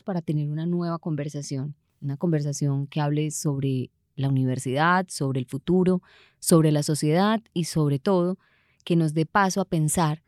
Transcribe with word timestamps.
para 0.00 0.22
tener 0.22 0.48
una 0.48 0.64
nueva 0.64 0.98
conversación, 0.98 1.74
una 2.00 2.16
conversación 2.16 2.86
que 2.86 3.02
hable 3.02 3.30
sobre 3.30 3.90
la 4.16 4.28
universidad, 4.28 5.06
sobre 5.08 5.40
el 5.40 5.46
futuro, 5.46 6.02
sobre 6.38 6.72
la 6.72 6.82
sociedad 6.82 7.42
y 7.52 7.64
sobre 7.64 7.98
todo 7.98 8.38
que 8.84 8.96
nos 8.96 9.12
dé 9.12 9.26
paso 9.26 9.60
a 9.60 9.66
pensar 9.66 10.22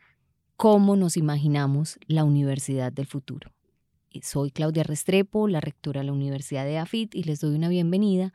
cómo 0.56 0.96
nos 0.96 1.16
imaginamos 1.16 1.98
la 2.06 2.24
universidad 2.24 2.92
del 2.92 3.06
futuro. 3.06 3.50
Soy 4.22 4.50
Claudia 4.50 4.84
Restrepo, 4.84 5.48
la 5.48 5.60
rectora 5.60 6.00
de 6.00 6.06
la 6.06 6.12
Universidad 6.12 6.64
de 6.64 6.78
AFIT 6.78 7.14
y 7.14 7.24
les 7.24 7.40
doy 7.40 7.54
una 7.54 7.68
bienvenida 7.68 8.32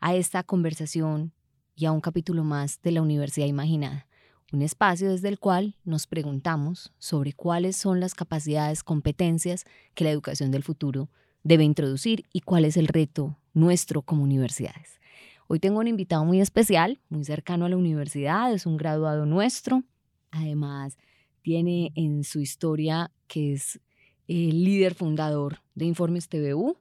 a 0.00 0.14
esta 0.14 0.42
conversación 0.44 1.32
y 1.74 1.86
a 1.86 1.92
un 1.92 2.00
capítulo 2.00 2.44
más 2.44 2.80
de 2.82 2.92
la 2.92 3.02
Universidad 3.02 3.46
Imaginada, 3.46 4.05
un 4.52 4.62
espacio 4.62 5.10
desde 5.10 5.28
el 5.28 5.38
cual 5.38 5.76
nos 5.84 6.06
preguntamos 6.06 6.92
sobre 6.98 7.32
cuáles 7.32 7.76
son 7.76 8.00
las 8.00 8.14
capacidades, 8.14 8.82
competencias 8.82 9.64
que 9.94 10.04
la 10.04 10.10
educación 10.10 10.50
del 10.50 10.62
futuro 10.62 11.08
debe 11.42 11.64
introducir 11.64 12.24
y 12.32 12.40
cuál 12.40 12.64
es 12.64 12.76
el 12.76 12.88
reto 12.88 13.38
nuestro 13.54 14.02
como 14.02 14.22
universidades. 14.22 15.00
Hoy 15.48 15.60
tengo 15.60 15.78
un 15.78 15.88
invitado 15.88 16.24
muy 16.24 16.40
especial, 16.40 17.00
muy 17.08 17.24
cercano 17.24 17.66
a 17.66 17.68
la 17.68 17.76
universidad, 17.76 18.52
es 18.52 18.66
un 18.66 18.76
graduado 18.76 19.26
nuestro. 19.26 19.84
Además, 20.30 20.98
tiene 21.42 21.92
en 21.94 22.24
su 22.24 22.40
historia 22.40 23.12
que 23.28 23.52
es 23.52 23.80
el 24.26 24.64
líder 24.64 24.94
fundador 24.94 25.62
de 25.74 25.84
Informes 25.84 26.28
TVU. 26.28 26.76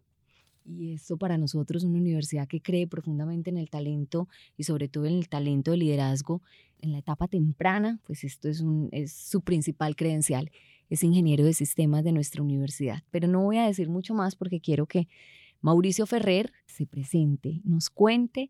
Y 0.68 0.94
esto 0.94 1.18
para 1.18 1.38
nosotros 1.38 1.84
una 1.84 2.00
universidad 2.00 2.48
que 2.48 2.60
cree 2.60 2.88
profundamente 2.88 3.52
en 3.52 3.58
el 3.58 3.70
talento 3.70 4.28
y 4.58 4.64
sobre 4.64 4.88
todo 4.88 5.06
en 5.06 5.14
el 5.14 5.30
talento 5.30 5.70
de 5.70 5.78
liderazgo 5.78 6.42
en 6.80 6.92
la 6.92 7.00
etapa 7.00 7.28
temprana, 7.28 8.00
pues 8.06 8.24
esto 8.24 8.50
es, 8.50 8.64
es 8.92 9.12
su 9.14 9.42
principal 9.42 9.96
credencial, 9.96 10.52
es 10.90 11.04
ingeniero 11.04 11.44
de 11.44 11.54
sistemas 11.54 12.04
de 12.04 12.12
nuestra 12.12 12.44
universidad. 12.44 13.04
Pero 13.12 13.28
no 13.28 13.42
voy 13.42 13.58
a 13.58 13.66
decir 13.66 13.90
mucho 13.90 14.14
más 14.14 14.36
porque 14.36 14.60
quiero 14.60 14.86
que 14.86 15.08
Mauricio 15.62 16.06
Ferrer 16.06 16.52
se 16.68 16.86
presente, 16.86 17.62
nos 17.64 17.90
cuente 17.90 18.50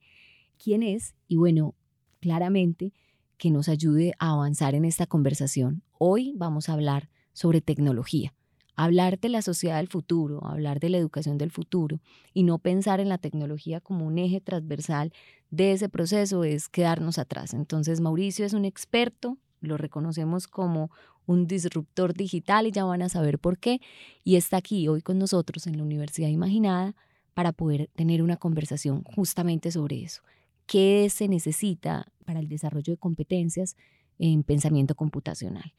quién 0.61 0.83
es 0.83 1.15
y 1.27 1.37
bueno, 1.37 1.75
claramente 2.19 2.91
que 3.37 3.51
nos 3.51 3.69
ayude 3.69 4.13
a 4.19 4.31
avanzar 4.31 4.75
en 4.75 4.85
esta 4.85 5.05
conversación. 5.05 5.81
Hoy 5.97 6.33
vamos 6.35 6.69
a 6.69 6.73
hablar 6.73 7.09
sobre 7.33 7.61
tecnología, 7.61 8.33
hablar 8.75 9.19
de 9.19 9.29
la 9.29 9.41
sociedad 9.41 9.77
del 9.77 9.87
futuro, 9.87 10.45
hablar 10.45 10.79
de 10.79 10.89
la 10.89 10.97
educación 10.97 11.37
del 11.37 11.51
futuro 11.51 11.99
y 12.33 12.43
no 12.43 12.59
pensar 12.59 12.99
en 12.99 13.09
la 13.09 13.17
tecnología 13.17 13.79
como 13.79 14.05
un 14.05 14.17
eje 14.17 14.41
transversal 14.41 15.13
de 15.49 15.71
ese 15.71 15.89
proceso 15.89 16.43
es 16.43 16.67
quedarnos 16.67 17.17
atrás. 17.17 17.53
Entonces 17.53 18.01
Mauricio 18.01 18.45
es 18.45 18.53
un 18.53 18.65
experto, 18.65 19.37
lo 19.61 19.77
reconocemos 19.77 20.47
como 20.47 20.91
un 21.25 21.47
disruptor 21.47 22.13
digital 22.13 22.67
y 22.67 22.71
ya 22.71 22.83
van 22.83 23.01
a 23.01 23.09
saber 23.09 23.39
por 23.39 23.57
qué. 23.57 23.81
Y 24.23 24.35
está 24.35 24.57
aquí 24.57 24.87
hoy 24.87 25.01
con 25.01 25.17
nosotros 25.17 25.67
en 25.67 25.77
la 25.77 25.83
Universidad 25.83 26.29
Imaginada 26.29 26.95
para 27.33 27.51
poder 27.51 27.89
tener 27.95 28.21
una 28.21 28.37
conversación 28.37 29.03
justamente 29.03 29.71
sobre 29.71 30.03
eso. 30.03 30.21
¿Qué 30.65 31.09
se 31.09 31.27
necesita 31.27 32.07
para 32.25 32.39
el 32.39 32.47
desarrollo 32.47 32.93
de 32.93 32.97
competencias 32.97 33.75
en 34.19 34.43
pensamiento 34.43 34.95
computacional? 34.95 35.73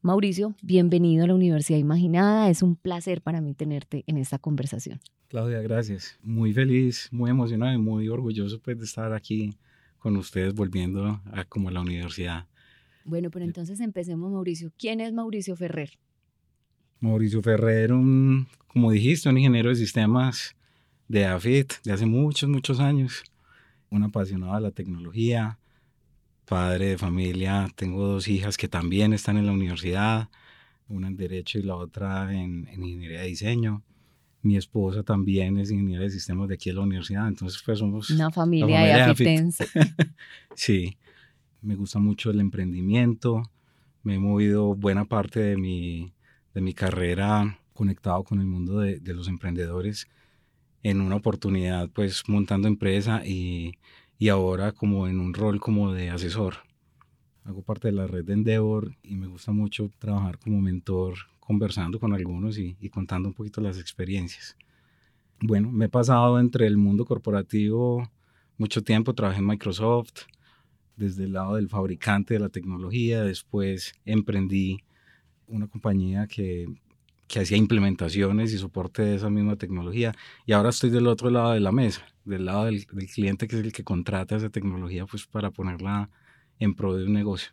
Mauricio, 0.00 0.54
bienvenido 0.62 1.24
a 1.24 1.26
la 1.26 1.34
Universidad 1.34 1.76
Imaginada. 1.76 2.48
Es 2.50 2.62
un 2.62 2.76
placer 2.76 3.20
para 3.20 3.40
mí 3.40 3.54
tenerte 3.54 4.04
en 4.06 4.16
esta 4.16 4.38
conversación. 4.38 5.00
Claudia, 5.26 5.60
gracias. 5.60 6.16
Muy 6.22 6.52
feliz, 6.52 7.08
muy 7.10 7.30
emocionado 7.30 7.72
y 7.74 7.78
muy 7.78 8.08
orgulloso 8.08 8.60
pues, 8.60 8.78
de 8.78 8.84
estar 8.84 9.12
aquí 9.12 9.56
con 9.98 10.16
ustedes 10.16 10.54
volviendo 10.54 11.20
a 11.32 11.44
como 11.44 11.72
la 11.72 11.80
universidad. 11.80 12.46
Bueno, 13.04 13.30
pero 13.32 13.44
entonces 13.44 13.80
empecemos, 13.80 14.30
Mauricio. 14.30 14.70
¿Quién 14.78 15.00
es 15.00 15.12
Mauricio 15.12 15.56
Ferrer? 15.56 15.98
Mauricio 17.00 17.42
Ferrer, 17.42 17.92
un, 17.92 18.46
como 18.68 18.92
dijiste, 18.92 19.28
un 19.28 19.38
ingeniero 19.38 19.70
de 19.70 19.76
sistemas 19.76 20.54
de 21.08 21.24
AFIT 21.24 21.72
de 21.82 21.92
hace 21.92 22.06
muchos, 22.06 22.48
muchos 22.48 22.78
años. 22.78 23.24
Un 23.90 24.04
apasionado 24.04 24.54
de 24.54 24.60
la 24.60 24.70
tecnología, 24.70 25.57
padre 26.48 26.90
de 26.90 26.98
familia. 26.98 27.68
Tengo 27.74 28.06
dos 28.06 28.28
hijas 28.28 28.56
que 28.56 28.68
también 28.68 29.12
están 29.12 29.36
en 29.36 29.46
la 29.46 29.52
universidad, 29.52 30.28
una 30.88 31.08
en 31.08 31.16
Derecho 31.16 31.58
y 31.58 31.62
la 31.62 31.76
otra 31.76 32.32
en, 32.32 32.66
en 32.68 32.82
Ingeniería 32.82 33.20
de 33.20 33.26
Diseño. 33.26 33.82
Mi 34.42 34.56
esposa 34.56 35.02
también 35.02 35.58
es 35.58 35.70
ingeniera 35.70 36.04
de 36.04 36.10
sistemas 36.10 36.48
de 36.48 36.54
aquí 36.54 36.70
en 36.70 36.76
la 36.76 36.82
universidad, 36.82 37.28
entonces 37.28 37.60
pues 37.64 37.78
somos... 37.78 38.10
Una 38.10 38.30
familia, 38.30 38.80
de 38.80 38.92
afitense. 39.02 39.66
sí 40.54 40.96
me 41.60 41.74
gusta 41.74 41.98
mucho 41.98 42.30
el 42.30 42.40
emprendimiento, 42.40 43.42
me 44.02 44.14
he 44.14 44.18
movido 44.18 44.74
buena 44.74 45.04
parte 45.04 45.40
de 45.40 45.56
mi, 45.56 46.12
de 46.54 46.60
mi 46.60 46.72
carrera 46.72 47.58
conectado 47.74 48.24
con 48.24 48.40
el 48.40 48.46
mundo 48.46 48.80
de, 48.80 49.00
de, 49.00 49.14
los 49.14 49.28
emprendedores 49.28 50.08
en 50.82 51.00
una 51.00 51.16
oportunidad 51.16 51.90
pues 51.90 52.22
montando 52.28 52.68
empresa 52.68 53.22
y, 53.26 53.72
y, 54.18 54.28
ahora 54.28 54.72
como 54.72 55.06
en 55.08 55.20
un 55.20 55.34
rol 55.34 55.60
como 55.60 55.92
de 55.92 56.10
asesor. 56.10 56.54
Hago 57.44 57.62
parte 57.62 57.88
de 57.88 57.92
la 57.92 58.06
red 58.06 58.24
de 58.24 58.34
Endeavor 58.34 58.96
y 59.02 59.16
me 59.16 59.26
gusta 59.26 59.52
mucho 59.52 59.90
trabajar 59.98 60.38
como 60.38 60.60
mentor 60.60 61.14
conversando 61.40 61.98
con 61.98 62.12
algunos 62.12 62.58
y, 62.58 62.76
y 62.80 62.90
contando 62.90 63.28
un 63.28 63.34
poquito 63.34 63.60
las 63.60 63.78
experiencias. 63.78 64.56
Bueno, 65.40 65.70
me 65.70 65.86
he 65.86 65.88
pasado 65.88 66.38
entre 66.40 66.66
el 66.66 66.76
mundo 66.76 67.04
corporativo 67.06 68.10
mucho 68.58 68.82
tiempo, 68.82 69.14
trabajé 69.14 69.38
en 69.38 69.46
Microsoft, 69.46 70.24
desde 70.96 71.24
el 71.24 71.32
lado 71.32 71.54
del 71.54 71.68
fabricante 71.68 72.34
de 72.34 72.40
la 72.40 72.48
tecnología, 72.48 73.22
después 73.22 73.94
emprendí 74.04 74.78
una 75.46 75.68
compañía 75.68 76.26
que, 76.26 76.66
que 77.28 77.40
hacía 77.40 77.56
implementaciones 77.56 78.52
y 78.52 78.58
soporte 78.58 79.02
de 79.02 79.14
esa 79.14 79.30
misma 79.30 79.56
tecnología 79.56 80.12
y 80.44 80.52
ahora 80.52 80.70
estoy 80.70 80.90
del 80.90 81.06
otro 81.06 81.30
lado 81.30 81.52
de 81.52 81.60
la 81.60 81.70
mesa, 81.70 82.04
del 82.28 82.44
lado 82.44 82.66
del, 82.66 82.86
del 82.92 83.06
cliente 83.08 83.48
que 83.48 83.56
es 83.56 83.64
el 83.64 83.72
que 83.72 83.84
contrata 83.84 84.36
esa 84.36 84.50
tecnología 84.50 85.06
pues 85.06 85.26
para 85.26 85.50
ponerla 85.50 86.10
en 86.58 86.74
pro 86.74 86.94
de 86.94 87.04
un 87.04 87.12
negocio. 87.12 87.50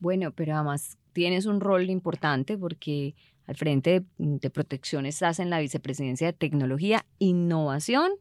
Bueno, 0.00 0.32
pero 0.32 0.54
además 0.54 0.98
tienes 1.12 1.46
un 1.46 1.60
rol 1.60 1.90
importante 1.90 2.58
porque 2.58 3.14
al 3.46 3.56
frente 3.56 4.00
de, 4.00 4.06
de 4.18 4.50
protección 4.50 5.06
estás 5.06 5.38
en 5.38 5.50
la 5.50 5.60
vicepresidencia 5.60 6.26
de 6.26 6.32
tecnología, 6.32 7.04
innovación 7.18 8.12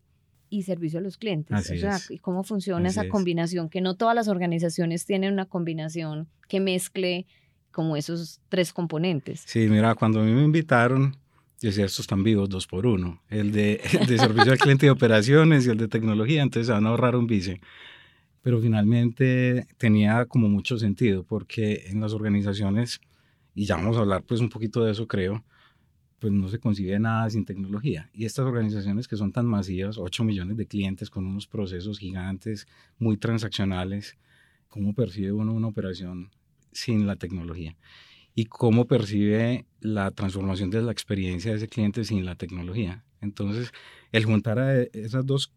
y 0.50 0.64
servicio 0.64 1.00
a 1.00 1.02
los 1.02 1.18
clientes. 1.18 1.56
Así 1.56 1.78
o 1.78 1.80
sea, 1.80 1.96
es. 1.96 2.12
y 2.12 2.18
cómo 2.18 2.44
funciona 2.44 2.90
Así 2.90 3.00
esa 3.00 3.06
es. 3.06 3.12
combinación, 3.12 3.70
que 3.70 3.82
no 3.82 3.96
todas 3.96 4.14
las 4.16 4.28
organizaciones 4.28 5.06
tienen 5.06 5.34
una 5.34 5.46
combinación 5.46 6.28
que 6.48 6.60
mezcle 6.60 7.26
como 7.72 7.96
esos 7.96 8.42
tres 8.50 8.74
componentes. 8.74 9.44
Sí, 9.48 9.68
mira, 9.70 9.96
cuando 9.96 10.20
a 10.20 10.24
mí 10.24 10.34
me 10.34 10.44
invitaron, 10.44 11.16
yo 11.62 11.70
decía, 11.70 11.86
estos 11.86 12.02
están 12.02 12.24
vivos 12.24 12.50
dos 12.50 12.66
por 12.66 12.88
uno. 12.88 13.22
El 13.30 13.52
de, 13.52 13.80
el 14.00 14.08
de 14.08 14.18
servicio 14.18 14.52
al 14.52 14.58
cliente 14.58 14.88
y 14.88 14.90
operaciones 14.90 15.66
y 15.66 15.70
el 15.70 15.78
de 15.78 15.88
tecnología, 15.88 16.42
entonces 16.42 16.68
se 16.68 16.74
van 16.74 16.88
a 16.88 16.90
ahorrar 16.90 17.16
un 17.16 17.28
vice. 17.28 17.62
Pero 18.42 18.60
finalmente 18.60 19.68
tenía 19.78 20.26
como 20.26 20.50
mucho 20.50 20.80
sentido, 20.80 21.24
porque 21.24 21.84
en 21.88 22.02
las 22.02 22.14
organizaciones, 22.14 23.00
y 23.54 23.66
ya 23.66 23.76
vamos 23.76 23.96
a 23.98 24.00
hablar 24.00 24.24
pues 24.24 24.42
un 24.42 24.50
poquito 24.50 24.84
de 24.84 24.92
eso 24.92 25.08
creo, 25.08 25.44
pues 26.18 26.34
no 26.34 26.50
se 26.50 26.58
concibe 26.58 27.00
nada 27.00 27.30
sin 27.30 27.46
tecnología. 27.46 28.10
Y 28.12 28.26
estas 28.26 28.46
organizaciones 28.46 29.08
que 29.08 29.16
son 29.16 29.32
tan 29.32 29.46
masivas, 29.46 30.00
8 30.00 30.24
millones 30.24 30.58
de 30.58 30.66
clientes 30.66 31.12
con 31.12 31.28
unos 31.28 31.46
procesos 31.46 32.00
gigantes, 32.00 32.68
muy 32.98 33.18
transaccionales, 33.18 34.18
¿cómo 34.68 34.96
percibe 34.96 35.32
uno 35.32 35.54
una 35.54 35.68
operación 35.68 36.32
sin 36.72 37.06
la 37.06 37.18
tecnología? 37.18 37.76
Y 38.36 38.46
cómo 38.46 38.86
percibe 38.86 39.66
la 39.80 40.12
transformación 40.12 40.70
de 40.70 40.82
la 40.82 40.92
experiencia 40.92 41.52
de 41.52 41.58
ese 41.58 41.68
cliente 41.68 42.04
sin 42.06 42.26
la 42.26 42.36
tecnología. 42.36 43.04
Entonces, 43.20 43.72
el 44.12 44.26
juntar 44.26 44.60
a 44.60 44.82
esas 44.82 45.26
dos, 45.26 45.52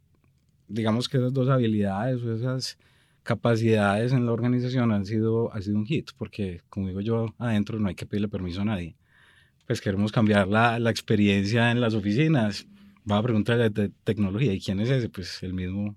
digamos 0.69 1.09
que 1.09 1.19
esas 1.19 1.33
dos 1.33 1.49
habilidades 1.49 2.23
o 2.23 2.35
esas 2.35 2.79
capacidades 3.23 4.13
en 4.13 4.27
la 4.27 4.33
organización 4.33 4.93
han 4.93 5.07
sido, 5.07 5.53
ha 5.55 5.63
sido 5.63 5.79
un 5.79 5.87
hit, 5.87 6.11
porque 6.19 6.61
como 6.69 6.89
digo 6.89 7.01
yo, 7.01 7.35
adentro 7.39 7.79
no 7.79 7.89
hay 7.89 7.95
que 7.95 8.07
pedirle 8.07 8.29
permiso 8.29 8.61
a 8.61 8.65
nadie 8.65 8.97
pues 9.67 9.81
queremos 9.81 10.13
cambiar 10.13 10.49
la, 10.49 10.79
la 10.79 10.91
experiencia 10.91 11.71
en 11.71 11.81
las 11.81 11.95
oficinas. 11.95 12.67
Va 13.11 13.19
a 13.19 13.23
preguntarle 13.23 13.71
de 13.71 13.91
tecnología, 14.05 14.53
¿y 14.53 14.61
quién 14.61 14.81
es 14.81 14.91
ese? 14.91 15.09
Pues 15.09 15.43
el 15.43 15.55
mismo. 15.55 15.97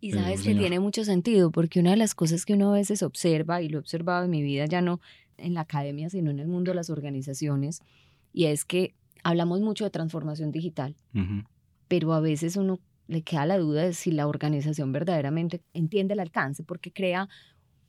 Y 0.00 0.12
sabes 0.12 0.42
que 0.42 0.54
tiene 0.54 0.80
mucho 0.80 1.04
sentido, 1.04 1.50
porque 1.50 1.80
una 1.80 1.90
de 1.90 1.98
las 1.98 2.14
cosas 2.14 2.46
que 2.46 2.54
uno 2.54 2.70
a 2.70 2.74
veces 2.74 3.02
observa, 3.02 3.60
y 3.60 3.68
lo 3.68 3.78
he 3.78 3.80
observado 3.80 4.24
en 4.24 4.30
mi 4.30 4.42
vida, 4.42 4.64
ya 4.64 4.80
no 4.80 5.00
en 5.40 5.54
la 5.54 5.62
academia, 5.62 6.10
sino 6.10 6.30
en 6.30 6.38
el 6.38 6.48
mundo 6.48 6.70
de 6.70 6.76
las 6.76 6.90
organizaciones, 6.90 7.80
y 8.32 8.46
es 8.46 8.64
que 8.64 8.94
hablamos 9.24 9.60
mucho 9.60 9.84
de 9.84 9.90
transformación 9.90 10.50
digital, 10.52 10.94
Ujú. 11.14 11.44
pero 11.88 12.12
a 12.12 12.20
veces 12.20 12.56
uno 12.56 12.78
le 13.08 13.22
queda 13.22 13.44
la 13.46 13.58
duda 13.58 13.82
de 13.82 13.92
si 13.92 14.12
la 14.12 14.26
organización 14.28 14.92
verdaderamente 14.92 15.60
entiende 15.74 16.14
el 16.14 16.20
alcance, 16.20 16.62
porque 16.62 16.92
crea 16.92 17.28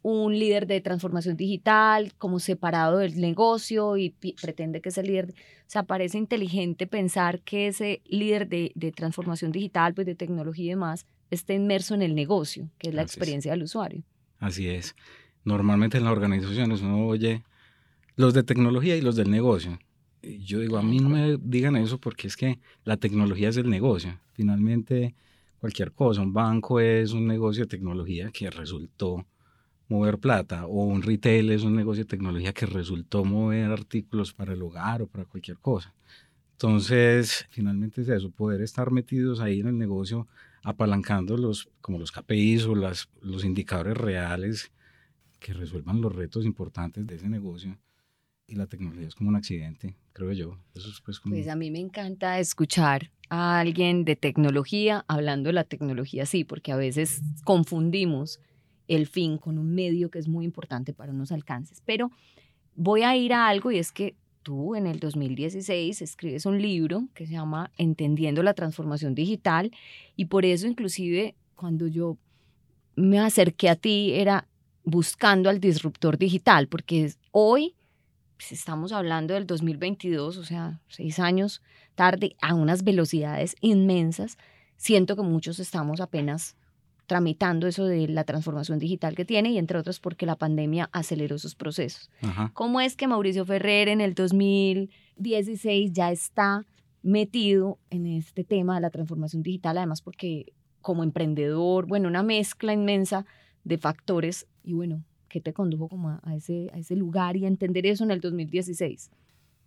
un 0.03 0.37
líder 0.39 0.65
de 0.65 0.81
transformación 0.81 1.37
digital 1.37 2.13
como 2.17 2.39
separado 2.39 2.97
del 2.97 3.21
negocio 3.21 3.97
y 3.97 4.09
pretende 4.41 4.81
que 4.81 4.89
ese 4.89 5.03
líder, 5.03 5.29
o 5.29 5.33
sea, 5.67 5.83
parece 5.83 6.17
inteligente 6.17 6.87
pensar 6.87 7.39
que 7.41 7.67
ese 7.67 8.01
líder 8.05 8.47
de, 8.49 8.71
de 8.73 8.91
transformación 8.91 9.51
digital, 9.51 9.93
pues 9.93 10.07
de 10.07 10.15
tecnología 10.15 10.65
y 10.65 10.69
demás, 10.69 11.05
esté 11.29 11.53
inmerso 11.53 11.93
en 11.93 12.01
el 12.01 12.15
negocio, 12.15 12.67
que 12.79 12.89
es 12.89 12.95
la 12.95 13.03
Así 13.03 13.09
es. 13.09 13.13
experiencia 13.15 13.51
del 13.51 13.61
usuario. 13.63 14.03
Así 14.39 14.67
es. 14.67 14.95
Normalmente 15.43 15.97
en 15.97 16.05
las 16.05 16.13
organizaciones 16.13 16.81
uno 16.81 17.05
oye 17.07 17.43
los 18.15 18.33
de 18.33 18.43
tecnología 18.43 18.95
y 18.95 19.01
los 19.01 19.15
del 19.15 19.31
negocio. 19.31 19.79
yo 20.21 20.59
digo, 20.59 20.77
a 20.77 20.83
mí 20.83 20.99
no 20.99 21.09
me 21.09 21.37
digan 21.41 21.75
eso 21.75 21.97
porque 21.97 22.27
es 22.27 22.37
que 22.37 22.59
la 22.83 22.97
tecnología 22.97 23.49
es 23.49 23.57
el 23.57 23.69
negocio. 23.69 24.19
Finalmente, 24.33 25.15
cualquier 25.59 25.91
cosa, 25.93 26.21
un 26.21 26.33
banco 26.33 26.79
es 26.79 27.13
un 27.13 27.25
negocio 27.25 27.63
de 27.63 27.69
tecnología 27.69 28.29
que 28.31 28.49
resultó 28.49 29.25
mover 29.91 30.19
plata 30.19 30.65
o 30.67 30.85
un 30.85 31.01
retail 31.01 31.51
es 31.51 31.63
un 31.63 31.75
negocio 31.75 32.03
de 32.03 32.09
tecnología 32.09 32.53
que 32.53 32.65
resultó 32.65 33.25
mover 33.25 33.71
artículos 33.71 34.33
para 34.33 34.53
el 34.53 34.61
hogar 34.61 35.01
o 35.01 35.07
para 35.07 35.25
cualquier 35.25 35.57
cosa. 35.57 35.93
Entonces, 36.53 37.47
finalmente 37.49 38.01
es 38.01 38.09
eso, 38.09 38.29
poder 38.29 38.61
estar 38.61 38.91
metidos 38.91 39.39
ahí 39.41 39.59
en 39.59 39.67
el 39.67 39.77
negocio 39.77 40.27
apalancando 40.63 41.35
los, 41.35 41.69
como 41.81 41.97
los 41.97 42.11
KPIs 42.11 42.65
o 42.65 42.75
las, 42.75 43.09
los 43.21 43.43
indicadores 43.43 43.97
reales 43.97 44.71
que 45.41 45.53
resuelvan 45.53 45.99
los 45.99 46.15
retos 46.15 46.45
importantes 46.45 47.05
de 47.05 47.15
ese 47.15 47.27
negocio. 47.27 47.77
Y 48.47 48.55
la 48.55 48.67
tecnología 48.67 49.07
es 49.07 49.15
como 49.15 49.29
un 49.29 49.35
accidente, 49.35 49.95
creo 50.13 50.31
yo. 50.31 50.57
Eso 50.75 50.89
es 50.89 51.01
pues, 51.01 51.19
como... 51.19 51.35
pues 51.35 51.47
a 51.47 51.55
mí 51.55 51.71
me 51.71 51.79
encanta 51.79 52.39
escuchar 52.39 53.11
a 53.29 53.59
alguien 53.59 54.05
de 54.05 54.15
tecnología 54.15 55.03
hablando 55.07 55.47
de 55.49 55.53
la 55.53 55.63
tecnología, 55.63 56.25
sí, 56.25 56.43
porque 56.43 56.71
a 56.71 56.75
veces 56.75 57.21
confundimos 57.43 58.39
el 58.87 59.07
fin 59.07 59.37
con 59.37 59.57
un 59.57 59.73
medio 59.73 60.11
que 60.11 60.19
es 60.19 60.27
muy 60.27 60.45
importante 60.45 60.93
para 60.93 61.11
unos 61.11 61.31
alcances. 61.31 61.81
Pero 61.85 62.11
voy 62.75 63.03
a 63.03 63.15
ir 63.15 63.33
a 63.33 63.47
algo 63.47 63.71
y 63.71 63.79
es 63.79 63.91
que 63.91 64.15
tú 64.43 64.75
en 64.75 64.85
el 64.85 64.99
2016 64.99 66.01
escribes 66.01 66.45
un 66.45 66.61
libro 66.61 67.07
que 67.13 67.25
se 67.25 67.33
llama 67.33 67.71
Entendiendo 67.77 68.43
la 68.43 68.53
transformación 68.53 69.15
digital 69.15 69.71
y 70.15 70.25
por 70.25 70.45
eso 70.45 70.67
inclusive 70.67 71.35
cuando 71.55 71.87
yo 71.87 72.17
me 72.95 73.19
acerqué 73.19 73.69
a 73.69 73.75
ti 73.75 74.11
era 74.13 74.47
buscando 74.83 75.49
al 75.49 75.59
disruptor 75.59 76.17
digital, 76.17 76.67
porque 76.67 77.13
hoy 77.31 77.75
pues, 78.37 78.51
estamos 78.51 78.91
hablando 78.91 79.33
del 79.33 79.45
2022, 79.45 80.37
o 80.37 80.43
sea, 80.43 80.81
seis 80.87 81.19
años 81.19 81.61
tarde, 81.95 82.35
a 82.41 82.55
unas 82.55 82.83
velocidades 82.83 83.55
inmensas. 83.61 84.37
Siento 84.77 85.15
que 85.15 85.21
muchos 85.21 85.59
estamos 85.59 86.01
apenas 86.01 86.55
tramitando 87.05 87.67
eso 87.67 87.85
de 87.85 88.07
la 88.07 88.23
transformación 88.23 88.79
digital 88.79 89.15
que 89.15 89.25
tiene 89.25 89.51
y 89.51 89.57
entre 89.57 89.77
otros 89.77 89.99
porque 89.99 90.25
la 90.25 90.37
pandemia 90.37 90.89
aceleró 90.93 91.37
sus 91.37 91.55
procesos. 91.55 92.09
¿Cómo 92.53 92.79
es 92.79 92.95
que 92.95 93.07
Mauricio 93.07 93.45
Ferrer 93.45 93.89
en 93.89 93.99
el 93.99 94.13
2016 94.13 95.91
ya 95.91 96.11
está 96.11 96.65
metido 97.03 97.79
en 97.89 98.07
este 98.07 98.43
tema 98.43 98.75
de 98.75 98.81
la 98.81 98.89
transformación 98.89 99.43
digital? 99.43 99.77
Además 99.77 100.01
porque 100.01 100.53
como 100.81 101.03
emprendedor, 101.03 101.85
bueno, 101.85 102.07
una 102.07 102.23
mezcla 102.23 102.73
inmensa 102.73 103.25
de 103.63 103.77
factores 103.77 104.47
y 104.63 104.73
bueno, 104.73 105.03
¿qué 105.29 105.41
te 105.41 105.53
condujo 105.53 105.87
como 105.87 106.09
a, 106.09 106.35
ese, 106.35 106.69
a 106.73 106.77
ese 106.77 106.95
lugar 106.95 107.37
y 107.37 107.45
a 107.45 107.47
entender 107.47 107.85
eso 107.85 108.03
en 108.03 108.11
el 108.11 108.21
2016? 108.21 109.09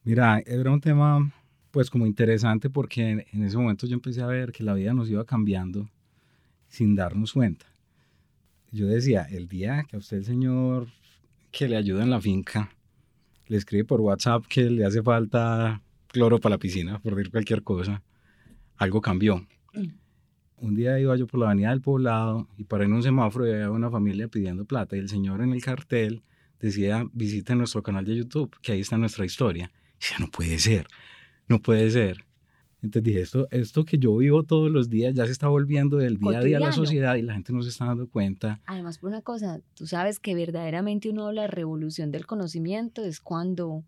Mira, 0.05 0.43
era 0.47 0.71
un 0.71 0.81
tema 0.81 1.33
pues 1.71 1.91
como 1.91 2.07
interesante 2.07 2.71
porque 2.71 3.27
en 3.33 3.43
ese 3.43 3.57
momento 3.57 3.87
yo 3.87 3.95
empecé 3.95 4.23
a 4.23 4.27
ver 4.27 4.53
que 4.53 4.63
la 4.63 4.75
vida 4.75 4.95
nos 4.95 5.11
iba 5.11 5.25
cambiando 5.25 5.91
sin 6.69 6.95
darnos 6.95 7.33
cuenta. 7.33 7.67
Yo 8.71 8.87
decía, 8.87 9.23
el 9.31 9.49
día 9.49 9.85
que 9.89 9.97
a 9.97 9.99
usted 9.99 10.19
el 10.19 10.25
señor 10.25 10.89
que 11.51 11.69
le 11.69 11.77
ayuda 11.77 12.03
en 12.03 12.11
la 12.11 12.21
finca 12.21 12.71
le 13.47 13.57
escribe 13.57 13.85
por 13.85 14.01
WhatsApp 14.01 14.45
que 14.49 14.69
le 14.71 14.85
hace 14.85 15.03
falta 15.03 15.81
cloro 16.09 16.39
para 16.39 16.55
la 16.55 16.59
piscina, 16.59 16.99
por 17.01 17.15
decir 17.15 17.31
cualquier 17.31 17.63
cosa, 17.63 18.03
algo 18.77 19.01
cambió. 19.01 19.47
Un 20.65 20.75
día 20.75 20.99
iba 20.99 21.15
yo 21.15 21.27
por 21.27 21.41
la 21.41 21.47
avenida 21.49 21.69
del 21.69 21.83
poblado 21.83 22.49
y 22.57 22.65
paré 22.65 22.87
en 22.87 22.95
un 22.95 23.03
semáforo 23.03 23.47
y 23.47 23.53
había 23.53 23.71
una 23.71 23.91
familia 23.91 24.29
pidiendo 24.29 24.65
plata 24.65 24.97
y 24.97 24.99
el 24.99 25.11
señor 25.11 25.43
en 25.43 25.53
el 25.53 25.63
cartel 25.63 26.23
decía, 26.59 27.07
visite 27.13 27.55
nuestro 27.55 27.83
canal 27.83 28.07
de 28.07 28.17
YouTube, 28.17 28.57
que 28.63 28.73
ahí 28.73 28.81
está 28.81 28.97
nuestra 28.97 29.27
historia. 29.27 29.71
Y 29.99 30.01
decía, 30.01 30.17
no 30.21 30.31
puede 30.31 30.59
ser, 30.59 30.87
no 31.49 31.61
puede 31.61 31.91
ser. 31.91 32.25
Entonces 32.81 33.03
dije, 33.03 33.21
esto, 33.21 33.47
esto 33.51 33.85
que 33.85 33.99
yo 33.99 34.17
vivo 34.17 34.43
todos 34.45 34.71
los 34.71 34.89
días 34.89 35.13
ya 35.15 35.27
se 35.27 35.33
está 35.33 35.49
volviendo 35.49 35.99
del 35.99 36.17
día 36.17 36.39
a 36.39 36.43
día 36.43 36.57
a 36.57 36.61
la 36.61 36.73
sociedad 36.73 37.17
y 37.17 37.23
la 37.23 37.35
gente 37.35 37.53
no 37.53 37.63
se 37.63 37.69
está 37.69 37.85
dando 37.85 38.09
cuenta. 38.09 38.63
Además, 38.65 38.97
por 38.97 39.11
una 39.11 39.21
cosa, 39.21 39.61
tú 39.75 39.87
sabes 39.87 40.19
que 40.19 40.35
verdaderamente 40.35 41.11
uno 41.11 41.31
la 41.31 41.47
revolución 41.47 42.11
del 42.11 42.25
conocimiento 42.25 43.05
es 43.05 43.21
cuando 43.21 43.85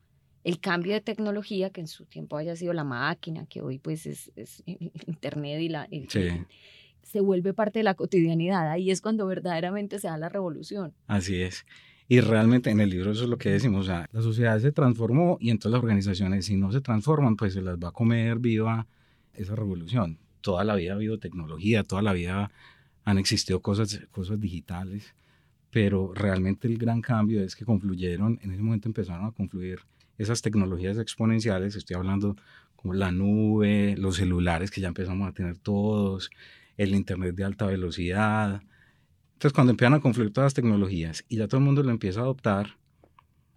el 0.47 0.61
cambio 0.61 0.95
de 0.95 1.01
tecnología, 1.01 1.71
que 1.71 1.81
en 1.81 1.89
su 1.89 2.05
tiempo 2.05 2.37
haya 2.37 2.55
sido 2.55 2.73
la 2.73 2.85
máquina, 2.85 3.47
que 3.47 3.63
hoy 3.63 3.81
pues 3.81 4.07
es, 4.07 4.31
es 4.37 4.63
Internet 5.09 5.61
y 5.61 5.69
la... 5.69 5.89
se 7.03 7.21
vuelve 7.21 7.53
parte 7.53 7.81
de 7.81 7.83
la 7.83 7.95
cotidianidad. 7.95 8.71
Ahí 8.71 8.93
es 8.93 9.01
cuando 9.01 9.27
verdaderamente 9.27 9.99
se 9.99 10.07
da 10.07 10.17
la 10.17 10.29
revolución. 10.29 10.95
Así 11.09 11.43
es. 11.43 11.67
Y 12.07 12.21
realmente 12.21 12.71
en 12.71 12.81
el 12.81 12.91
libro 12.91 13.11
eso 13.11 13.25
es 13.25 13.29
lo 13.29 13.39
que 13.39 13.51
decimos, 13.51 13.81
o 13.81 13.87
sea, 13.89 14.09
la 14.13 14.23
sociedad 14.23 14.61
se 14.61 14.71
transformó 14.71 15.37
y 15.41 15.51
entonces 15.51 15.73
las 15.73 15.83
organizaciones 15.83 16.47
si 16.47 16.57
no 16.57 16.71
se 16.71 16.81
transforman, 16.81 17.35
pues 17.35 17.55
se 17.55 17.61
las 17.61 17.77
va 17.77 17.89
a 17.89 17.93
comer 17.93 18.39
viva 18.39 18.87
esa 19.35 19.57
revolución. 19.57 20.21
Toda 20.43 20.63
la 20.63 20.77
vida 20.77 20.93
ha 20.93 20.95
habido 20.95 21.19
tecnología, 21.19 21.83
toda 21.83 22.03
la 22.03 22.13
vida 22.13 22.53
han 23.03 23.19
existido 23.19 23.61
cosas, 23.61 24.01
cosas 24.13 24.39
digitales, 24.39 25.13
pero 25.73 26.15
realmente 26.15 26.69
el 26.69 26.79
gran 26.79 27.03
cambio 27.03 27.43
es 27.43 27.57
que 27.57 27.65
confluyeron, 27.65 28.39
en 28.43 28.53
ese 28.53 28.63
momento 28.63 28.89
empezaron 28.89 29.27
a 29.27 29.33
confluir 29.33 29.81
esas 30.19 30.43
tecnologías 30.43 30.99
exponenciales, 30.99 31.77
estoy 31.77 31.97
hablando 31.97 32.37
como 32.75 32.95
la 32.95 33.11
nube, 33.13 33.97
los 33.97 34.17
celulares 34.17 34.71
que 34.71 34.81
ya 34.81 34.89
empezamos 34.89 35.29
a 35.29 35.33
tener 35.33 35.59
todos, 35.59 36.31
el 36.77 36.95
Internet 36.95 37.35
de 37.35 37.45
alta 37.45 37.67
velocidad, 37.67 38.63
entonces, 39.37 39.53
cuando 39.53 39.73
empiezan 39.73 39.93
a 39.93 40.01
confluir 40.01 40.33
todas 40.33 40.47
las 40.47 40.55
tecnologías 40.55 41.23
y 41.29 41.37
ya 41.37 41.47
todo 41.47 41.59
el 41.59 41.65
mundo 41.67 41.83
lo 41.83 41.91
empieza 41.91 42.21
a 42.21 42.23
adoptar, 42.23 42.79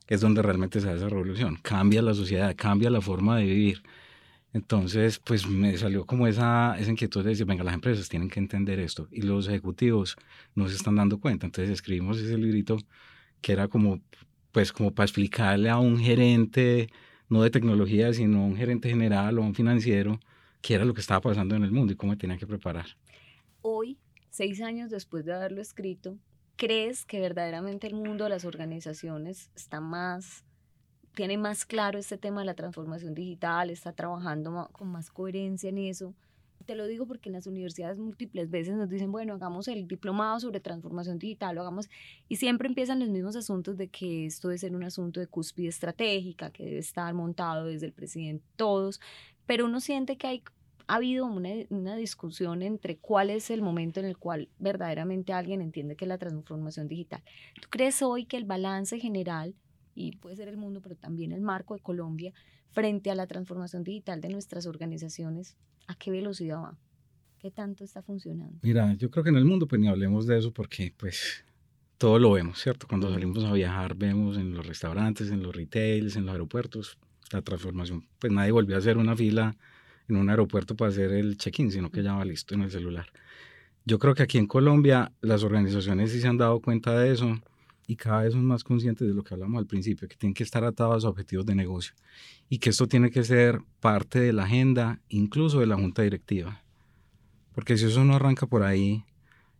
es 0.07 0.19
donde 0.19 0.41
realmente 0.41 0.81
se 0.81 0.87
da 0.87 0.95
esa 0.95 1.07
revolución. 1.07 1.55
Cambia 1.61 2.01
la 2.01 2.13
sociedad, 2.13 2.53
cambia 2.57 2.89
la 2.89 2.99
forma 2.99 3.37
de 3.37 3.45
vivir. 3.45 3.83
Entonces, 4.51 5.19
pues 5.19 5.47
me 5.47 5.77
salió 5.77 6.05
como 6.05 6.27
esa, 6.27 6.77
esa 6.77 6.91
inquietud 6.91 7.23
de 7.23 7.29
decir, 7.29 7.45
venga, 7.45 7.63
las 7.63 7.75
empresas 7.75 8.09
tienen 8.09 8.29
que 8.29 8.41
entender 8.41 8.77
esto 8.79 9.07
y 9.09 9.21
los 9.21 9.47
ejecutivos 9.47 10.17
no 10.53 10.67
se 10.67 10.75
están 10.75 10.95
dando 10.95 11.17
cuenta. 11.19 11.45
Entonces 11.45 11.71
escribimos 11.71 12.19
ese 12.19 12.37
librito 12.37 12.77
que 13.41 13.53
era 13.53 13.69
como, 13.69 14.01
pues 14.51 14.71
como 14.71 14.91
para 14.91 15.05
explicarle 15.05 15.69
a 15.69 15.77
un 15.77 15.97
gerente, 15.97 16.89
no 17.27 17.43
de 17.43 17.49
tecnología, 17.49 18.13
sino 18.13 18.39
a 18.41 18.45
un 18.45 18.55
gerente 18.55 18.89
general 18.89 19.37
o 19.37 19.43
a 19.43 19.45
un 19.45 19.55
financiero, 19.55 20.19
qué 20.61 20.75
era 20.75 20.85
lo 20.85 20.93
que 20.93 21.01
estaba 21.01 21.21
pasando 21.21 21.55
en 21.55 21.63
el 21.63 21.71
mundo 21.71 21.93
y 21.93 21.95
cómo 21.95 22.17
tenía 22.17 22.37
que 22.37 22.47
preparar. 22.47 22.87
Hoy 23.61 23.97
seis 24.29 24.61
años 24.61 24.89
después 24.89 25.25
de 25.25 25.33
haberlo 25.33 25.61
escrito, 25.61 26.17
¿crees 26.55 27.05
que 27.05 27.19
verdaderamente 27.19 27.87
el 27.87 27.95
mundo 27.95 28.23
de 28.23 28.29
las 28.31 28.45
organizaciones 28.45 29.51
está 29.55 29.81
más, 29.81 30.45
tiene 31.13 31.37
más 31.37 31.65
claro 31.65 31.99
este 31.99 32.17
tema 32.17 32.41
de 32.41 32.45
la 32.45 32.53
transformación 32.53 33.13
digital, 33.13 33.69
está 33.69 33.93
trabajando 33.93 34.69
con 34.71 34.87
más 34.89 35.11
coherencia 35.11 35.69
en 35.69 35.77
eso? 35.77 36.15
Te 36.69 36.75
lo 36.75 36.85
digo 36.85 37.07
porque 37.07 37.29
en 37.29 37.33
las 37.33 37.47
universidades 37.47 37.97
múltiples 37.97 38.51
veces 38.51 38.75
nos 38.75 38.91
dicen, 38.91 39.11
bueno, 39.11 39.33
hagamos 39.33 39.67
el 39.67 39.87
diplomado 39.87 40.39
sobre 40.39 40.59
transformación 40.59 41.17
digital, 41.17 41.55
lo 41.55 41.61
hagamos, 41.61 41.89
y 42.27 42.35
siempre 42.35 42.67
empiezan 42.67 42.99
los 42.99 43.09
mismos 43.09 43.35
asuntos 43.35 43.75
de 43.75 43.87
que 43.87 44.27
esto 44.27 44.49
debe 44.49 44.59
ser 44.59 44.75
un 44.75 44.83
asunto 44.83 45.19
de 45.19 45.25
cúspide 45.25 45.69
estratégica, 45.69 46.51
que 46.51 46.63
debe 46.65 46.77
estar 46.77 47.11
montado 47.15 47.65
desde 47.65 47.87
el 47.87 47.91
presidente, 47.91 48.45
todos, 48.55 49.01
pero 49.47 49.65
uno 49.65 49.79
siente 49.79 50.15
que 50.15 50.27
hay 50.27 50.43
ha 50.85 50.97
habido 50.97 51.25
una, 51.25 51.49
una, 51.69 51.95
discusión 51.95 52.61
entre 52.61 52.97
cuál 52.97 53.31
es 53.31 53.49
el 53.49 53.63
momento 53.63 53.99
en 53.99 54.05
el 54.05 54.19
cual 54.19 54.47
verdaderamente 54.59 55.33
alguien 55.33 55.63
entiende 55.63 55.95
que 55.95 56.05
la 56.05 56.19
transformación 56.19 56.87
digital. 56.87 57.23
¿Tú 57.59 57.67
crees 57.71 58.03
hoy 58.03 58.25
que 58.25 58.37
el 58.37 58.45
balance 58.45 58.99
general, 58.99 59.55
y 59.99 60.13
puede 60.13 60.37
ser 60.37 60.47
el 60.47 60.57
mundo, 60.57 60.81
pero 60.81 60.95
también 60.95 61.33
el 61.33 61.41
marco 61.41 61.75
de 61.75 61.81
Colombia, 61.81 62.33
frente 62.69 63.11
a 63.11 63.15
la 63.15 63.27
transformación 63.27 63.83
digital 63.83 64.21
de 64.21 64.29
nuestras 64.29 64.65
organizaciones, 64.65 65.57
a 65.87 65.95
qué 65.95 66.09
velocidad 66.09 66.57
va? 66.57 66.77
¿Qué 67.37 67.51
tanto 67.51 67.83
está 67.83 68.01
funcionando? 68.01 68.57
Mira, 68.61 68.93
yo 68.93 69.11
creo 69.11 69.23
que 69.23 69.29
en 69.29 69.35
el 69.35 69.45
mundo 69.45 69.67
pues 69.67 69.81
ni 69.81 69.89
hablemos 69.89 70.25
de 70.25 70.37
eso 70.37 70.53
porque 70.53 70.93
pues 70.95 71.43
todo 71.97 72.17
lo 72.17 72.31
vemos, 72.31 72.59
¿cierto? 72.59 72.87
Cuando 72.87 73.11
salimos 73.11 73.43
a 73.43 73.51
viajar 73.51 73.95
vemos 73.95 74.37
en 74.37 74.53
los 74.53 74.65
restaurantes, 74.65 75.31
en 75.31 75.43
los 75.43 75.53
retails, 75.53 76.15
en 76.15 76.25
los 76.25 76.33
aeropuertos, 76.33 76.97
la 77.31 77.41
transformación, 77.41 78.07
pues 78.19 78.31
nadie 78.31 78.51
volvió 78.51 78.75
a 78.75 78.79
hacer 78.79 78.97
una 78.97 79.17
fila 79.17 79.57
en 80.07 80.15
un 80.15 80.29
aeropuerto 80.29 80.75
para 80.75 80.91
hacer 80.91 81.11
el 81.11 81.37
check-in, 81.37 81.71
sino 81.71 81.91
que 81.91 82.03
ya 82.03 82.13
va 82.13 82.23
listo 82.23 82.55
en 82.55 82.61
el 82.61 82.71
celular. 82.71 83.07
Yo 83.83 83.99
creo 83.99 84.15
que 84.15 84.23
aquí 84.23 84.37
en 84.37 84.47
Colombia 84.47 85.11
las 85.21 85.43
organizaciones 85.43 86.11
sí 86.11 86.21
se 86.21 86.27
han 86.27 86.37
dado 86.37 86.61
cuenta 86.61 86.97
de 86.97 87.11
eso 87.11 87.39
y 87.89 87.95
cada 87.95 88.21
vez 88.21 88.33
son 88.33 88.45
más 88.45 88.63
conscientes 88.63 89.07
de 89.07 89.15
lo 89.15 89.23
que 89.23 89.33
hablamos 89.33 89.57
al 89.57 89.65
principio, 89.65 90.07
que 90.07 90.15
tienen 90.15 90.35
que 90.35 90.43
estar 90.43 90.63
atados 90.63 91.05
a 91.05 91.09
objetivos 91.09 91.43
de 91.47 91.55
negocio 91.55 91.95
y 92.47 92.59
que 92.59 92.69
esto 92.69 92.85
tiene 92.85 93.09
que 93.09 93.23
ser 93.23 93.61
parte 93.79 94.19
de 94.19 94.31
la 94.31 94.43
agenda, 94.43 95.01
incluso 95.09 95.59
de 95.59 95.65
la 95.65 95.75
junta 95.75 96.03
directiva. 96.03 96.63
Porque 97.51 97.79
si 97.79 97.85
eso 97.85 98.05
no 98.05 98.13
arranca 98.13 98.45
por 98.45 98.61
ahí, 98.61 99.03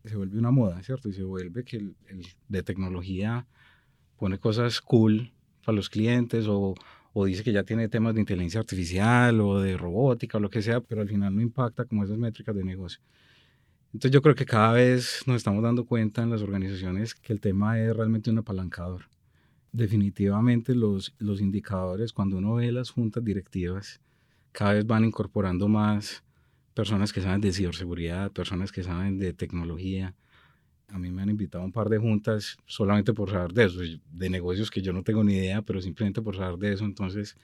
se 0.06 0.16
vuelve 0.16 0.38
una 0.38 0.52
moda, 0.52 0.84
¿cierto? 0.84 1.10
Y 1.10 1.14
se 1.14 1.24
vuelve 1.24 1.64
que 1.64 1.78
el, 1.78 1.96
el 2.08 2.24
de 2.48 2.62
tecnología 2.62 3.48
pone 4.16 4.38
cosas 4.38 4.80
cool 4.80 5.34
para 5.66 5.76
los 5.76 5.90
clientes 5.90 6.46
o, 6.48 6.76
o 7.14 7.26
dice 7.26 7.44
que 7.44 7.52
ya 7.52 7.64
tiene 7.64 7.90
temas 7.90 8.14
de 8.14 8.20
inteligencia 8.20 8.60
artificial 8.60 9.42
o 9.42 9.60
de 9.60 9.76
robótica 9.76 10.38
o 10.38 10.42
lo 10.42 10.52
que 10.52 10.62
sea, 10.62 10.82
pero 10.82 11.02
al 11.02 11.10
final 11.10 11.36
no 11.36 11.42
impacta 11.42 11.86
como 11.86 12.04
esas 12.04 12.20
métricas 12.20 12.56
de 12.56 12.64
negocio. 12.64 13.02
Entonces 13.94 14.12
yo 14.12 14.22
creo 14.22 14.36
que 14.36 14.46
cada 14.46 14.74
vez 14.74 15.24
nos 15.26 15.38
estamos 15.38 15.64
dando 15.64 15.86
cuenta 15.86 16.22
en 16.22 16.30
las 16.30 16.42
organizaciones 16.42 17.16
que 17.16 17.34
el 17.34 17.42
tema 17.42 17.80
es 17.80 17.96
realmente 17.96 18.30
un 18.30 18.38
apalancador 18.38 19.06
definitivamente 19.72 20.76
los, 20.76 21.14
los 21.20 21.42
indicadores, 21.42 22.14
cuando 22.14 22.38
uno 22.38 22.56
ve 22.56 22.72
las 22.72 22.90
juntas 22.90 23.24
directivas, 23.24 24.02
cada 24.52 24.74
vez 24.74 24.86
van 24.86 25.06
incorporando 25.06 25.68
más 25.68 26.24
personas 26.74 27.14
que 27.14 27.22
saben 27.22 27.42
de 27.42 27.52
ciberseguridad, 27.52 28.32
personas 28.32 28.72
que 28.72 28.84
saben 28.84 29.20
de 29.20 29.34
tecnología. 29.34 30.16
A 30.88 30.98
mí 30.98 31.12
me 31.12 31.22
han 31.22 31.30
invitado 31.30 31.64
a 31.64 31.66
un 31.66 31.72
par 31.72 31.90
de 31.90 32.00
juntas 32.00 32.58
solamente 32.66 33.14
por 33.14 33.30
saber 33.30 33.54
de 33.54 33.66
eso, 33.66 33.80
de 34.12 34.30
negocios 34.30 34.72
que 34.72 34.82
yo 34.82 34.92
no 34.92 35.04
tengo 35.04 35.24
ni 35.24 35.36
idea, 35.36 35.62
pero 35.62 35.82
simplemente 35.82 36.22
por 36.22 36.36
saber 36.36 36.58
de 36.58 36.74
eso. 36.74 36.86
Entonces, 36.86 37.36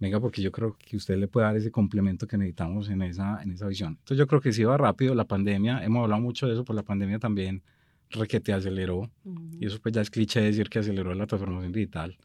venga, 0.00 0.18
porque 0.18 0.42
yo 0.42 0.50
creo 0.50 0.76
que 0.76 0.96
usted 0.96 1.16
le 1.16 1.28
puede 1.28 1.46
dar 1.46 1.56
ese 1.56 1.70
complemento 1.70 2.26
que 2.26 2.36
necesitamos 2.36 2.88
en 2.88 3.02
esa, 3.02 3.40
en 3.42 3.52
esa 3.52 3.68
visión. 3.68 3.92
Entonces, 4.00 4.18
yo 4.18 4.26
creo 4.26 4.40
que 4.40 4.52
sí 4.52 4.64
va 4.64 4.76
rápido. 4.76 5.14
La 5.14 5.26
pandemia, 5.26 5.84
hemos 5.84 6.02
hablado 6.02 6.22
mucho 6.22 6.46
de 6.46 6.54
eso, 6.54 6.64
por 6.64 6.74
la 6.74 6.82
pandemia 6.82 7.18
también 7.18 7.62
requete 8.10 8.52
aceleró. 8.52 9.10
Y 9.58 9.66
eso 9.66 9.78
pues 9.80 9.94
ya 9.94 10.00
es 10.00 10.10
cliché 10.10 10.40
decir 10.40 10.68
que 10.68 10.80
aceleró 10.80 11.14
la 11.14 11.26
transformación 11.26 11.72
digital. 11.72 12.18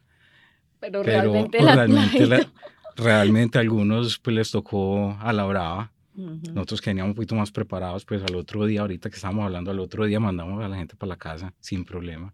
Pero, 0.80 1.02
realmente, 1.02 1.58
pues, 1.58 1.74
realmente, 1.74 2.48
realmente, 2.96 3.58
a 3.58 3.60
algunos 3.60 4.18
pues 4.18 4.36
les 4.36 4.50
tocó 4.50 5.16
a 5.20 5.32
la 5.32 5.44
brava. 5.44 5.92
Nosotros 6.14 6.80
que 6.80 6.88
veníamos 6.88 7.10
un 7.10 7.14
poquito 7.14 7.34
más 7.34 7.52
preparados, 7.52 8.06
pues 8.06 8.22
al 8.22 8.34
otro 8.36 8.64
día, 8.64 8.80
ahorita 8.80 9.10
que 9.10 9.16
estábamos 9.16 9.44
hablando, 9.44 9.70
al 9.70 9.78
otro 9.80 10.06
día 10.06 10.18
mandamos 10.18 10.64
a 10.64 10.68
la 10.68 10.76
gente 10.76 10.96
para 10.96 11.10
la 11.10 11.16
casa 11.16 11.52
sin 11.60 11.84
problema. 11.84 12.32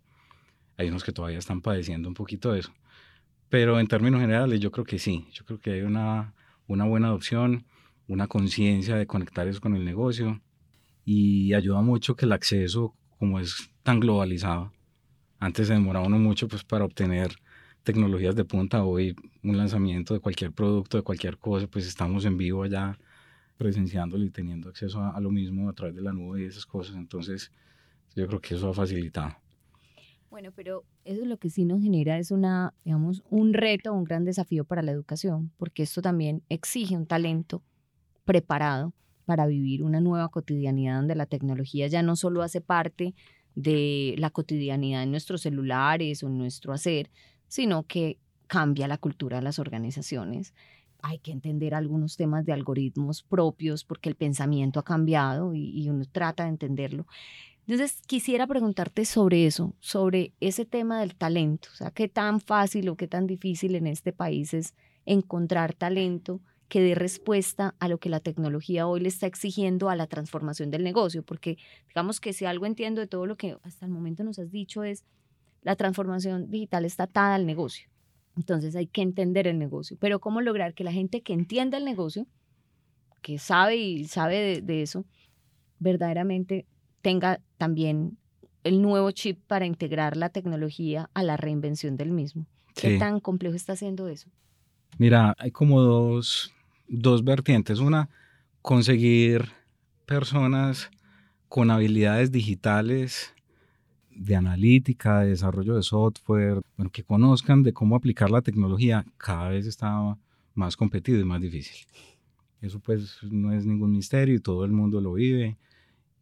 Hay 0.77 0.89
unos 0.89 1.03
que 1.03 1.11
todavía 1.11 1.39
están 1.39 1.61
padeciendo 1.61 2.09
un 2.09 2.15
poquito 2.15 2.53
de 2.53 2.61
eso. 2.61 2.73
Pero 3.53 3.79
en 3.79 3.87
términos 3.87 4.23
generales 4.23 4.61
yo 4.61 4.71
creo 4.71 4.87
que 4.87 4.99
sí, 4.99 5.29
yo 5.35 5.45
creo 5.45 5.61
que 5.61 5.73
hay 5.73 5.83
una, 5.83 6.33
una 6.69 6.87
buena 6.87 7.09
adopción, 7.09 7.67
una 8.09 8.27
conciencia 8.27 8.97
de 8.97 9.07
conectar 9.07 9.47
eso 9.47 9.61
con 9.61 9.77
el 9.77 9.85
negocio 9.85 10.41
y 11.05 11.53
ayuda 11.53 11.83
mucho 11.83 12.17
que 12.17 12.25
el 12.25 12.33
acceso 12.33 12.95
como 13.19 13.39
es 13.41 13.71
tan 13.83 14.01
globalizado, 14.01 14.73
antes 15.39 15.67
se 15.67 15.75
demoraba 15.75 16.07
uno 16.07 16.19
mucho 16.19 16.49
pues 16.49 16.65
para 16.65 16.87
obtener 16.87 17.37
tecnologías 17.83 18.35
de 18.35 18.47
punta, 18.47 18.85
hoy 18.85 19.15
un 19.43 19.59
lanzamiento 19.59 20.15
de 20.15 20.21
cualquier 20.21 20.53
producto, 20.53 20.97
de 20.97 21.03
cualquier 21.03 21.37
cosa, 21.37 21.67
pues 21.67 21.87
estamos 21.87 22.25
en 22.25 22.39
vivo 22.39 22.63
allá 22.63 22.99
presenciándolo 23.59 24.25
y 24.25 24.31
teniendo 24.31 24.71
acceso 24.71 25.05
a, 25.05 25.21
lo 25.21 25.31
mismo 25.31 25.69
a 25.69 25.75
través 25.75 25.95
de 25.95 26.01
la 26.01 26.15
nube 26.15 26.41
y 26.41 26.47
esas 26.47 26.65
cosas, 26.65 26.97
entonces 26.97 27.53
yo 28.17 28.27
creo 28.27 28.41
que 28.41 28.55
eso 28.55 28.71
ha 28.71 28.73
facilitado. 28.73 29.42
Bueno, 30.33 30.51
pero 30.57 30.87
eso 31.05 31.21
es 31.21 31.29
lo 31.29 31.37
que 31.37 31.51
sí 31.51 31.67
nos 31.67 31.83
genera 31.83 32.17
es 32.17 32.31
una, 32.31 32.73
digamos, 32.87 33.23
un 33.29 33.53
reto, 33.53 33.93
un 33.93 34.05
gran 34.05 34.25
desafío 34.25 34.65
para 34.65 34.81
la 34.81 34.91
educación, 34.91 35.53
porque 35.59 35.83
esto 35.83 36.01
también 36.01 36.43
exige 36.49 36.97
un 36.97 37.05
talento 37.05 37.63
preparado 38.25 38.95
para 39.27 39.45
vivir 39.45 39.83
una 39.83 40.01
nueva 40.01 40.31
cotidianidad 40.31 40.97
donde 40.97 41.17
la 41.17 41.27
tecnología 41.27 41.87
ya 41.89 42.03
no 42.03 42.17
solo 42.17 42.41
hace 42.41 42.63
parte 42.63 43.15
de 43.57 44.15
la 44.17 44.31
cotidianidad 44.31 45.03
en 45.03 45.11
nuestros 45.11 45.43
celulares 45.43 46.23
o 46.23 46.29
en 46.29 46.39
nuestro 46.39 46.73
hacer, 46.73 47.11
sino 47.47 47.83
que 47.83 48.17
cambia 48.47 48.89
la 48.89 48.97
cultura 48.97 49.37
de 49.37 49.43
las 49.43 49.59
organizaciones. 49.59 50.55
Hay 51.03 51.19
que 51.19 51.33
entender 51.33 51.75
algunos 51.75 52.17
temas 52.17 52.47
de 52.47 52.55
algoritmos 52.55 53.23
propios 53.23 53.85
porque 53.85 54.09
el 54.09 54.15
pensamiento 54.15 54.81
ha 54.81 54.85
cambiado 54.85 55.53
y, 55.53 55.79
y 55.79 55.91
uno 55.91 56.07
trata 56.11 56.45
de 56.45 56.51
entenderlo. 56.51 57.07
Entonces, 57.67 58.01
quisiera 58.07 58.47
preguntarte 58.47 59.05
sobre 59.05 59.47
eso, 59.47 59.75
sobre 59.79 60.33
ese 60.41 60.65
tema 60.65 61.01
del 61.01 61.15
talento, 61.15 61.69
o 61.73 61.77
sea, 61.77 61.91
qué 61.93 62.09
tan 62.09 62.41
fácil 62.41 62.89
o 62.89 62.97
qué 62.97 63.07
tan 63.07 63.27
difícil 63.27 63.77
en 63.77 63.87
este 63.87 64.13
país 64.13 64.53
es 64.53 64.75
encontrar 65.07 65.73
talento 65.75 66.41
que 66.69 66.81
dé 66.81 66.95
respuesta 66.95 67.75
a 67.79 67.87
lo 67.87 67.99
que 67.99 68.09
la 68.09 68.21
tecnología 68.21 68.87
hoy 68.87 69.01
le 69.01 69.09
está 69.09 69.27
exigiendo 69.27 69.91
a 69.91 69.97
la 69.97 70.07
transformación 70.07 70.71
del 70.71 70.83
negocio, 70.83 71.23
porque 71.23 71.59
digamos 71.89 72.19
que 72.19 72.33
si 72.33 72.47
algo 72.47 72.67
entiendo 72.67 73.01
de 73.01 73.07
todo 73.07 73.27
lo 73.27 73.37
que 73.37 73.59
hasta 73.63 73.85
el 73.85 73.93
momento 73.93 74.25
nos 74.25 74.39
has 74.39 74.51
dicho 74.51 74.83
es, 74.83 75.05
la 75.61 75.77
transformación 75.77 76.51
digital 76.51 76.85
está 76.85 77.05
atada 77.05 77.35
al 77.35 77.47
negocio. 77.47 77.89
Entonces 78.37 78.75
hay 78.75 78.87
que 78.87 79.03
entender 79.03 79.47
el 79.47 79.59
negocio, 79.59 79.97
pero 80.01 80.19
cómo 80.19 80.41
lograr 80.41 80.75
que 80.75 80.83
la 80.83 80.93
gente 80.93 81.21
que 81.21 81.35
entienda 81.35 81.77
el 81.77 81.85
negocio, 81.85 82.27
que 83.21 83.39
sabe 83.39 83.77
y 83.77 84.07
sabe 84.07 84.37
de, 84.37 84.63
de 84.63 84.83
eso, 84.83 85.05
verdaderamente 85.79 86.67
tenga 87.03 87.41
también 87.59 88.17
el 88.65 88.81
nuevo 88.81 89.11
chip 89.11 89.41
para 89.47 89.67
integrar 89.67 90.17
la 90.17 90.31
tecnología 90.31 91.11
a 91.15 91.23
la 91.23 91.37
reinvención 91.37 91.97
del 91.97 92.13
mismo. 92.13 92.47
¿Qué 92.75 92.99
tan 92.99 93.21
complejo 93.21 93.55
está 93.55 93.75
haciendo 93.75 94.09
eso? 94.09 94.31
Mira, 94.99 95.35
hay 95.39 95.51
como 95.51 95.81
dos, 95.81 96.55
dos 96.89 97.25
vertientes. 97.25 97.81
Una, 97.81 98.09
conseguir 98.63 99.51
personas 100.07 100.91
con 101.49 101.71
habilidades 101.71 102.31
digitales 102.31 103.35
de 104.11 104.37
analítica, 104.37 105.21
de 105.21 105.31
desarrollo 105.31 105.75
de 105.75 105.83
software, 105.83 106.61
bueno, 106.77 106.91
que 106.91 107.03
conozcan 107.03 107.63
de 107.63 107.73
cómo 107.73 107.97
aplicar 107.97 108.31
la 108.31 108.43
tecnología, 108.43 109.05
cada 109.17 109.49
vez 109.49 109.67
está 109.67 110.17
más 110.55 110.77
competido 110.77 111.21
y 111.21 111.25
más 111.25 111.41
difícil. 111.41 111.87
Eso 112.61 112.79
pues 112.79 113.19
no 113.23 113.53
es 113.53 113.67
ningún 113.67 113.93
misterio 113.93 114.37
y 114.37 114.41
todo 114.41 114.65
el 114.65 114.73
mundo 114.73 115.01
lo 115.01 115.15
vive. 115.15 115.57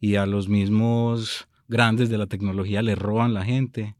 Y 0.00 0.16
a 0.16 0.26
los 0.26 0.48
mismos 0.48 1.48
grandes 1.68 2.08
de 2.08 2.18
la 2.18 2.26
tecnología 2.26 2.82
le 2.82 2.94
roban 2.94 3.34
la 3.34 3.44
gente. 3.44 3.94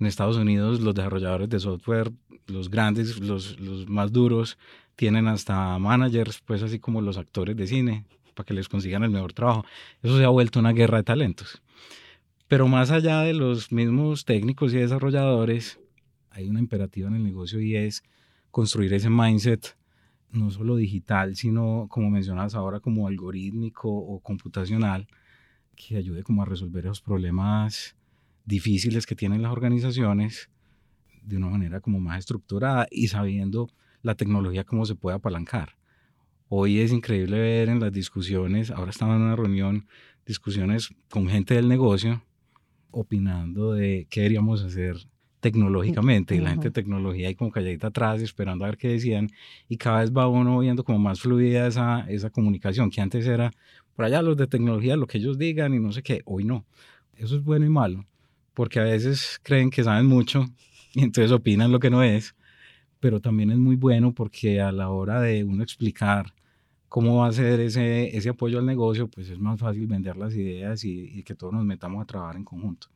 En 0.00 0.06
Estados 0.06 0.36
Unidos 0.36 0.80
los 0.80 0.94
desarrolladores 0.94 1.48
de 1.48 1.60
software, 1.60 2.12
los 2.46 2.70
grandes, 2.70 3.20
los, 3.20 3.58
los 3.60 3.88
más 3.88 4.12
duros, 4.12 4.58
tienen 4.96 5.28
hasta 5.28 5.78
managers, 5.78 6.40
pues 6.40 6.62
así 6.62 6.78
como 6.78 7.00
los 7.00 7.18
actores 7.18 7.56
de 7.56 7.66
cine, 7.66 8.06
para 8.34 8.46
que 8.46 8.54
les 8.54 8.68
consigan 8.68 9.02
el 9.02 9.10
mejor 9.10 9.32
trabajo. 9.32 9.64
Eso 10.02 10.18
se 10.18 10.24
ha 10.24 10.28
vuelto 10.28 10.60
una 10.60 10.72
guerra 10.72 10.98
de 10.98 11.04
talentos. 11.04 11.62
Pero 12.48 12.68
más 12.68 12.90
allá 12.90 13.20
de 13.20 13.34
los 13.34 13.72
mismos 13.72 14.24
técnicos 14.24 14.72
y 14.72 14.78
desarrolladores, 14.78 15.80
hay 16.30 16.48
una 16.48 16.60
imperativa 16.60 17.08
en 17.08 17.16
el 17.16 17.24
negocio 17.24 17.60
y 17.60 17.76
es 17.76 18.02
construir 18.50 18.92
ese 18.92 19.10
mindset 19.10 19.76
no 20.30 20.50
solo 20.50 20.76
digital, 20.76 21.36
sino 21.36 21.86
como 21.88 22.10
mencionas 22.10 22.54
ahora, 22.54 22.80
como 22.80 23.06
algorítmico 23.08 23.88
o 23.88 24.20
computacional, 24.20 25.06
que 25.76 25.96
ayude 25.96 26.22
como 26.22 26.42
a 26.42 26.46
resolver 26.46 26.84
esos 26.84 27.00
problemas 27.00 27.96
difíciles 28.44 29.06
que 29.06 29.14
tienen 29.14 29.42
las 29.42 29.52
organizaciones 29.52 30.50
de 31.22 31.36
una 31.36 31.48
manera 31.48 31.80
como 31.80 32.00
más 32.00 32.18
estructurada 32.18 32.86
y 32.90 33.08
sabiendo 33.08 33.68
la 34.02 34.14
tecnología 34.14 34.64
cómo 34.64 34.84
se 34.84 34.94
puede 34.94 35.16
apalancar. 35.16 35.76
Hoy 36.48 36.80
es 36.80 36.92
increíble 36.92 37.38
ver 37.38 37.68
en 37.68 37.80
las 37.80 37.92
discusiones, 37.92 38.70
ahora 38.70 38.90
estamos 38.90 39.16
en 39.16 39.22
una 39.22 39.36
reunión, 39.36 39.86
discusiones 40.26 40.90
con 41.10 41.28
gente 41.28 41.54
del 41.54 41.68
negocio, 41.68 42.22
opinando 42.90 43.72
de 43.72 44.06
qué 44.10 44.20
deberíamos 44.20 44.62
hacer 44.62 44.96
tecnológicamente 45.44 46.34
y 46.34 46.40
la 46.40 46.50
gente 46.50 46.68
de 46.68 46.70
tecnología 46.70 47.28
ahí 47.28 47.34
como 47.34 47.50
calladita 47.50 47.88
atrás 47.88 48.22
esperando 48.22 48.64
a 48.64 48.68
ver 48.68 48.78
qué 48.78 48.88
decían 48.88 49.28
y 49.68 49.76
cada 49.76 50.00
vez 50.00 50.10
va 50.10 50.26
uno 50.26 50.58
viendo 50.58 50.84
como 50.84 50.98
más 50.98 51.20
fluida 51.20 51.66
esa, 51.66 52.06
esa 52.08 52.30
comunicación 52.30 52.90
que 52.90 53.02
antes 53.02 53.26
era 53.26 53.50
por 53.94 54.06
allá 54.06 54.22
los 54.22 54.38
de 54.38 54.46
tecnología 54.46 54.96
lo 54.96 55.06
que 55.06 55.18
ellos 55.18 55.36
digan 55.36 55.74
y 55.74 55.78
no 55.78 55.92
sé 55.92 56.02
qué, 56.02 56.22
hoy 56.24 56.44
no. 56.44 56.64
Eso 57.16 57.36
es 57.36 57.44
bueno 57.44 57.66
y 57.66 57.68
malo 57.68 58.06
porque 58.54 58.80
a 58.80 58.84
veces 58.84 59.38
creen 59.42 59.68
que 59.68 59.84
saben 59.84 60.06
mucho 60.06 60.46
y 60.94 61.02
entonces 61.02 61.30
opinan 61.30 61.70
lo 61.70 61.78
que 61.78 61.90
no 61.90 62.02
es 62.02 62.34
pero 63.00 63.20
también 63.20 63.50
es 63.50 63.58
muy 63.58 63.76
bueno 63.76 64.14
porque 64.14 64.62
a 64.62 64.72
la 64.72 64.88
hora 64.88 65.20
de 65.20 65.44
uno 65.44 65.62
explicar 65.62 66.32
cómo 66.88 67.18
va 67.18 67.26
a 67.26 67.32
ser 67.32 67.60
ese, 67.60 68.16
ese 68.16 68.30
apoyo 68.30 68.58
al 68.58 68.64
negocio, 68.64 69.08
pues 69.08 69.28
es 69.28 69.38
más 69.38 69.60
fácil 69.60 69.86
vender 69.86 70.16
las 70.16 70.34
ideas 70.34 70.84
y, 70.84 71.22
que 71.22 71.34
todos 71.34 71.52
nos 71.52 71.64
metamos 71.64 72.02
a 72.02 72.06
trabajar 72.06 72.36
en 72.36 72.44
conjunto. 72.44 72.86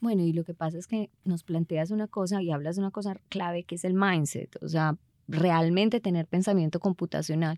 Bueno, 0.00 0.22
y 0.22 0.32
lo 0.32 0.44
que 0.44 0.54
pasa 0.54 0.78
es 0.78 0.86
que 0.86 1.10
nos 1.24 1.42
planteas 1.42 1.90
una 1.90 2.06
cosa 2.06 2.42
y 2.42 2.50
hablas 2.50 2.76
de 2.76 2.82
una 2.82 2.90
cosa 2.90 3.16
clave 3.28 3.64
que 3.64 3.76
es 3.76 3.84
el 3.84 3.94
mindset, 3.94 4.56
o 4.62 4.68
sea, 4.68 4.96
realmente 5.28 6.00
tener 6.00 6.26
pensamiento 6.26 6.80
computacional. 6.80 7.56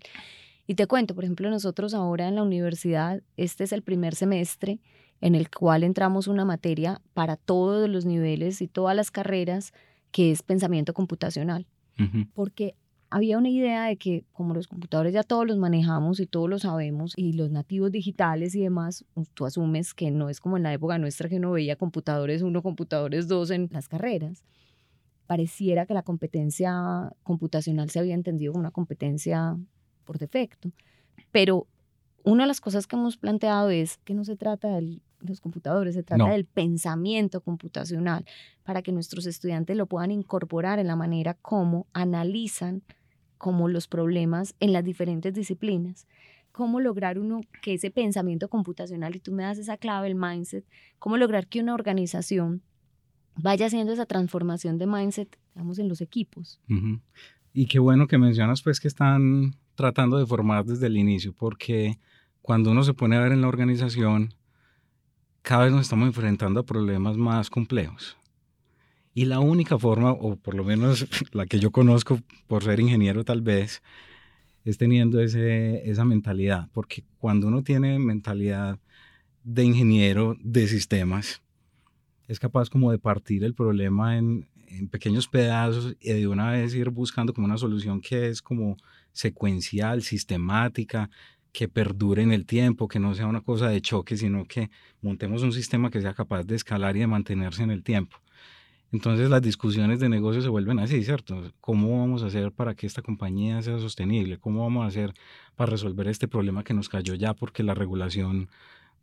Y 0.67 0.75
te 0.75 0.87
cuento, 0.87 1.15
por 1.15 1.23
ejemplo, 1.23 1.49
nosotros 1.49 1.93
ahora 1.93 2.27
en 2.27 2.35
la 2.35 2.43
universidad, 2.43 3.21
este 3.37 3.63
es 3.63 3.71
el 3.71 3.81
primer 3.81 4.15
semestre 4.15 4.79
en 5.21 5.35
el 5.35 5.49
cual 5.49 5.83
entramos 5.83 6.27
una 6.27 6.45
materia 6.45 7.01
para 7.13 7.35
todos 7.35 7.89
los 7.89 8.05
niveles 8.05 8.61
y 8.61 8.67
todas 8.67 8.95
las 8.95 9.11
carreras 9.11 9.73
que 10.11 10.31
es 10.31 10.43
pensamiento 10.43 10.93
computacional. 10.93 11.67
Porque 12.33 12.75
había 13.09 13.37
una 13.37 13.49
idea 13.49 13.85
de 13.85 13.97
que 13.97 14.25
como 14.31 14.53
los 14.53 14.67
computadores 14.67 15.13
ya 15.13 15.23
todos 15.23 15.47
los 15.47 15.57
manejamos 15.57 16.19
y 16.19 16.27
todos 16.27 16.49
lo 16.49 16.59
sabemos 16.59 17.13
y 17.15 17.33
los 17.33 17.49
nativos 17.49 17.91
digitales 17.91 18.55
y 18.55 18.61
demás, 18.61 19.05
pues, 19.13 19.29
tú 19.31 19.45
asumes 19.45 19.93
que 19.93 20.11
no 20.11 20.29
es 20.29 20.39
como 20.39 20.57
en 20.57 20.63
la 20.63 20.73
época 20.73 20.97
nuestra 20.97 21.29
que 21.29 21.37
uno 21.37 21.51
veía 21.51 21.75
computadores 21.75 22.41
uno, 22.41 22.61
computadores 22.61 23.27
dos 23.27 23.49
en 23.51 23.69
las 23.71 23.87
carreras. 23.87 24.43
Pareciera 25.27 25.85
que 25.85 25.93
la 25.93 26.03
competencia 26.03 27.11
computacional 27.23 27.89
se 27.89 27.99
había 27.99 28.15
entendido 28.15 28.53
como 28.53 28.61
una 28.61 28.71
competencia 28.71 29.57
por 30.05 30.17
defecto. 30.17 30.71
Pero 31.31 31.67
una 32.23 32.43
de 32.43 32.47
las 32.47 32.61
cosas 32.61 32.87
que 32.87 32.95
hemos 32.95 33.17
planteado 33.17 33.69
es 33.69 33.97
que 33.97 34.13
no 34.13 34.23
se 34.23 34.35
trata 34.35 34.69
del 34.69 35.01
los 35.21 35.41
computadores, 35.41 35.95
se 35.95 36.03
trata 36.03 36.29
del 36.29 36.45
pensamiento 36.45 37.41
computacional 37.41 38.25
para 38.63 38.81
que 38.81 38.91
nuestros 38.91 39.25
estudiantes 39.25 39.75
lo 39.75 39.85
puedan 39.85 40.11
incorporar 40.11 40.79
en 40.79 40.87
la 40.87 40.95
manera 40.95 41.33
como 41.33 41.87
analizan 41.93 42.83
como 43.39 43.69
los 43.69 43.87
problemas 43.87 44.53
en 44.59 44.73
las 44.73 44.83
diferentes 44.83 45.33
disciplinas. 45.33 46.05
Cómo 46.51 46.79
lograr 46.79 47.17
uno 47.17 47.41
que 47.63 47.73
ese 47.73 47.89
pensamiento 47.89 48.49
computacional, 48.49 49.15
y 49.15 49.19
tú 49.19 49.31
me 49.31 49.43
das 49.43 49.57
esa 49.57 49.77
clave, 49.77 50.09
el 50.09 50.15
mindset, 50.15 50.65
cómo 50.99 51.17
lograr 51.17 51.47
que 51.47 51.61
una 51.61 51.73
organización 51.73 52.61
vaya 53.35 53.67
haciendo 53.67 53.93
esa 53.93 54.05
transformación 54.05 54.77
de 54.77 54.87
mindset, 54.87 55.39
digamos, 55.55 55.79
en 55.79 55.87
los 55.87 56.01
equipos. 56.01 56.59
Y 57.53 57.67
qué 57.67 57.79
bueno 57.79 58.07
que 58.07 58.17
mencionas 58.17 58.61
pues 58.61 58.79
que 58.79 58.89
están 58.89 59.55
tratando 59.75 60.19
de 60.19 60.25
formar 60.25 60.65
desde 60.65 60.87
el 60.87 60.97
inicio, 60.97 61.33
porque 61.33 61.97
cuando 62.41 62.71
uno 62.71 62.83
se 62.83 62.93
pone 62.93 63.15
a 63.15 63.21
ver 63.21 63.31
en 63.31 63.41
la 63.41 63.47
organización, 63.47 64.33
cada 65.41 65.63
vez 65.63 65.71
nos 65.71 65.83
estamos 65.83 66.07
enfrentando 66.07 66.59
a 66.59 66.65
problemas 66.65 67.15
más 67.15 67.49
complejos. 67.49 68.17
Y 69.19 69.25
la 69.25 69.41
única 69.41 69.77
forma, 69.77 70.13
o 70.13 70.37
por 70.37 70.55
lo 70.55 70.63
menos 70.63 71.05
la 71.33 71.45
que 71.45 71.59
yo 71.59 71.71
conozco 71.71 72.21
por 72.47 72.63
ser 72.63 72.79
ingeniero 72.79 73.25
tal 73.25 73.41
vez, 73.41 73.83
es 74.63 74.77
teniendo 74.77 75.19
ese, 75.19 75.89
esa 75.89 76.05
mentalidad, 76.05 76.69
porque 76.71 77.03
cuando 77.17 77.47
uno 77.47 77.61
tiene 77.61 77.99
mentalidad 77.99 78.79
de 79.43 79.65
ingeniero 79.65 80.37
de 80.39 80.69
sistemas, 80.69 81.41
es 82.29 82.39
capaz 82.39 82.69
como 82.69 82.91
de 82.91 82.97
partir 82.97 83.43
el 83.43 83.53
problema 83.53 84.17
en, 84.17 84.47
pequeños 84.89 85.27
pedazos 85.27 85.97
y 85.99 86.13
de 86.13 86.25
una 86.25 86.51
vez 86.51 86.73
ir 86.73 86.89
buscando 86.89 87.33
como 87.33 87.43
una 87.43 87.57
solución 87.57 87.99
que 87.99 88.29
es 88.29 88.41
como 88.41 88.77
secuencial, 89.11 90.01
sistemática, 90.01 91.09
que 91.51 91.67
perdure 91.67 92.23
en 92.23 92.31
el 92.31 92.45
tiempo, 92.45 92.87
que 92.87 93.01
no 93.01 93.13
sea 93.15 93.27
una 93.27 93.41
cosa 93.41 93.67
de 93.67 93.81
choque, 93.81 94.15
sino 94.15 94.45
que 94.45 94.69
montemos 95.01 95.43
un 95.43 95.51
sistema 95.51 95.91
que 95.91 95.99
sea 95.99 96.13
capaz 96.13 96.45
de 96.45 96.55
escalar 96.55 96.95
y 96.95 97.01
de 97.01 97.07
mantenerse 97.07 97.63
en 97.63 97.71
el 97.71 97.83
tiempo. 97.83 98.15
Entonces 98.91 99.29
las 99.29 99.41
discusiones 99.41 99.99
de 99.99 100.09
negocio 100.09 100.41
se 100.41 100.49
vuelven 100.49 100.79
así, 100.79 101.03
¿cierto? 101.03 101.51
¿Cómo 101.61 101.99
vamos 101.99 102.23
a 102.23 102.27
hacer 102.27 102.51
para 102.51 102.73
que 102.73 102.87
esta 102.87 103.03
compañía 103.03 103.61
sea 103.61 103.77
sostenible? 103.77 104.39
¿Cómo 104.39 104.63
vamos 104.63 104.83
a 104.83 104.87
hacer 104.87 105.13
para 105.55 105.71
resolver 105.71 106.07
este 106.07 106.27
problema 106.27 106.63
que 106.63 106.73
nos 106.73 106.89
cayó 106.89 107.13
ya 107.13 107.33
porque 107.33 107.61
la 107.61 107.75
regulación 107.75 108.49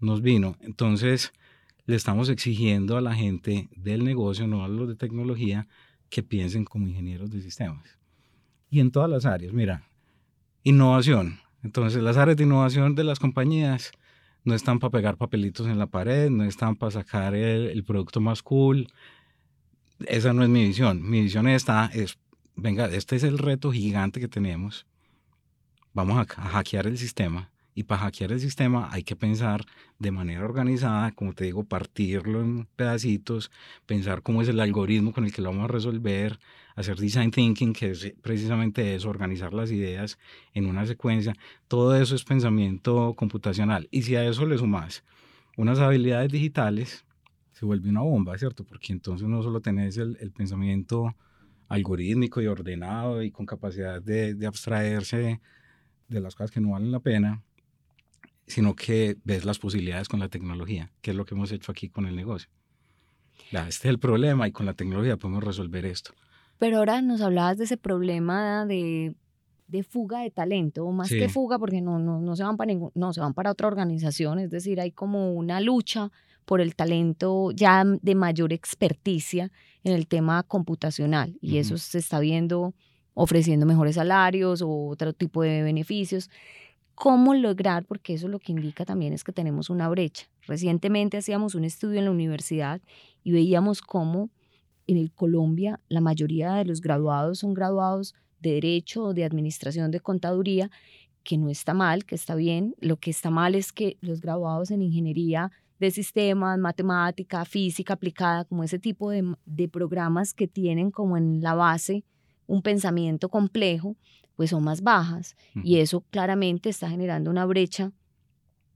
nos 0.01 0.23
vino? 0.23 0.57
Entonces 0.61 1.33
le 1.85 1.95
estamos 1.95 2.29
exigiendo 2.29 2.97
a 2.97 3.01
la 3.01 3.15
gente 3.15 3.69
del 3.77 4.05
negocio, 4.05 4.49
no 4.49 4.65
a 4.65 4.69
los 4.69 4.89
de 4.89 4.97
tecnología, 4.97 5.69
que 6.09 6.25
piensen 6.25 6.65
como 6.65 6.89
ingenieros 6.89 7.31
de 7.31 7.41
sistemas. 7.41 7.99
Y 8.69 8.81
en 8.81 8.91
todas 8.91 9.09
las 9.09 9.25
áreas, 9.25 9.53
mira, 9.53 9.89
innovación. 10.65 11.39
Entonces 11.63 12.03
las 12.03 12.17
áreas 12.17 12.37
de 12.37 12.43
innovación 12.45 12.97
de 12.97 13.05
las 13.05 13.21
compañías 13.21 13.93
no 14.43 14.55
están 14.55 14.81
para 14.81 14.91
pegar 14.91 15.17
papelitos 15.17 15.69
en 15.69 15.79
la 15.79 15.87
pared, 15.87 16.29
no 16.29 16.45
están 16.45 16.75
para 16.75 16.91
sacar 16.91 17.35
el, 17.35 17.67
el 17.67 17.85
producto 17.85 18.21
más 18.21 18.43
cool, 18.43 18.89
esa 20.07 20.33
no 20.33 20.43
es 20.43 20.49
mi 20.49 20.65
visión. 20.65 21.09
Mi 21.09 21.23
visión 21.23 21.49
esta 21.49 21.91
es, 21.93 22.19
venga, 22.55 22.87
este 22.87 23.17
es 23.17 23.23
el 23.23 23.39
reto 23.39 23.73
gigante 23.73 24.21
que 24.21 24.29
tenemos. 24.29 24.87
Vamos 25.93 26.19
a, 26.19 26.25
hackear 26.27 26.87
el 26.87 26.99
sistema. 26.99 27.51
Y 27.75 27.83
para 27.83 28.03
hackear 28.03 28.33
el 28.33 28.41
sistema 28.41 28.89
hay 28.91 29.03
que 29.03 29.17
pensar 29.17 29.65
de 29.99 30.11
manera 30.11 30.45
organizada, 30.45 31.13
como 31.13 31.35
te 31.35 31.45
digo, 31.45 31.65
partirlo 31.65 32.41
en 32.41 32.67
pedacitos, 32.75 33.51
pensar 33.85 34.23
cómo 34.23 34.41
es 34.41 34.49
el 34.49 34.61
algoritmo 34.61 35.13
con 35.13 35.27
el 35.27 35.33
que 35.33 35.43
lo 35.43 35.51
vamos 35.51 35.65
a 35.65 35.73
resolver, 35.73 36.39
hacer 36.75 36.97
design 36.97 37.31
thinking, 37.31 37.75
que 37.75 37.91
es 37.91 38.15
precisamente 38.23 38.95
eso, 38.95 39.11
organizar 39.11 39.53
las 39.53 39.71
ideas 39.71 40.19
en 40.55 40.67
una 40.67 40.87
secuencia. 40.87 41.35
Todo 41.69 41.97
eso 42.01 42.15
es 42.15 42.25
pensamiento 42.25 43.15
computacional. 43.15 43.89
Y 43.91 44.03
si 44.03 44.17
a 44.17 44.27
eso 44.27 44.47
le 44.47 44.57
sumas 44.57 45.05
unas 45.57 45.79
habilidades 45.79 46.31
digitales, 46.31 47.06
se 47.59 47.65
vuelve 47.65 47.89
una 47.89 48.03
bomba, 48.03 48.37
¿cierto? 48.37 48.65
Porque 48.65 48.93
entonces 48.93 49.27
no 49.27 49.43
solo 49.43 49.63
tenés 49.63 49.97
el, 49.97 50.19
el 50.21 50.31
pensamiento 50.31 51.17
algorítmico 51.69 52.43
y 52.43 52.47
ordenado 52.47 53.23
y 53.23 53.31
con 53.31 53.47
capacidad 53.47 54.03
de, 54.03 54.35
de, 54.35 54.47
abstraerse 54.47 55.41
de 56.07 56.21
las 56.21 56.35
cosas 56.35 56.51
que 56.51 56.61
no 56.61 56.73
valen 56.73 56.93
la 56.93 57.01
pena, 57.01 57.43
sino 58.47 58.75
que 58.77 59.17
ves 59.25 59.47
las 59.47 59.59
posibilidades 59.59 60.07
con 60.07 60.21
la 60.21 60.29
tecnología, 60.29 60.93
que 61.01 61.13
es 61.13 61.17
lo 61.17 61.25
que 61.25 61.35
hemos 61.35 61.51
hecho 61.51 61.73
aquí 61.73 61.89
con 61.89 62.05
el 62.05 62.15
negocio. 62.15 62.51
Ya, 63.51 63.67
este 63.67 63.89
es 63.89 63.91
el 63.91 63.99
problema 63.99 64.47
y 64.47 64.53
con 64.53 64.67
la 64.67 64.75
tecnología 64.75 65.17
podemos 65.17 65.43
resolver 65.43 65.87
esto. 65.87 66.13
Pero 66.59 66.77
ahora 66.77 67.01
nos 67.01 67.23
hablabas 67.23 67.57
de 67.57 67.65
ese 67.65 67.79
problema 67.79 68.67
de, 68.67 69.15
de 69.67 69.83
fuga 69.83 70.21
de 70.21 70.31
talento, 70.31 70.85
o 70.85 70.93
más 70.93 71.09
sí. 71.09 71.19
que 71.19 71.31
fuga, 71.31 71.59
porque 71.59 71.81
no, 71.81 71.99
no, 71.99 72.21
no, 72.21 72.37
se 72.37 72.45
van 72.45 72.59
para 72.59 72.69
ningún, 72.69 72.91
no, 72.95 73.15
se 73.15 73.23
van 73.23 73.33
para 73.33 73.51
otra 73.51 73.67
organización, 73.67 74.41
es 74.41 74.51
decir, 74.51 74.79
hay 74.79 74.93
como 74.93 75.33
una 75.33 75.59
lucha 75.63 76.13
por 76.47 76.63
el 76.63 76.75
talento 76.75 77.51
ya 77.51 77.85
de 77.85 78.15
mayor 78.15 78.55
experticia 78.55 79.53
en 79.85 79.93
el 79.93 80.07
tema 80.07 80.43
computacional 80.45 81.37
y 81.43 81.51
uh 81.51 81.55
-huh. 81.55 81.61
eso 81.61 81.79
se 81.79 81.99
está 81.99 82.19
viendo 82.21 82.75
ofreciendo 83.13 83.67
mejores 83.67 83.97
salarios 83.97 84.63
o 84.63 84.89
otro 84.89 85.13
tipo 85.13 85.43
de 85.43 85.63
beneficios. 85.63 86.31
¿Cómo 86.95 87.35
lograr? 87.35 87.85
Porque 87.85 88.15
eso 88.15 88.29
lo 88.29 88.39
que 88.39 88.53
indica 88.53 88.85
también 88.85 89.13
es 89.13 89.25
que 89.25 89.33
tenemos 89.33 89.69
una 89.71 89.89
brecha. 89.89 90.29
Recientemente 90.47 91.17
hacíamos 91.17 91.55
un 91.55 91.65
estudio 91.65 91.99
en 91.99 92.05
la 92.07 92.11
universidad 92.11 92.81
y 93.25 93.33
veíamos 93.33 93.83
cómo 93.83 94.31
en 94.87 94.99
el 94.99 95.13
Colombia 95.13 95.81
la 95.89 96.01
mayoría 96.01 96.55
de 96.55 96.65
los 96.65 96.81
graduados 96.81 97.41
son 97.41 97.55
graduados 97.55 98.15
de 98.41 98.53
Derecho 98.53 99.05
o 99.05 99.15
de 99.15 99.25
Administración 99.25 99.91
de 99.91 100.01
Contaduría, 100.01 100.71
que 101.23 101.39
no 101.39 101.49
está 101.49 101.75
mal, 101.75 102.05
que 102.05 102.15
está 102.15 102.35
bien. 102.35 102.75
Lo 102.81 102.99
que 102.99 103.11
está 103.11 103.31
mal 103.31 103.55
es 103.55 103.73
que 103.73 103.97
los 104.01 104.21
graduados 104.21 104.71
en 104.71 104.83
Ingeniería 104.83 105.51
de 105.79 105.91
sistemas, 105.91 106.59
matemática, 106.59 107.45
física 107.45 107.95
aplicada, 107.95 108.45
como 108.45 108.65
ese 108.65 108.79
tipo 108.79 109.11
de, 109.11 109.35
de, 109.45 109.69
programas 109.69 110.33
que 110.33 110.49
tienen 110.49 110.91
como 110.91 111.17
en 111.17 111.43
la 111.43 111.55
base 111.55 112.05
un 112.47 112.63
pensamiento 112.63 113.29
complejo, 113.29 113.97
pues 114.37 114.51
son 114.51 114.65
más 114.65 114.83
bajas. 114.83 115.37
Uh 115.55 115.59
-huh. 115.59 115.63
Y 115.65 115.79
eso 115.79 116.03
claramente 116.11 116.69
está 116.69 116.89
generando 116.89 117.31
una 117.31 117.45
brecha 117.45 117.93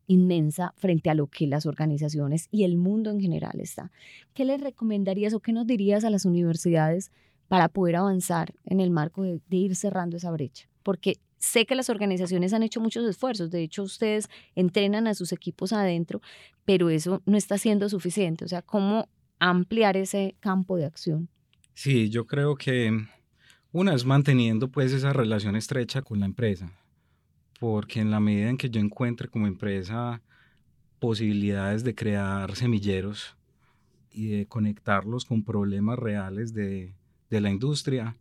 inmensa 0.06 0.74
frente 0.76 1.08
a 1.08 1.14
lo 1.14 1.28
que 1.28 1.46
las 1.46 1.66
organizaciones 1.66 2.48
y 2.50 2.64
el 2.64 2.76
mundo 2.76 3.10
en 3.10 3.20
general 3.20 3.60
está. 3.60 3.92
¿Qué 4.34 4.44
les 4.44 4.60
recomendarías 4.60 5.34
o 5.34 5.40
qué 5.40 5.52
nos 5.52 5.66
dirías 5.66 6.04
a 6.04 6.10
las 6.10 6.24
universidades 6.24 7.12
para 7.46 7.68
poder 7.68 7.96
avanzar 7.96 8.52
en 8.64 8.80
el 8.80 8.90
marco 8.90 9.22
de, 9.22 9.40
de 9.48 9.56
ir 9.56 9.76
cerrando 9.76 10.16
esa 10.16 10.32
brecha? 10.32 10.68
Porque 10.82 11.18
sé 11.40 11.64
que 11.66 11.74
las 11.74 11.90
organizaciones 11.90 12.53
han 12.53 12.62
hecho 12.62 12.81
muchos 12.81 13.05
esfuerzos, 13.09 13.50
de 13.50 13.62
hecho 13.62 13.83
ustedes 13.83 14.29
entrenan 14.55 15.07
a 15.07 15.14
sus 15.14 15.33
equipos 15.33 15.72
adentro, 15.72 16.20
pero 16.64 16.90
eso 16.90 17.22
no 17.24 17.37
está 17.37 17.59
siendo 17.59 17.88
suficiente, 17.88 18.44
o 18.44 18.48
sea, 18.48 18.62
¿cómo 18.62 19.09
ampliar 19.38 19.96
ese 19.96 20.37
campo 20.38 20.76
de 20.76 20.85
acción? 20.85 21.29
Sí, 21.74 22.11
yo 22.11 22.26
creo 22.26 22.57
que 22.57 22.92
una 23.72 23.94
es 23.94 24.05
manteniendo 24.05 24.70
pues 24.70 24.92
esa 24.92 25.14
relación 25.14 25.57
estrecha 25.57 26.03
con 26.03 26.20
la 26.20 26.26
empresa, 26.26 26.72
porque 27.59 28.00
en 28.00 28.11
la 28.11 28.20
medida 28.20 28.50
en 28.50 28.59
que 28.59 28.68
yo 28.68 28.81
encuentre 28.81 29.29
como 29.29 29.46
empresa 29.46 30.22
posibilidades 30.98 31.83
de 31.85 31.94
crear 31.94 32.55
semilleros 32.55 33.35
y 34.12 34.29
de 34.29 34.46
conectarlos 34.46 35.24
con 35.24 35.42
problemas 35.42 35.98
reales 35.98 36.53
de, 36.53 36.94
de 37.31 37.40
la 37.40 37.48
industria, 37.48 38.18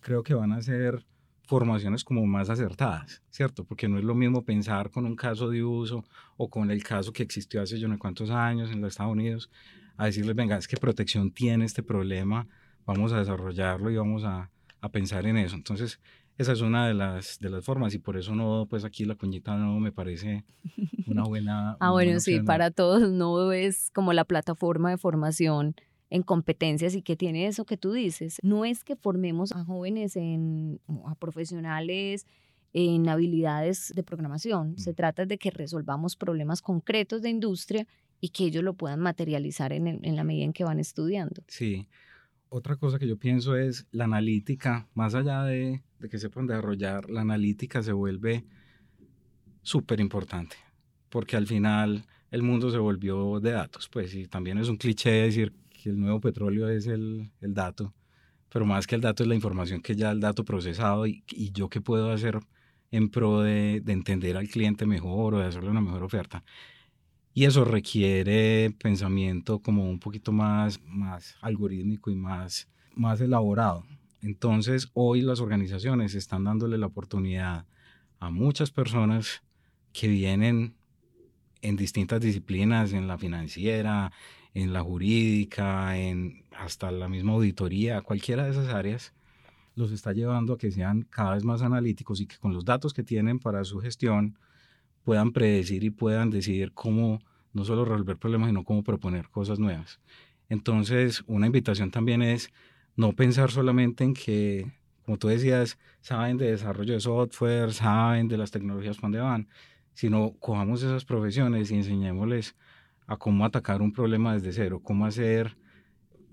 creo 0.00 0.22
que 0.22 0.34
van 0.34 0.52
a 0.52 0.60
ser 0.60 1.06
formaciones 1.48 2.04
como 2.04 2.26
más 2.26 2.50
acertadas, 2.50 3.22
¿cierto? 3.30 3.64
Porque 3.64 3.88
no 3.88 3.98
es 3.98 4.04
lo 4.04 4.14
mismo 4.14 4.44
pensar 4.44 4.90
con 4.90 5.06
un 5.06 5.16
caso 5.16 5.48
de 5.48 5.64
uso 5.64 6.04
o 6.36 6.50
con 6.50 6.70
el 6.70 6.84
caso 6.84 7.10
que 7.10 7.22
existió 7.22 7.62
hace 7.62 7.80
yo 7.80 7.88
no 7.88 7.94
sé 7.94 7.98
cuántos 7.98 8.28
años 8.28 8.70
en 8.70 8.82
los 8.82 8.92
Estados 8.92 9.12
Unidos, 9.12 9.50
a 9.96 10.04
decirles, 10.04 10.36
venga, 10.36 10.58
es 10.58 10.68
que 10.68 10.76
protección 10.76 11.30
tiene 11.30 11.64
este 11.64 11.82
problema, 11.82 12.46
vamos 12.84 13.12
a 13.12 13.18
desarrollarlo 13.18 13.90
y 13.90 13.96
vamos 13.96 14.24
a, 14.24 14.50
a 14.82 14.88
pensar 14.90 15.24
en 15.26 15.38
eso. 15.38 15.56
Entonces, 15.56 15.98
esa 16.36 16.52
es 16.52 16.60
una 16.60 16.86
de 16.86 16.92
las, 16.92 17.38
de 17.38 17.48
las 17.48 17.64
formas 17.64 17.94
y 17.94 17.98
por 17.98 18.18
eso 18.18 18.34
no, 18.34 18.66
pues 18.68 18.84
aquí 18.84 19.06
la 19.06 19.14
cuñita 19.14 19.56
no 19.56 19.80
me 19.80 19.90
parece 19.90 20.44
una 21.06 21.24
buena... 21.24 21.70
ah, 21.80 21.86
una 21.86 21.90
bueno, 21.92 22.08
buena 22.10 22.20
sí, 22.20 22.40
para 22.40 22.70
todos 22.70 23.10
no 23.10 23.52
es 23.52 23.90
como 23.94 24.12
la 24.12 24.26
plataforma 24.26 24.90
de 24.90 24.98
formación 24.98 25.74
en 26.10 26.22
competencias 26.22 26.94
y 26.94 27.02
que 27.02 27.16
tiene 27.16 27.46
eso 27.46 27.64
que 27.64 27.76
tú 27.76 27.92
dices. 27.92 28.38
No 28.42 28.64
es 28.64 28.84
que 28.84 28.96
formemos 28.96 29.52
a 29.52 29.64
jóvenes, 29.64 30.16
en, 30.16 30.80
a 31.06 31.14
profesionales 31.14 32.26
en 32.72 33.08
habilidades 33.08 33.92
de 33.94 34.02
programación. 34.02 34.72
Mm. 34.72 34.78
Se 34.78 34.94
trata 34.94 35.26
de 35.26 35.38
que 35.38 35.50
resolvamos 35.50 36.16
problemas 36.16 36.62
concretos 36.62 37.22
de 37.22 37.30
industria 37.30 37.86
y 38.20 38.30
que 38.30 38.44
ellos 38.44 38.62
lo 38.62 38.74
puedan 38.74 39.00
materializar 39.00 39.72
en, 39.72 39.86
el, 39.86 40.00
en 40.02 40.16
la 40.16 40.24
medida 40.24 40.44
en 40.44 40.52
que 40.52 40.64
van 40.64 40.80
estudiando. 40.80 41.42
Sí. 41.48 41.88
Otra 42.50 42.76
cosa 42.76 42.98
que 42.98 43.06
yo 43.06 43.18
pienso 43.18 43.56
es 43.56 43.86
la 43.90 44.04
analítica, 44.04 44.88
más 44.94 45.14
allá 45.14 45.42
de, 45.44 45.82
de 45.98 46.08
que 46.08 46.18
sepan 46.18 46.46
desarrollar, 46.46 47.10
la 47.10 47.20
analítica 47.20 47.82
se 47.82 47.92
vuelve 47.92 48.46
súper 49.60 50.00
importante, 50.00 50.56
porque 51.10 51.36
al 51.36 51.46
final 51.46 52.06
el 52.30 52.42
mundo 52.42 52.70
se 52.70 52.78
volvió 52.78 53.38
de 53.38 53.50
datos, 53.50 53.88
pues, 53.90 54.14
y 54.14 54.26
también 54.28 54.56
es 54.56 54.70
un 54.70 54.78
cliché 54.78 55.10
decir 55.10 55.52
que 55.78 55.90
el 55.90 56.00
nuevo 56.00 56.20
petróleo 56.20 56.68
es 56.68 56.86
el, 56.86 57.30
el 57.40 57.54
dato, 57.54 57.94
pero 58.50 58.66
más 58.66 58.86
que 58.86 58.94
el 58.94 59.00
dato 59.00 59.22
es 59.22 59.28
la 59.28 59.34
información 59.34 59.80
que 59.80 59.96
ya 59.96 60.10
el 60.10 60.20
dato 60.20 60.44
procesado 60.44 61.06
y, 61.06 61.22
y 61.30 61.52
yo 61.52 61.68
qué 61.68 61.80
puedo 61.80 62.10
hacer 62.10 62.40
en 62.90 63.08
pro 63.10 63.42
de, 63.42 63.80
de, 63.84 63.92
entender 63.92 64.36
al 64.36 64.48
cliente 64.48 64.86
mejor 64.86 65.34
o 65.34 65.38
de 65.38 65.46
hacerle 65.46 65.70
una 65.70 65.80
mejor 65.80 66.02
oferta. 66.02 66.42
Y 67.34 67.44
eso 67.44 67.64
requiere 67.64 68.74
pensamiento 68.78 69.60
como 69.60 69.88
un 69.88 70.00
poquito 70.00 70.32
más, 70.32 70.80
más 70.84 71.36
algorítmico 71.40 72.10
y 72.10 72.16
más, 72.16 72.68
más 72.94 73.20
elaborado. 73.20 73.84
Entonces, 74.22 74.90
hoy 74.94 75.20
las 75.20 75.40
organizaciones 75.40 76.14
están 76.14 76.44
dándole 76.44 76.78
la 76.78 76.86
oportunidad 76.86 77.66
a 78.18 78.30
muchas 78.30 78.70
personas 78.70 79.42
que 79.92 80.08
vienen 80.08 80.74
en 81.62 81.76
distintas 81.76 82.20
disciplinas, 82.20 82.92
en 82.92 83.08
la 83.08 83.18
financiera, 83.18 84.12
en 84.54 84.72
la 84.72 84.82
jurídica, 84.82 85.98
en 85.98 86.44
hasta 86.56 86.90
la 86.90 87.08
misma 87.08 87.32
auditoría, 87.32 88.02
cualquiera 88.02 88.44
de 88.44 88.50
esas 88.50 88.68
áreas, 88.68 89.14
los 89.74 89.92
está 89.92 90.12
llevando 90.12 90.54
a 90.54 90.58
que 90.58 90.72
sean 90.72 91.02
cada 91.02 91.34
vez 91.34 91.44
más 91.44 91.62
analíticos 91.62 92.20
y 92.20 92.26
que 92.26 92.36
con 92.36 92.52
los 92.52 92.64
datos 92.64 92.92
que 92.92 93.04
tienen 93.04 93.38
para 93.38 93.64
su 93.64 93.78
gestión 93.78 94.36
puedan 95.04 95.32
predecir 95.32 95.84
y 95.84 95.90
puedan 95.90 96.30
decidir 96.30 96.72
cómo 96.72 97.20
no 97.52 97.64
solo 97.64 97.84
resolver 97.84 98.16
problemas, 98.16 98.48
sino 98.48 98.64
cómo 98.64 98.82
proponer 98.82 99.28
cosas 99.28 99.58
nuevas. 99.58 100.00
Entonces, 100.48 101.22
una 101.26 101.46
invitación 101.46 101.90
también 101.90 102.22
es 102.22 102.50
no 102.96 103.12
pensar 103.12 103.50
solamente 103.50 104.04
en 104.04 104.14
que, 104.14 104.70
como 105.04 105.18
tú 105.18 105.28
decías, 105.28 105.78
saben 106.00 106.36
de 106.36 106.50
desarrollo 106.50 106.94
de 106.94 107.00
software, 107.00 107.72
saben 107.72 108.28
de 108.28 108.36
las 108.36 108.50
tecnologías 108.50 108.96
para 108.96 109.06
dónde 109.06 109.20
van, 109.20 109.48
sino 109.98 110.34
cojamos 110.38 110.84
esas 110.84 111.04
profesiones 111.04 111.72
y 111.72 111.74
enseñémosles 111.74 112.54
a 113.08 113.16
cómo 113.16 113.44
atacar 113.44 113.82
un 113.82 113.92
problema 113.92 114.32
desde 114.32 114.52
cero, 114.52 114.80
cómo 114.80 115.06
hacer 115.06 115.58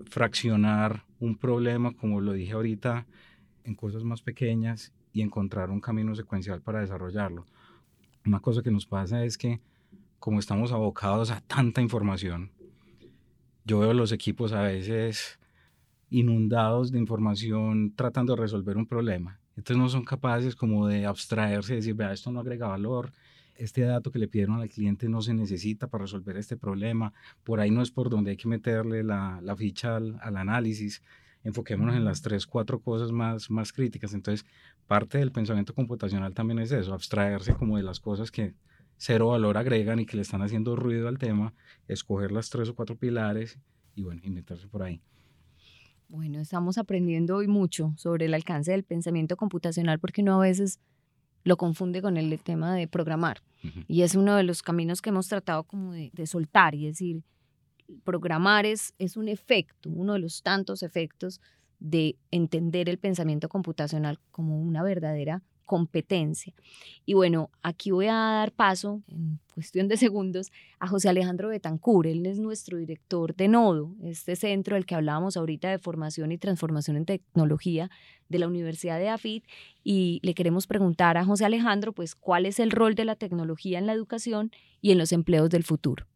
fraccionar 0.04 1.04
un 1.18 1.36
problema, 1.36 1.90
como 1.90 2.20
lo 2.20 2.32
dije 2.32 2.52
ahorita, 2.52 3.08
en 3.64 3.74
cosas 3.74 4.04
más 4.04 4.22
pequeñas 4.22 4.92
y 5.12 5.20
encontrar 5.20 5.72
un 5.72 5.80
camino 5.80 6.14
secuencial 6.14 6.62
para 6.62 6.80
desarrollarlo. 6.80 7.44
Una 8.24 8.38
cosa 8.38 8.62
que 8.62 8.70
nos 8.70 8.86
pasa 8.86 9.24
es 9.24 9.36
que 9.36 9.60
como 10.20 10.38
estamos 10.38 10.70
abocados 10.70 11.32
a 11.32 11.40
tanta 11.40 11.82
información, 11.82 12.52
yo 13.64 13.80
veo 13.80 13.94
los 13.94 14.12
equipos 14.12 14.52
a 14.52 14.62
veces 14.62 15.40
inundados 16.08 16.92
de 16.92 17.00
información 17.00 17.94
tratando 17.96 18.36
de 18.36 18.42
resolver 18.42 18.76
un 18.76 18.86
problema. 18.86 19.40
Entonces 19.56 19.76
no 19.76 19.88
son 19.88 20.04
capaces 20.04 20.54
como 20.54 20.86
de 20.86 21.04
abstraerse 21.04 21.72
y 21.72 21.76
decir, 21.78 21.94
vea, 21.96 22.12
esto 22.12 22.30
no 22.30 22.38
agrega 22.38 22.68
valor, 22.68 23.10
este 23.58 23.82
dato 23.82 24.10
que 24.10 24.18
le 24.18 24.28
pidieron 24.28 24.60
al 24.60 24.68
cliente 24.68 25.08
no 25.08 25.22
se 25.22 25.34
necesita 25.34 25.86
para 25.86 26.02
resolver 26.02 26.36
este 26.36 26.56
problema, 26.56 27.12
por 27.44 27.60
ahí 27.60 27.70
no 27.70 27.82
es 27.82 27.90
por 27.90 28.10
donde 28.10 28.32
hay 28.32 28.36
que 28.36 28.48
meterle 28.48 29.02
la, 29.02 29.40
la 29.42 29.56
ficha 29.56 29.96
al, 29.96 30.18
al, 30.20 30.36
análisis, 30.36 31.02
enfoquémonos 31.44 31.96
en 31.96 32.04
las 32.04 32.22
tres, 32.22 32.46
cuatro 32.46 32.80
cosas 32.80 33.12
más, 33.12 33.50
más 33.50 33.72
críticas. 33.72 34.14
Entonces, 34.14 34.46
parte 34.86 35.18
del 35.18 35.32
pensamiento 35.32 35.74
computacional 35.74 36.34
también 36.34 36.58
es 36.58 36.72
eso, 36.72 36.92
abstraerse 36.92 37.54
como 37.54 37.76
de 37.76 37.82
las 37.82 38.00
cosas 38.00 38.30
que 38.30 38.54
cero 38.96 39.28
valor 39.28 39.56
agregan 39.58 40.00
y 40.00 40.06
que 40.06 40.16
le 40.16 40.22
están 40.22 40.42
haciendo 40.42 40.76
ruido 40.76 41.08
al 41.08 41.18
tema, 41.18 41.54
escoger 41.88 42.32
las 42.32 42.50
tres 42.50 42.68
o 42.68 42.74
cuatro 42.74 42.96
pilares 42.96 43.58
y 43.94 44.02
bueno, 44.02 44.22
inventarse 44.24 44.68
por 44.68 44.82
ahí. 44.82 45.00
Bueno, 46.08 46.38
estamos 46.38 46.78
aprendiendo 46.78 47.36
hoy 47.36 47.48
mucho 47.48 47.92
sobre 47.96 48.26
el 48.26 48.34
alcance 48.34 48.70
del 48.70 48.84
pensamiento 48.84 49.36
computacional 49.36 49.98
porque 49.98 50.22
uno 50.22 50.40
a 50.40 50.46
veces 50.46 50.78
lo 51.46 51.56
confunde 51.56 52.02
con 52.02 52.16
el 52.16 52.36
tema 52.40 52.74
de 52.74 52.88
programar. 52.88 53.40
Y 53.86 54.02
es 54.02 54.16
uno 54.16 54.34
de 54.34 54.42
los 54.42 54.62
caminos 54.62 55.00
que 55.00 55.10
hemos 55.10 55.28
tratado 55.28 55.62
como 55.62 55.92
de, 55.92 56.10
de 56.12 56.26
soltar 56.26 56.74
y 56.74 56.86
decir, 56.86 57.22
programar 58.02 58.66
es, 58.66 58.94
es 58.98 59.16
un 59.16 59.28
efecto, 59.28 59.88
uno 59.88 60.14
de 60.14 60.18
los 60.18 60.42
tantos 60.42 60.82
efectos 60.82 61.40
de 61.78 62.16
entender 62.32 62.88
el 62.88 62.98
pensamiento 62.98 63.48
computacional 63.48 64.18
como 64.32 64.60
una 64.60 64.82
verdadera 64.82 65.42
competencia. 65.66 66.54
Y 67.04 67.14
bueno, 67.14 67.50
aquí 67.62 67.90
voy 67.90 68.06
a 68.06 68.14
dar 68.14 68.52
paso, 68.52 69.02
en 69.08 69.38
cuestión 69.52 69.88
de 69.88 69.96
segundos, 69.96 70.50
a 70.78 70.88
José 70.88 71.08
Alejandro 71.08 71.48
Betancur. 71.48 72.06
Él 72.06 72.24
es 72.24 72.38
nuestro 72.38 72.78
director 72.78 73.34
de 73.34 73.48
Nodo, 73.48 73.94
este 74.02 74.36
centro 74.36 74.76
del 74.76 74.86
que 74.86 74.94
hablábamos 74.94 75.36
ahorita 75.36 75.68
de 75.68 75.78
formación 75.78 76.32
y 76.32 76.38
transformación 76.38 76.96
en 76.96 77.04
tecnología 77.04 77.90
de 78.28 78.38
la 78.38 78.48
Universidad 78.48 78.98
de 78.98 79.10
AFIT. 79.10 79.44
Y 79.84 80.20
le 80.22 80.34
queremos 80.34 80.66
preguntar 80.66 81.18
a 81.18 81.24
José 81.24 81.44
Alejandro, 81.44 81.92
pues, 81.92 82.14
cuál 82.14 82.46
es 82.46 82.58
el 82.60 82.70
rol 82.70 82.94
de 82.94 83.04
la 83.04 83.16
tecnología 83.16 83.78
en 83.78 83.86
la 83.86 83.92
educación 83.92 84.50
y 84.80 84.92
en 84.92 84.98
los 84.98 85.12
empleos 85.12 85.50
del 85.50 85.64
futuro. 85.64 86.06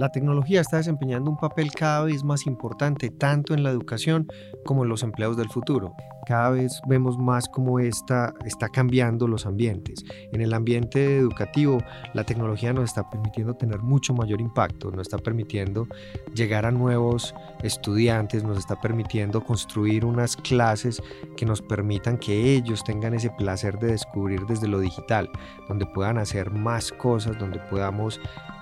La 0.00 0.08
tecnología 0.08 0.62
está 0.62 0.78
desempeñando 0.78 1.30
un 1.30 1.36
papel 1.36 1.72
cada 1.72 2.04
vez 2.04 2.24
más 2.24 2.46
importante 2.46 3.10
tanto 3.10 3.52
en 3.52 3.62
la 3.62 3.68
educación 3.68 4.26
como 4.64 4.82
en 4.82 4.88
los 4.88 5.02
empleos 5.02 5.36
del 5.36 5.50
futuro. 5.50 5.92
Cada 6.24 6.48
vez 6.48 6.80
vemos 6.88 7.18
más 7.18 7.50
cómo 7.50 7.78
está 7.80 8.32
cambiando 8.72 9.28
los 9.28 9.44
ambientes. 9.44 10.02
En 10.32 10.40
el 10.40 10.54
ambiente 10.54 11.18
educativo, 11.18 11.82
la 12.14 12.24
tecnología 12.24 12.72
nos 12.72 12.84
está 12.84 13.10
permitiendo 13.10 13.52
tener 13.52 13.80
mucho 13.80 14.14
mayor 14.14 14.40
impacto, 14.40 14.90
nos 14.90 15.02
está 15.02 15.18
permitiendo 15.18 15.86
llegar 16.34 16.64
a 16.64 16.70
nuevos 16.70 17.34
estudiantes, 17.62 18.42
nos 18.42 18.56
está 18.56 18.80
permitiendo 18.80 19.44
construir 19.44 20.06
unas 20.06 20.34
clases 20.34 21.02
que 21.36 21.44
nos 21.44 21.60
permitan 21.60 22.16
que 22.16 22.54
ellos 22.54 22.84
tengan 22.84 23.12
ese 23.12 23.28
placer 23.28 23.78
de 23.78 23.88
descubrir 23.88 24.46
desde 24.46 24.66
lo 24.66 24.80
digital, 24.80 25.28
donde 25.68 25.84
puedan 25.84 26.16
hacer 26.16 26.50
más 26.50 26.90
cosas, 26.90 27.38
donde 27.38 27.58
podamos 27.68 28.18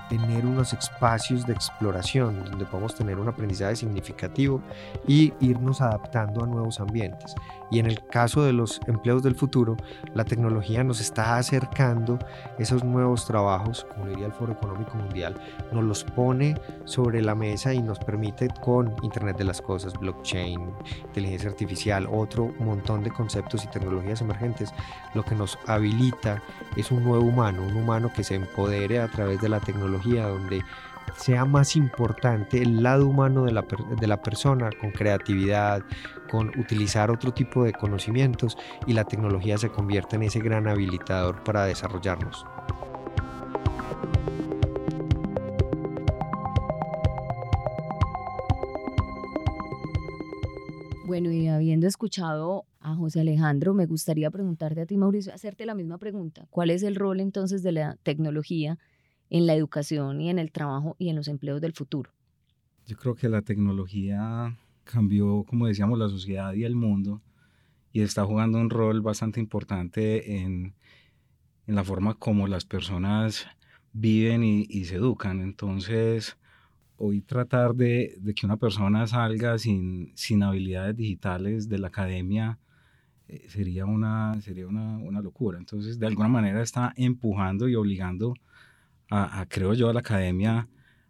tener 0.09 0.47
unos 0.47 0.73
espacios 0.73 1.47
de 1.47 1.53
exploración 1.53 2.45
donde 2.45 2.65
podamos 2.65 2.95
tener 2.95 3.19
un 3.19 3.29
aprendizaje 3.29 3.77
significativo 3.77 4.63
y 5.07 5.33
irnos 5.41 5.81
adaptando 5.81 6.43
a 6.43 6.47
nuevos 6.47 6.81
ambientes. 6.81 7.35
Y 7.71 7.79
en 7.79 7.87
el 7.87 8.05
caso 8.07 8.43
de 8.43 8.53
los 8.53 8.81
empleos 8.87 9.23
del 9.23 9.35
futuro, 9.35 9.77
la 10.15 10.25
tecnología 10.25 10.83
nos 10.85 11.01
está 11.01 11.37
acercando 11.37 12.19
esos 12.59 12.83
nuevos 12.83 13.27
trabajos, 13.27 13.87
como 13.95 14.07
diría 14.07 14.27
el 14.27 14.33
Foro 14.33 14.53
Económico 14.53 14.97
Mundial, 14.97 15.35
nos 15.73 15.85
los 15.85 16.05
pone 16.05 16.59
sobre 16.85 17.21
la 17.21 17.35
mesa 17.35 17.75
y 17.75 17.83
nos 17.83 17.99
permite 17.99 18.49
con 18.63 18.95
Internet 19.03 19.37
de 19.37 19.45
las 19.45 19.61
Cosas, 19.61 19.93
blockchain, 19.99 20.73
inteligencia 21.07 21.51
artificial, 21.51 22.09
otro 22.11 22.55
montón 22.59 23.03
de 23.03 23.11
conceptos 23.11 23.65
y 23.65 23.69
tecnologías 23.69 24.21
emergentes, 24.23 24.73
lo 25.15 25.23
que 25.25 25.35
nos 25.35 25.59
habilita 25.67 26.43
es 26.77 26.91
un 26.91 27.05
nuevo 27.05 27.25
humano, 27.25 27.63
un 27.63 27.77
humano 27.77 28.11
que 28.15 28.25
se 28.25 28.35
empodere 28.35 29.01
a 29.01 29.09
través 29.09 29.41
de 29.41 29.49
la 29.49 29.61
tecnología, 29.61 29.98
donde 29.99 30.63
sea 31.17 31.45
más 31.45 31.77
importante 31.77 32.63
el 32.63 32.83
lado 32.83 33.07
humano 33.07 33.45
de 33.45 33.53
la, 33.53 33.65
de 33.99 34.07
la 34.07 34.21
persona 34.23 34.71
con 34.81 34.91
creatividad, 34.91 35.83
con 36.31 36.49
utilizar 36.59 37.11
otro 37.11 37.33
tipo 37.33 37.65
de 37.65 37.73
conocimientos 37.73 38.57
y 38.87 38.93
la 38.93 39.05
tecnología 39.05 39.59
se 39.59 39.71
convierte 39.71 40.17
en 40.17 40.25
ese 40.25 40.41
gran 40.41 40.69
habilitador 40.69 41.43
para 41.45 41.65
desarrollarnos. 41.65 42.45
Bueno, 51.09 51.33
y 51.33 51.49
habiendo 51.49 51.87
escuchado 51.87 52.67
a 52.81 52.95
José 52.95 53.21
Alejandro, 53.21 53.73
me 53.73 53.87
gustaría 53.87 54.31
preguntarte 54.31 54.83
a 54.83 54.87
ti, 54.87 54.99
Mauricio, 54.99 55.33
hacerte 55.33 55.65
la 55.65 55.75
misma 55.75 55.97
pregunta. 55.97 56.47
¿Cuál 56.51 56.69
es 56.69 56.83
el 56.83 56.97
rol 56.97 57.21
entonces 57.21 57.63
de 57.63 57.73
la 57.73 57.97
tecnología 58.03 58.79
en 59.31 59.47
la 59.47 59.55
educación 59.55 60.21
y 60.21 60.31
en 60.31 60.39
el 60.39 60.53
trabajo 60.53 60.97
y 60.99 61.09
en 61.09 61.17
los 61.17 61.29
empleos 61.29 61.61
del 61.61 61.73
futuro? 61.73 62.11
Yo 62.87 62.97
creo 62.97 63.15
que 63.15 63.29
la 63.29 63.43
tecnología 63.43 64.57
cambió, 64.85 65.45
como 65.45 65.67
decíamos, 65.67 65.99
la 65.99 66.09
sociedad 66.09 66.55
y 66.55 66.65
el 66.65 66.75
mundo 66.75 67.21
y 67.93 68.01
está 68.03 68.25
jugando 68.25 68.59
un 68.59 68.71
rol 68.71 69.01
bastante 69.01 69.41
importante 69.41 70.39
en, 70.41 70.75
en 71.67 71.75
la 71.75 71.85
forma 71.85 72.15
como 72.15 72.47
las 72.47 72.65
personas 72.65 73.47
viven 73.93 74.45
y, 74.45 74.67
y, 74.69 74.85
se 74.85 74.97
educan. 74.97 75.41
Entonces, 75.41 76.37
hoy 76.97 77.21
tratar 77.23 77.75
de, 77.75 78.15
de, 78.21 78.35
que 78.35 78.47
una 78.47 78.57
persona 78.57 79.07
salga 79.07 79.59
sin, 79.59 80.13
sin 80.15 80.43
habilidades 80.43 80.97
digitales 80.97 81.69
de 81.69 81.79
la 81.79 81.89
academia 81.89 82.59
eh, 83.29 83.45
sería, 83.49 83.85
una, 83.87 84.41
sería 84.41 84.67
una, 84.67 84.99
una, 84.99 85.21
locura. 85.21 85.59
Entonces, 85.59 85.99
de 85.99 86.07
alguna 86.07 86.29
manera 86.29 86.63
está 86.63 86.93
empujando 86.97 87.69
y 87.69 87.75
obligando 87.75 88.35
a, 89.11 89.47
creo 89.49 89.75
yo, 89.75 89.89
a 89.89 89.93
la 89.93 90.01
academia 90.01 90.69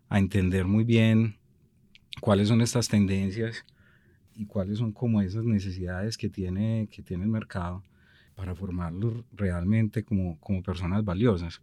a 0.08 0.18
entender 0.18 0.66
muy 0.66 0.84
bien 0.84 1.36
cuáles 2.20 2.48
son 2.48 2.60
estas 2.60 2.88
tendencias 2.88 3.64
y 4.34 4.46
cuáles 4.46 4.78
son 4.78 4.92
como 4.92 5.20
esas 5.20 5.44
necesidades 5.44 6.16
que 6.16 6.28
tiene, 6.28 6.88
que 6.90 7.02
tiene 7.02 7.24
el 7.24 7.30
mercado 7.30 7.82
para 8.34 8.54
formarlos 8.54 9.24
realmente 9.32 10.04
como, 10.04 10.38
como 10.38 10.62
personas 10.62 11.04
valiosas. 11.04 11.60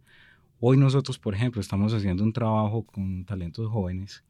Hoy 0.60 0.76
nosotros, 0.76 1.18
por 1.18 1.34
ejemplo, 1.34 1.60
estamos 1.60 1.94
haciendo 1.94 2.22
un 2.22 2.32
trabajo 2.32 2.82
con 2.82 3.24
talentos 3.24 3.70
jóvenes. 3.70 4.24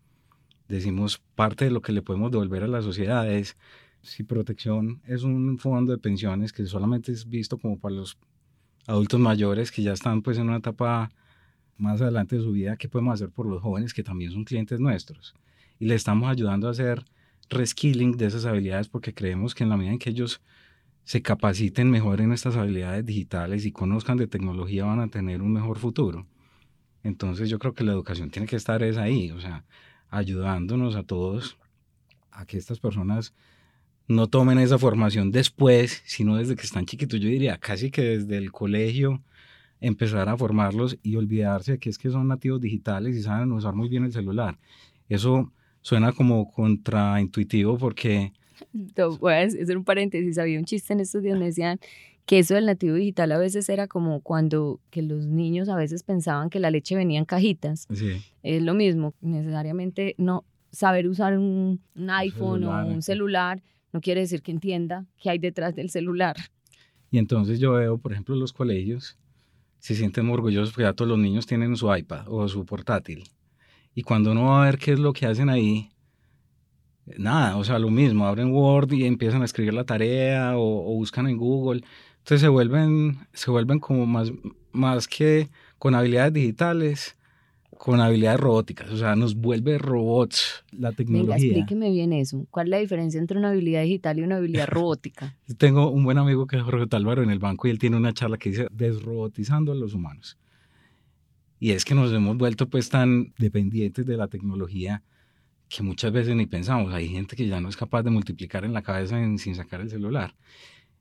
Decimos, 0.68 1.22
parte 1.34 1.64
de 1.64 1.70
lo 1.70 1.82
que 1.82 1.92
le 1.92 2.02
podemos 2.02 2.30
devolver 2.30 2.62
a 2.64 2.68
la 2.68 2.82
sociedad 2.82 3.30
es, 3.30 3.56
si 4.02 4.22
protección 4.22 5.00
es 5.06 5.24
un 5.24 5.58
fondo 5.58 5.92
de 5.92 5.98
pensiones 5.98 6.52
que 6.52 6.64
solamente 6.66 7.10
es 7.10 7.28
visto 7.28 7.58
como 7.58 7.78
para 7.78 7.96
los 7.96 8.16
adultos 8.86 9.18
mayores 9.18 9.72
que 9.72 9.82
ya 9.82 9.92
están 9.92 10.22
pues 10.22 10.38
en 10.38 10.48
una 10.48 10.58
etapa 10.58 11.10
más 11.78 12.00
adelante 12.00 12.36
de 12.36 12.42
su 12.42 12.52
vida, 12.52 12.76
qué 12.76 12.88
podemos 12.88 13.14
hacer 13.14 13.30
por 13.30 13.46
los 13.46 13.62
jóvenes 13.62 13.94
que 13.94 14.02
también 14.02 14.32
son 14.32 14.44
clientes 14.44 14.80
nuestros. 14.80 15.34
Y 15.78 15.86
le 15.86 15.94
estamos 15.94 16.28
ayudando 16.28 16.68
a 16.68 16.70
hacer 16.70 17.04
reskilling 17.48 18.16
de 18.16 18.26
esas 18.26 18.44
habilidades 18.44 18.88
porque 18.88 19.14
creemos 19.14 19.54
que 19.54 19.64
en 19.64 19.70
la 19.70 19.76
medida 19.76 19.92
en 19.92 19.98
que 19.98 20.10
ellos 20.10 20.40
se 21.04 21.22
capaciten 21.22 21.90
mejor 21.90 22.20
en 22.20 22.32
estas 22.32 22.56
habilidades 22.56 23.06
digitales 23.06 23.64
y 23.64 23.72
conozcan 23.72 24.16
de 24.16 24.26
tecnología 24.26 24.84
van 24.84 25.00
a 25.00 25.08
tener 25.08 25.42
un 25.42 25.52
mejor 25.52 25.78
futuro. 25.78 26.26
Entonces 27.04 27.48
yo 27.48 27.60
creo 27.60 27.74
que 27.74 27.84
la 27.84 27.92
educación 27.92 28.30
tiene 28.30 28.48
que 28.48 28.56
estar 28.56 28.82
es 28.82 28.96
ahí, 28.96 29.30
o 29.30 29.40
sea, 29.40 29.64
ayudándonos 30.10 30.96
a 30.96 31.04
todos 31.04 31.56
a 32.32 32.44
que 32.46 32.58
estas 32.58 32.80
personas 32.80 33.34
no 34.08 34.26
tomen 34.26 34.58
esa 34.58 34.78
formación 34.78 35.30
después, 35.30 36.02
sino 36.04 36.36
desde 36.36 36.56
que 36.56 36.62
están 36.62 36.86
chiquitos. 36.86 37.20
Yo 37.20 37.28
diría 37.28 37.58
casi 37.58 37.90
que 37.90 38.02
desde 38.02 38.36
el 38.38 38.50
colegio 38.50 39.22
empezar 39.80 40.28
a 40.28 40.36
formarlos 40.36 40.98
y 41.02 41.16
olvidarse 41.16 41.72
de 41.72 41.78
que 41.78 41.90
es 41.90 41.98
que 41.98 42.10
son 42.10 42.28
nativos 42.28 42.60
digitales 42.60 43.16
y 43.16 43.22
saben 43.22 43.52
usar 43.52 43.74
muy 43.74 43.88
bien 43.88 44.04
el 44.04 44.12
celular. 44.12 44.58
Eso 45.08 45.52
suena 45.80 46.12
como 46.12 46.50
contraintuitivo 46.50 47.78
porque... 47.78 48.32
Voy 49.20 49.32
a 49.32 49.40
hacer 49.40 49.76
un 49.76 49.84
paréntesis, 49.84 50.38
había 50.38 50.58
un 50.58 50.64
chiste 50.64 50.92
en 50.92 51.00
estos 51.00 51.22
días 51.22 51.34
donde 51.34 51.46
decían 51.46 51.78
que 52.24 52.40
eso 52.40 52.54
del 52.54 52.66
nativo 52.66 52.96
digital 52.96 53.30
a 53.32 53.38
veces 53.38 53.68
era 53.68 53.86
como 53.86 54.20
cuando 54.20 54.80
que 54.90 55.02
los 55.02 55.26
niños 55.26 55.68
a 55.68 55.76
veces 55.76 56.02
pensaban 56.02 56.50
que 56.50 56.58
la 56.58 56.70
leche 56.70 56.96
venía 56.96 57.18
en 57.18 57.24
cajitas. 57.24 57.86
Sí. 57.92 58.22
Es 58.42 58.62
lo 58.62 58.74
mismo, 58.74 59.14
necesariamente 59.20 60.14
no 60.18 60.44
saber 60.72 61.06
usar 61.06 61.38
un, 61.38 61.80
iPhone 61.94 62.64
o 62.64 62.86
un 62.86 63.02
celular 63.02 63.62
no 63.92 64.00
quiere 64.00 64.20
decir 64.20 64.42
que 64.42 64.50
entienda 64.50 65.06
qué 65.16 65.30
hay 65.30 65.38
detrás 65.38 65.74
del 65.74 65.88
celular. 65.88 66.36
Y 67.10 67.18
entonces 67.18 67.60
yo 67.60 67.72
veo, 67.72 67.96
por 67.96 68.12
ejemplo, 68.12 68.36
los 68.36 68.52
colegios 68.52 69.16
se 69.86 69.94
sienten 69.94 70.28
orgullosos 70.28 70.70
porque 70.70 70.82
ya 70.82 70.94
todos 70.94 71.08
los 71.08 71.18
niños 71.20 71.46
tienen 71.46 71.76
su 71.76 71.94
iPad 71.94 72.24
o 72.26 72.48
su 72.48 72.66
portátil. 72.66 73.22
Y 73.94 74.02
cuando 74.02 74.32
uno 74.32 74.46
va 74.46 74.62
a 74.62 74.64
ver 74.64 74.78
qué 74.78 74.94
es 74.94 74.98
lo 74.98 75.12
que 75.12 75.26
hacen 75.26 75.48
ahí, 75.48 75.92
nada, 77.16 77.56
o 77.56 77.62
sea, 77.62 77.78
lo 77.78 77.88
mismo, 77.88 78.26
abren 78.26 78.52
Word 78.52 78.90
y 78.90 79.04
empiezan 79.04 79.42
a 79.42 79.44
escribir 79.44 79.74
la 79.74 79.84
tarea 79.84 80.58
o, 80.58 80.90
o 80.90 80.94
buscan 80.96 81.28
en 81.28 81.36
Google. 81.36 81.84
Entonces 82.18 82.40
se 82.40 82.48
vuelven, 82.48 83.28
se 83.32 83.48
vuelven 83.48 83.78
como 83.78 84.06
más, 84.06 84.32
más 84.72 85.06
que 85.06 85.50
con 85.78 85.94
habilidades 85.94 86.32
digitales, 86.32 87.16
con 87.78 88.00
habilidades 88.00 88.40
robóticas, 88.40 88.90
o 88.90 88.96
sea, 88.96 89.16
nos 89.16 89.34
vuelve 89.34 89.78
robots 89.78 90.64
la 90.72 90.92
tecnología. 90.92 91.34
Venga, 91.34 91.46
explíqueme 91.46 91.90
bien 91.90 92.12
eso. 92.12 92.46
¿Cuál 92.50 92.66
es 92.66 92.70
la 92.70 92.78
diferencia 92.78 93.20
entre 93.20 93.38
una 93.38 93.50
habilidad 93.50 93.82
digital 93.82 94.18
y 94.18 94.22
una 94.22 94.36
habilidad 94.36 94.66
robótica? 94.66 95.36
Tengo 95.58 95.90
un 95.90 96.04
buen 96.04 96.18
amigo 96.18 96.46
que 96.46 96.56
es 96.56 96.62
Jorge 96.62 96.86
Talvaro 96.86 97.22
en 97.22 97.30
el 97.30 97.38
banco 97.38 97.68
y 97.68 97.70
él 97.70 97.78
tiene 97.78 97.96
una 97.96 98.12
charla 98.12 98.38
que 98.38 98.50
dice 98.50 98.66
desrobotizando 98.72 99.72
a 99.72 99.74
los 99.74 99.94
humanos. 99.94 100.38
Y 101.58 101.70
es 101.70 101.84
que 101.84 101.94
nos 101.94 102.12
hemos 102.12 102.36
vuelto 102.36 102.68
pues 102.68 102.88
tan 102.88 103.32
dependientes 103.38 104.04
de 104.04 104.16
la 104.16 104.28
tecnología 104.28 105.02
que 105.68 105.82
muchas 105.82 106.12
veces 106.12 106.36
ni 106.36 106.46
pensamos. 106.46 106.92
Hay 106.92 107.08
gente 107.08 107.36
que 107.36 107.46
ya 107.46 107.60
no 107.60 107.68
es 107.68 107.76
capaz 107.76 108.02
de 108.02 108.10
multiplicar 108.10 108.64
en 108.64 108.72
la 108.72 108.82
cabeza 108.82 109.16
sin 109.38 109.54
sacar 109.54 109.80
el 109.80 109.90
celular. 109.90 110.34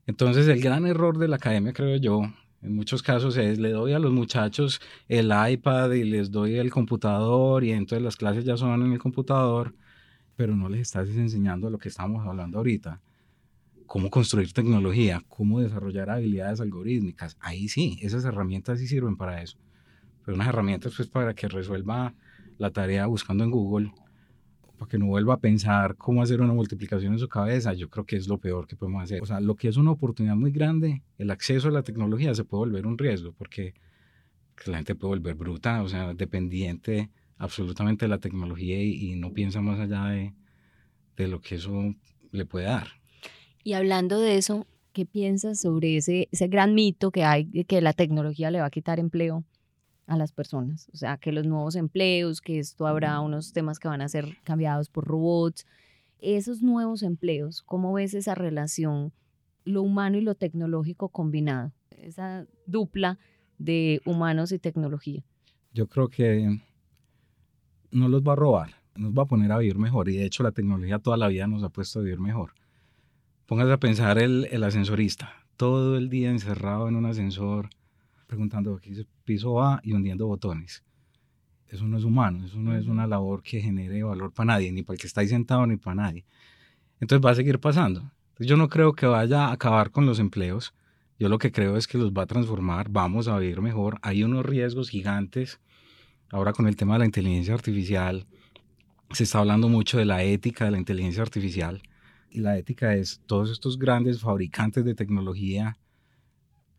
Entonces, 0.06 0.46
el 0.48 0.60
gran 0.60 0.86
error 0.86 1.18
de 1.18 1.28
la 1.28 1.36
academia, 1.36 1.72
creo 1.72 1.96
yo, 1.96 2.22
en 2.66 2.74
muchos 2.74 3.00
casos 3.02 3.36
es, 3.36 3.58
le 3.58 3.70
doy 3.70 3.92
a 3.92 4.00
los 4.00 4.12
muchachos 4.12 4.80
el 5.08 5.32
iPad 5.50 5.92
y 5.92 6.02
les 6.02 6.32
doy 6.32 6.56
el 6.56 6.70
computador 6.70 7.62
y 7.62 7.70
entonces 7.70 8.02
las 8.02 8.16
clases 8.16 8.44
ya 8.44 8.56
son 8.56 8.82
en 8.82 8.92
el 8.92 8.98
computador, 8.98 9.74
pero 10.34 10.56
no 10.56 10.68
les 10.68 10.80
estás 10.80 11.08
enseñando 11.10 11.70
lo 11.70 11.78
que 11.78 11.88
estamos 11.88 12.26
hablando 12.26 12.58
ahorita. 12.58 13.00
Cómo 13.86 14.10
construir 14.10 14.52
tecnología, 14.52 15.22
cómo 15.28 15.60
desarrollar 15.60 16.10
habilidades 16.10 16.60
algorítmicas. 16.60 17.36
Ahí 17.38 17.68
sí, 17.68 18.00
esas 18.02 18.24
herramientas 18.24 18.80
sí 18.80 18.88
sirven 18.88 19.16
para 19.16 19.42
eso. 19.42 19.58
Pero 20.24 20.34
unas 20.34 20.48
herramientas 20.48 20.94
pues 20.96 21.08
para 21.08 21.34
que 21.34 21.46
resuelva 21.46 22.14
la 22.58 22.72
tarea 22.72 23.06
buscando 23.06 23.44
en 23.44 23.52
Google 23.52 23.92
para 24.76 24.88
que 24.88 24.98
no 24.98 25.06
vuelva 25.06 25.34
a 25.34 25.40
pensar 25.40 25.96
cómo 25.96 26.22
hacer 26.22 26.40
una 26.40 26.52
multiplicación 26.52 27.14
en 27.14 27.18
su 27.18 27.28
cabeza, 27.28 27.72
yo 27.72 27.88
creo 27.88 28.04
que 28.04 28.16
es 28.16 28.28
lo 28.28 28.38
peor 28.38 28.66
que 28.66 28.76
podemos 28.76 29.02
hacer. 29.02 29.22
O 29.22 29.26
sea, 29.26 29.40
lo 29.40 29.54
que 29.54 29.68
es 29.68 29.76
una 29.76 29.90
oportunidad 29.90 30.36
muy 30.36 30.50
grande, 30.50 31.02
el 31.18 31.30
acceso 31.30 31.68
a 31.68 31.72
la 31.72 31.82
tecnología 31.82 32.34
se 32.34 32.44
puede 32.44 32.70
volver 32.70 32.86
un 32.86 32.98
riesgo, 32.98 33.32
porque 33.32 33.74
la 34.66 34.78
gente 34.78 34.94
puede 34.94 35.18
volver 35.18 35.34
bruta, 35.34 35.82
o 35.82 35.88
sea, 35.88 36.14
dependiente 36.14 37.10
absolutamente 37.38 38.06
de 38.06 38.08
la 38.08 38.18
tecnología 38.18 38.82
y, 38.82 39.14
no 39.16 39.32
piensa 39.32 39.60
más 39.60 39.78
allá 39.78 40.06
de, 40.06 40.34
de 41.16 41.28
lo 41.28 41.40
que 41.40 41.56
eso 41.56 41.94
le 42.32 42.46
puede 42.46 42.66
dar. 42.66 42.88
Y 43.62 43.74
hablando 43.74 44.20
de 44.20 44.36
eso, 44.36 44.66
¿qué 44.92 45.04
piensas 45.04 45.60
sobre 45.60 45.96
ese, 45.96 46.28
ese 46.32 46.48
gran 46.48 46.74
mito 46.74 47.10
que 47.10 47.24
hay 47.24 47.44
de 47.44 47.64
que 47.64 47.80
la 47.80 47.92
tecnología 47.92 48.50
le 48.50 48.60
va 48.60 48.66
a 48.66 48.70
quitar 48.70 48.98
empleo 48.98 49.44
a 50.06 50.16
las 50.16 50.32
personas. 50.32 50.88
O 50.92 50.96
sea, 50.96 51.16
que 51.16 51.32
los 51.32 51.46
nuevos 51.46 51.76
empleos, 51.76 52.40
que 52.40 52.58
esto 52.58 52.86
habrá 52.86 53.20
unos 53.20 53.52
temas 53.52 53.78
que 53.78 53.88
van 53.88 54.00
a 54.00 54.08
ser 54.08 54.38
cambiados 54.44 54.88
por 54.88 55.04
robots. 55.04 55.66
Esos 56.18 56.62
nuevos 56.62 57.02
empleos, 57.02 57.62
¿cómo 57.62 57.92
ves 57.92 58.14
esa 58.14 58.34
relación, 58.34 59.12
lo 59.64 59.82
humano 59.82 60.16
y 60.16 60.20
lo 60.20 60.34
tecnológico 60.34 61.08
combinado? 61.08 61.72
Esa 61.90 62.46
dupla 62.66 63.18
de 63.58 64.00
humanos 64.04 64.52
y 64.52 64.58
tecnología. 64.58 65.24
Yo 65.72 65.88
creo 65.88 66.08
que 66.08 66.60
no 67.90 68.08
los 68.08 68.22
va 68.22 68.32
a 68.32 68.36
robar, 68.36 68.74
nos 68.94 69.12
va 69.12 69.22
a 69.22 69.26
poner 69.26 69.52
a 69.52 69.58
vivir 69.58 69.78
mejor. 69.78 70.08
Y 70.08 70.16
de 70.16 70.24
hecho 70.24 70.42
la 70.42 70.52
tecnología 70.52 70.98
toda 70.98 71.16
la 71.16 71.28
vida 71.28 71.46
nos 71.46 71.62
ha 71.62 71.68
puesto 71.68 71.98
a 71.98 72.02
vivir 72.02 72.20
mejor. 72.20 72.52
Póngase 73.46 73.72
a 73.72 73.78
pensar 73.78 74.18
el, 74.18 74.48
el 74.50 74.64
ascensorista, 74.64 75.32
todo 75.56 75.96
el 75.96 76.08
día 76.08 76.30
encerrado 76.30 76.88
en 76.88 76.96
un 76.96 77.06
ascensor, 77.06 77.70
preguntando 78.26 78.80
piso 79.24 79.62
A 79.62 79.80
y 79.82 79.92
hundiendo 79.92 80.26
botones. 80.26 80.82
Eso 81.68 81.86
no 81.86 81.98
es 81.98 82.04
humano, 82.04 82.44
eso 82.46 82.58
no 82.58 82.76
es 82.76 82.86
una 82.86 83.06
labor 83.06 83.42
que 83.42 83.60
genere 83.60 84.02
valor 84.02 84.32
para 84.32 84.46
nadie, 84.54 84.70
ni 84.70 84.82
para 84.82 84.94
el 84.94 85.00
que 85.00 85.06
está 85.06 85.20
ahí 85.20 85.28
sentado, 85.28 85.66
ni 85.66 85.76
para 85.76 85.96
nadie. 85.96 86.24
Entonces 87.00 87.24
va 87.24 87.32
a 87.32 87.34
seguir 87.34 87.58
pasando. 87.58 88.12
yo 88.38 88.56
no 88.56 88.68
creo 88.68 88.92
que 88.92 89.06
vaya 89.06 89.46
a 89.46 89.52
acabar 89.52 89.90
con 89.90 90.06
los 90.06 90.18
empleos. 90.18 90.74
Yo 91.18 91.28
lo 91.28 91.38
que 91.38 91.50
creo 91.50 91.76
es 91.76 91.86
que 91.86 91.98
los 91.98 92.12
va 92.12 92.22
a 92.22 92.26
transformar, 92.26 92.88
vamos 92.90 93.26
a 93.26 93.38
vivir 93.38 93.60
mejor. 93.62 93.98
Hay 94.02 94.22
unos 94.22 94.44
riesgos 94.44 94.90
gigantes. 94.90 95.60
Ahora 96.30 96.52
con 96.52 96.68
el 96.68 96.76
tema 96.76 96.94
de 96.94 97.00
la 97.00 97.04
inteligencia 97.06 97.54
artificial, 97.54 98.26
se 99.12 99.24
está 99.24 99.38
hablando 99.38 99.68
mucho 99.68 99.98
de 99.98 100.04
la 100.04 100.22
ética 100.22 100.66
de 100.66 100.72
la 100.72 100.78
inteligencia 100.78 101.22
artificial. 101.22 101.82
Y 102.30 102.40
la 102.40 102.58
ética 102.58 102.94
es 102.94 103.22
todos 103.26 103.50
estos 103.50 103.78
grandes 103.78 104.20
fabricantes 104.20 104.84
de 104.84 104.94
tecnología 104.94 105.78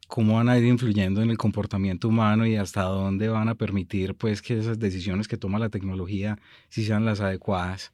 cómo 0.08 0.36
van 0.36 0.50
a 0.50 0.58
ir 0.58 0.66
influyendo 0.66 1.22
en 1.22 1.30
el 1.30 1.38
comportamiento 1.38 2.08
humano 2.08 2.48
y 2.48 2.56
hasta 2.56 2.84
dónde 2.84 3.28
van 3.28 3.50
a 3.50 3.56
permitir 3.56 4.16
pues 4.16 4.42
que 4.42 4.58
esas 4.58 4.80
decisiones 4.80 5.28
que 5.28 5.38
toma 5.38 5.60
la 5.60 5.70
tecnología 5.70 6.40
si 6.70 6.86
sean 6.86 7.06
las 7.06 7.20
adecuadas 7.20 7.92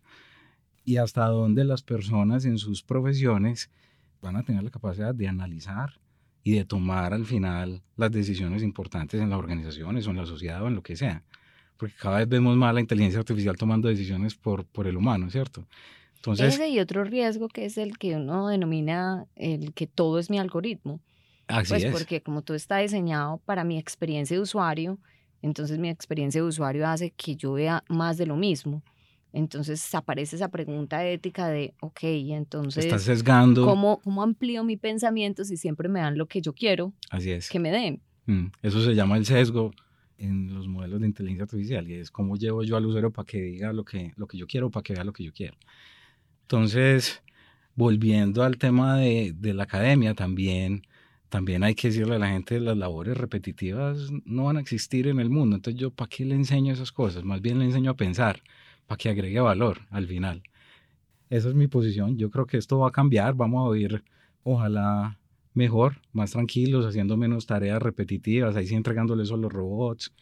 y 0.86 0.98
hasta 0.98 1.26
dónde 1.26 1.64
las 1.64 1.82
personas 1.82 2.46
en 2.46 2.58
sus 2.58 2.84
profesiones 2.84 3.70
van 4.22 4.36
a 4.36 4.44
tener 4.44 4.64
la 4.64 4.70
capacidad 4.70 5.14
de 5.14 5.28
analizar 5.28 6.00
y 6.44 6.54
de 6.54 6.66
tomar 6.66 7.14
al 7.14 7.26
final 7.26 7.82
las 7.96 8.12
decisiones 8.12 8.64
importantes 8.64 9.20
en 9.20 9.30
las 9.30 9.40
organizaciones 9.40 10.06
o 10.06 10.12
en 10.12 10.18
la 10.18 10.26
sociedad 10.26 10.62
o 10.62 10.68
en 10.68 10.76
lo 10.76 10.84
que 10.84 10.96
sea. 10.96 11.24
Porque 11.78 11.96
cada 12.00 12.20
vez 12.20 12.28
vemos 12.28 12.56
más 12.56 12.74
la 12.74 12.82
inteligencia 12.82 13.20
artificial 13.20 13.58
tomando 13.58 13.88
decisiones 13.88 14.36
por, 14.36 14.66
por 14.66 14.88
el 14.88 14.98
humano, 14.98 15.30
¿cierto? 15.30 15.66
Entonces, 16.18 16.54
Ese 16.54 16.70
y 16.70 16.80
otro 16.80 17.04
riesgo 17.04 17.48
que 17.48 17.66
es 17.66 17.78
el 17.78 17.98
que 17.98 18.16
uno 18.16 18.48
denomina 18.48 19.26
el 19.36 19.74
que 19.74 19.88
todo 19.88 20.20
es 20.20 20.30
mi 20.30 20.38
algoritmo 20.38 21.00
pues 21.48 21.86
porque 21.86 22.22
como 22.22 22.42
todo 22.42 22.56
está 22.56 22.78
diseñado 22.78 23.40
para 23.46 23.64
mi 23.64 23.78
experiencia 23.78 24.36
de 24.36 24.42
usuario, 24.42 25.00
entonces 25.42 25.78
mi 25.78 25.90
experiencia 25.90 26.42
de 26.42 26.48
usuario 26.48 26.88
hace 26.88 27.12
que 27.12 27.36
yo 27.36 27.54
vea 27.54 27.84
más 27.90 28.18
de 28.18 28.26
lo 28.26 28.36
mismo. 28.36 28.82
Entonces 29.34 29.94
aparece 29.96 30.36
esa 30.36 30.50
pregunta 30.50 31.06
ética 31.06 31.48
de, 31.48 31.74
ok, 31.82 32.00
entonces... 32.04 32.86
Estás 32.86 33.02
sesgando. 33.02 33.66
¿cómo, 33.66 34.00
¿Cómo 34.04 34.22
amplío 34.22 34.64
mi 34.64 34.78
pensamiento 34.78 35.44
si 35.44 35.58
siempre 35.58 35.90
me 35.90 36.00
dan 36.00 36.18
lo 36.18 36.28
que 36.28 36.40
yo 36.40 36.54
quiero 36.54 36.94
Así 37.10 37.32
es. 37.32 37.50
que 37.50 37.60
me 37.60 37.72
den? 37.72 38.00
Mm, 38.28 38.48
eso 38.62 38.82
se 38.84 38.94
llama 38.94 39.18
el 39.18 39.26
sesgo 39.26 39.72
en 40.20 40.54
los 40.54 40.68
modelos 40.68 41.02
de 41.02 41.08
inteligencia 41.08 41.44
artificial 41.44 41.90
y 41.90 41.96
es 41.96 42.12
cómo 42.12 42.38
llevo 42.38 42.64
yo 42.64 42.78
al 42.78 42.86
usuario 42.86 43.12
para 43.12 43.26
que 43.26 43.42
diga 43.42 43.74
lo 43.74 43.84
que, 43.84 44.14
lo 44.16 44.28
que 44.28 44.38
yo 44.38 44.46
quiero, 44.46 44.70
para 44.70 44.84
que 44.84 44.94
vea 44.94 45.04
lo 45.04 45.14
que 45.14 45.24
yo 45.24 45.34
quiero. 45.34 45.58
Entonces, 46.44 47.24
volviendo 47.74 48.44
al 48.44 48.58
tema 48.58 48.98
de, 48.98 49.34
de 49.36 49.54
la 49.56 49.64
academia 49.64 50.14
también, 50.14 50.84
también 51.34 51.64
hay 51.64 51.74
que 51.74 51.88
decirle 51.88 52.18
a 52.18 52.20
la 52.20 52.30
gente, 52.30 52.60
las 52.60 52.78
labores 52.78 53.18
repetitivas 53.18 54.12
no 54.24 54.44
van 54.44 54.58
a 54.58 54.60
existir 54.60 55.08
en 55.08 55.20
el 55.20 55.32
mundo. 55.32 55.56
Entonces 55.56 55.82
yo, 55.82 55.90
¿para 55.90 56.08
qué 56.08 56.26
le 56.26 56.36
enseño 56.36 56.72
esas 56.72 56.92
cosas? 56.92 57.24
Más 57.24 57.42
bien 57.42 57.58
le 57.58 57.66
enseño 57.66 57.90
a 57.90 57.96
pensar, 57.96 58.44
para 58.86 59.00
que 59.00 59.10
agregue 59.10 59.40
valor 59.40 59.80
al 59.90 60.06
final. 60.06 60.44
Esa 61.32 61.50
es 61.50 61.56
mi 61.56 61.68
posición. 61.68 62.20
Yo 62.20 62.30
creo 62.30 62.46
que 62.46 62.58
esto 62.58 62.78
va 62.78 62.90
a 62.90 62.92
cambiar. 62.92 63.34
Vamos 63.34 63.68
a 63.68 63.74
vivir, 63.74 64.04
ojalá, 64.44 65.18
mejor, 65.56 66.02
más 66.12 66.30
tranquilos, 66.30 66.86
haciendo 66.86 67.18
menos 67.18 67.48
tareas 67.48 67.82
repetitivas, 67.82 68.56
ahí 68.56 68.68
sí 68.68 68.76
entregándole 68.76 69.24
eso 69.24 69.34
a 69.34 69.40
los 69.40 69.52
robots, 69.52 70.14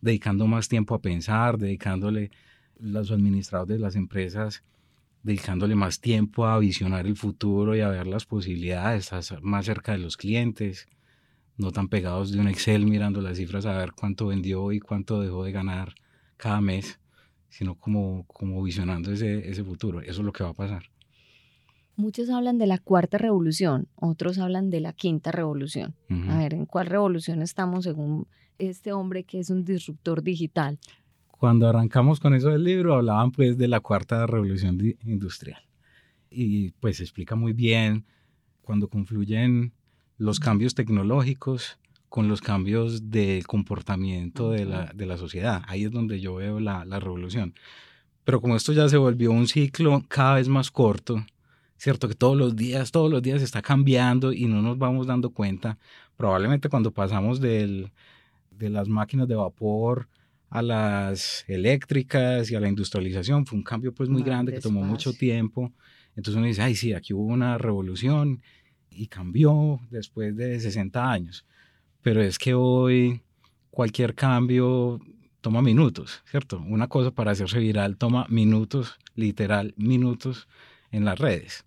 dedicando 0.00 0.46
más 0.46 0.68
tiempo 0.68 0.94
a 0.94 1.00
pensar, 1.00 1.58
dedicándole 1.58 2.30
los 2.78 3.10
administradores 3.10 3.76
de 3.76 3.80
las 3.80 3.96
empresas 3.96 4.62
dedicándole 5.22 5.74
más 5.74 6.00
tiempo 6.00 6.46
a 6.46 6.58
visionar 6.58 7.06
el 7.06 7.16
futuro 7.16 7.76
y 7.76 7.80
a 7.80 7.88
ver 7.88 8.06
las 8.06 8.24
posibilidades, 8.24 9.12
a 9.12 9.20
más 9.42 9.66
cerca 9.66 9.92
de 9.92 9.98
los 9.98 10.16
clientes, 10.16 10.88
no 11.56 11.72
tan 11.72 11.88
pegados 11.88 12.32
de 12.32 12.40
un 12.40 12.48
Excel 12.48 12.86
mirando 12.86 13.20
las 13.20 13.36
cifras 13.36 13.66
a 13.66 13.76
ver 13.76 13.92
cuánto 13.92 14.28
vendió 14.28 14.72
y 14.72 14.80
cuánto 14.80 15.20
dejó 15.20 15.44
de 15.44 15.52
ganar 15.52 15.94
cada 16.36 16.60
mes, 16.60 16.98
sino 17.50 17.74
como, 17.74 18.24
como 18.26 18.62
visionando 18.62 19.12
ese, 19.12 19.48
ese 19.48 19.62
futuro. 19.62 20.00
Eso 20.00 20.10
es 20.10 20.18
lo 20.18 20.32
que 20.32 20.42
va 20.42 20.50
a 20.50 20.54
pasar. 20.54 20.84
Muchos 21.96 22.30
hablan 22.30 22.56
de 22.56 22.66
la 22.66 22.78
cuarta 22.78 23.18
revolución, 23.18 23.88
otros 23.94 24.38
hablan 24.38 24.70
de 24.70 24.80
la 24.80 24.94
quinta 24.94 25.32
revolución. 25.32 25.94
A 26.28 26.38
ver, 26.38 26.54
¿en 26.54 26.64
cuál 26.64 26.86
revolución 26.86 27.42
estamos 27.42 27.84
según 27.84 28.26
este 28.58 28.92
hombre 28.92 29.24
que 29.24 29.38
es 29.38 29.50
un 29.50 29.66
disruptor 29.66 30.22
digital? 30.22 30.78
Cuando 31.40 31.66
arrancamos 31.66 32.20
con 32.20 32.34
eso 32.34 32.50
del 32.50 32.64
libro, 32.64 32.96
hablaban 32.96 33.32
pues 33.32 33.56
de 33.56 33.66
la 33.66 33.80
cuarta 33.80 34.26
revolución 34.26 34.78
industrial. 35.06 35.62
Y 36.28 36.72
pues 36.72 37.00
explica 37.00 37.34
muy 37.34 37.54
bien 37.54 38.04
cuando 38.60 38.88
confluyen 38.88 39.72
los 40.18 40.38
cambios 40.38 40.74
tecnológicos 40.74 41.78
con 42.10 42.28
los 42.28 42.42
cambios 42.42 43.10
de 43.10 43.42
comportamiento 43.46 44.50
de 44.50 44.66
la, 44.66 44.92
de 44.94 45.06
la 45.06 45.16
sociedad. 45.16 45.62
Ahí 45.66 45.84
es 45.84 45.90
donde 45.90 46.20
yo 46.20 46.34
veo 46.34 46.60
la, 46.60 46.84
la 46.84 47.00
revolución. 47.00 47.54
Pero 48.24 48.42
como 48.42 48.54
esto 48.54 48.74
ya 48.74 48.86
se 48.90 48.98
volvió 48.98 49.32
un 49.32 49.48
ciclo 49.48 50.04
cada 50.08 50.34
vez 50.34 50.46
más 50.46 50.70
corto, 50.70 51.24
¿cierto? 51.78 52.06
Que 52.06 52.14
todos 52.14 52.36
los 52.36 52.54
días, 52.54 52.90
todos 52.90 53.10
los 53.10 53.22
días 53.22 53.40
está 53.40 53.62
cambiando 53.62 54.34
y 54.34 54.44
no 54.44 54.60
nos 54.60 54.76
vamos 54.76 55.06
dando 55.06 55.30
cuenta. 55.30 55.78
Probablemente 56.18 56.68
cuando 56.68 56.90
pasamos 56.90 57.40
del, 57.40 57.92
de 58.50 58.68
las 58.68 58.90
máquinas 58.90 59.26
de 59.26 59.36
vapor 59.36 60.06
a 60.50 60.62
las 60.62 61.44
eléctricas 61.48 62.50
y 62.50 62.56
a 62.56 62.60
la 62.60 62.68
industrialización 62.68 63.46
fue 63.46 63.56
un 63.56 63.62
cambio 63.64 63.94
pues 63.94 64.08
muy 64.08 64.22
grande 64.22 64.52
que 64.52 64.60
tomó 64.60 64.82
mucho 64.82 65.12
tiempo. 65.12 65.72
Entonces 66.16 66.36
uno 66.36 66.46
dice, 66.46 66.62
ay, 66.62 66.74
sí, 66.74 66.92
aquí 66.92 67.14
hubo 67.14 67.24
una 67.24 67.56
revolución 67.56 68.42
y 68.90 69.06
cambió 69.06 69.80
después 69.90 70.36
de 70.36 70.58
60 70.58 71.10
años. 71.10 71.46
Pero 72.02 72.20
es 72.20 72.36
que 72.38 72.54
hoy 72.54 73.22
cualquier 73.70 74.14
cambio 74.14 75.00
toma 75.40 75.62
minutos, 75.62 76.22
¿cierto? 76.26 76.60
Una 76.66 76.88
cosa 76.88 77.12
para 77.12 77.30
hacerse 77.30 77.60
viral 77.60 77.96
toma 77.96 78.26
minutos, 78.28 78.98
literal, 79.14 79.72
minutos 79.76 80.48
en 80.90 81.04
las 81.04 81.18
redes. 81.18 81.64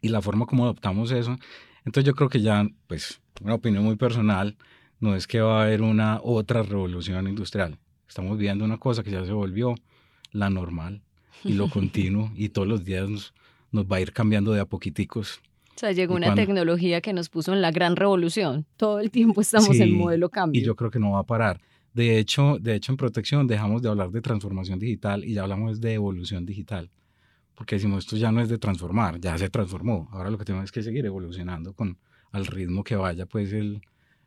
Y 0.00 0.08
la 0.08 0.22
forma 0.22 0.46
como 0.46 0.64
adoptamos 0.64 1.10
eso, 1.12 1.36
entonces 1.84 2.06
yo 2.06 2.14
creo 2.14 2.30
que 2.30 2.40
ya, 2.40 2.66
pues, 2.86 3.20
una 3.42 3.54
opinión 3.54 3.84
muy 3.84 3.96
personal, 3.96 4.56
no 5.00 5.14
es 5.14 5.26
que 5.26 5.40
va 5.40 5.60
a 5.60 5.64
haber 5.64 5.82
una 5.82 6.20
otra 6.22 6.62
revolución 6.62 7.28
industrial. 7.28 7.78
Estamos 8.08 8.38
viendo 8.38 8.64
una 8.64 8.78
cosa 8.78 9.02
que 9.02 9.10
ya 9.10 9.24
se 9.24 9.32
volvió 9.32 9.74
la 10.32 10.50
normal 10.50 11.02
y 11.44 11.52
lo 11.52 11.68
continuo 11.70 12.32
y 12.34 12.48
todos 12.48 12.66
los 12.66 12.84
días 12.84 13.08
nos, 13.08 13.34
nos 13.70 13.86
va 13.86 13.96
a 13.96 14.00
ir 14.00 14.12
cambiando 14.12 14.52
de 14.52 14.60
a 14.60 14.64
poquiticos. 14.64 15.40
O 15.76 15.78
sea, 15.78 15.92
llegó 15.92 16.16
una 16.16 16.34
tecnología 16.34 17.00
que 17.00 17.12
nos 17.12 17.28
puso 17.28 17.52
en 17.52 17.62
la 17.62 17.70
gran 17.70 17.94
revolución. 17.94 18.66
Todo 18.76 18.98
el 18.98 19.12
tiempo 19.12 19.40
estamos 19.40 19.78
en 19.78 19.96
modelo 19.96 20.28
cambio. 20.28 20.60
Y 20.60 20.64
yo 20.64 20.74
creo 20.74 20.90
que 20.90 20.98
no 20.98 21.12
va 21.12 21.20
a 21.20 21.24
parar. 21.24 21.60
De 21.94 22.18
hecho, 22.18 22.58
de 22.60 22.74
hecho, 22.74 22.90
en 22.90 22.96
protección 22.96 23.46
dejamos 23.46 23.82
de 23.82 23.88
hablar 23.88 24.10
de 24.10 24.20
transformación 24.20 24.80
digital 24.80 25.24
y 25.24 25.34
ya 25.34 25.42
hablamos 25.42 25.80
de 25.80 25.94
evolución 25.94 26.44
digital. 26.44 26.90
Porque 27.54 27.76
decimos, 27.76 28.04
esto 28.04 28.16
ya 28.16 28.32
no 28.32 28.40
es 28.40 28.48
de 28.48 28.58
transformar, 28.58 29.20
ya 29.20 29.38
se 29.38 29.48
transformó. 29.50 30.08
Ahora 30.12 30.30
lo 30.30 30.38
que 30.38 30.44
tenemos 30.44 30.64
es 30.64 30.72
que 30.72 30.82
seguir 30.82 31.06
evolucionando 31.06 31.72
con 31.74 31.98
al 32.30 32.46
ritmo 32.46 32.84
que 32.84 32.96
vaya 32.96 33.26
pues 33.26 33.52
el, 33.52 33.80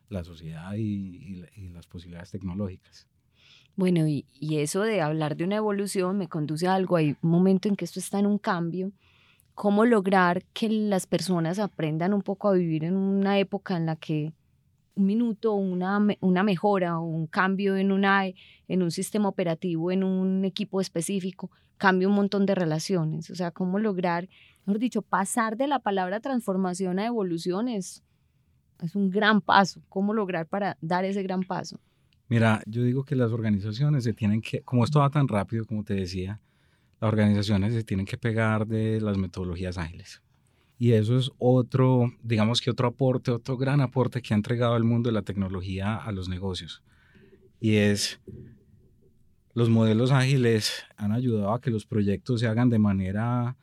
la 0.08 0.24
sociedad 0.24 0.74
y, 0.76 1.44
las 1.72 1.86
posibilidades 1.86 2.30
tecnológicas. 2.30 3.06
Bueno, 3.74 4.06
y, 4.06 4.26
eso 4.40 4.82
de 4.82 5.00
hablar 5.00 5.36
de 5.36 5.44
una 5.44 5.56
evolución 5.56 6.18
me 6.18 6.28
conduce 6.28 6.66
a 6.66 6.74
algo. 6.74 6.96
Hay 6.96 7.16
un 7.22 7.30
momento 7.30 7.68
en 7.68 7.76
que 7.76 7.86
esto 7.86 8.00
está 8.00 8.18
en 8.18 8.26
un 8.26 8.38
cambio. 8.38 8.92
¿Cómo 9.54 9.84
lograr 9.86 10.44
que 10.52 10.68
las 10.68 11.06
personas 11.06 11.58
aprendan 11.58 12.12
un 12.12 12.22
poco 12.22 12.48
a 12.48 12.52
vivir 12.52 12.84
en 12.84 12.96
una 12.96 13.38
época 13.38 13.76
en 13.76 13.86
la 13.86 13.96
que 13.96 14.32
un 14.94 15.06
minuto, 15.06 15.54
una, 15.54 16.06
una 16.20 16.42
mejora 16.42 16.98
o 16.98 17.04
un 17.04 17.26
cambio 17.26 17.76
en, 17.76 17.92
una, 17.92 18.26
en 18.26 18.82
un 18.82 18.90
sistema 18.90 19.28
operativo, 19.28 19.90
en 19.90 20.04
un 20.04 20.44
equipo 20.44 20.80
específico, 20.80 21.50
cambia 21.78 22.08
un 22.08 22.14
montón 22.14 22.44
de 22.44 22.54
relaciones. 22.54 23.30
O 23.30 23.34
sea, 23.34 23.52
cómo 23.52 23.78
lograr, 23.78 24.28
mejor 24.66 24.80
dicho, 24.80 25.00
pasar 25.00 25.56
de 25.56 25.66
la 25.66 25.78
palabra 25.78 26.20
transformación 26.20 26.98
a 26.98 27.06
evolución 27.06 27.68
es, 27.68 28.02
es 28.82 28.94
un 28.94 29.10
gran 29.10 29.40
paso. 29.40 29.80
¿Cómo 29.88 30.12
lograr 30.12 30.46
para 30.46 30.76
dar 30.82 31.06
ese 31.06 31.22
gran 31.22 31.42
paso? 31.42 31.80
Mira, 32.32 32.62
yo 32.64 32.82
digo 32.82 33.04
que 33.04 33.14
las 33.14 33.30
organizaciones 33.30 34.04
se 34.04 34.14
tienen 34.14 34.40
que, 34.40 34.62
como 34.62 34.84
esto 34.84 35.00
va 35.00 35.10
tan 35.10 35.28
rápido, 35.28 35.66
como 35.66 35.84
te 35.84 35.92
decía, 35.92 36.40
las 36.98 37.12
organizaciones 37.12 37.74
se 37.74 37.84
tienen 37.84 38.06
que 38.06 38.16
pegar 38.16 38.66
de 38.66 39.02
las 39.02 39.18
metodologías 39.18 39.76
ágiles. 39.76 40.22
Y 40.78 40.92
eso 40.92 41.18
es 41.18 41.30
otro, 41.36 42.10
digamos 42.22 42.62
que 42.62 42.70
otro 42.70 42.88
aporte, 42.88 43.32
otro 43.32 43.58
gran 43.58 43.82
aporte 43.82 44.22
que 44.22 44.32
ha 44.32 44.36
entregado 44.38 44.78
el 44.78 44.84
mundo 44.84 45.10
de 45.10 45.12
la 45.12 45.20
tecnología 45.20 45.96
a 45.96 46.10
los 46.10 46.30
negocios. 46.30 46.82
Y 47.60 47.76
es, 47.76 48.18
los 49.52 49.68
modelos 49.68 50.10
ágiles 50.10 50.86
han 50.96 51.12
ayudado 51.12 51.52
a 51.52 51.60
que 51.60 51.70
los 51.70 51.84
proyectos 51.84 52.40
se 52.40 52.46
hagan 52.46 52.70
de 52.70 52.78
manera 52.78 53.58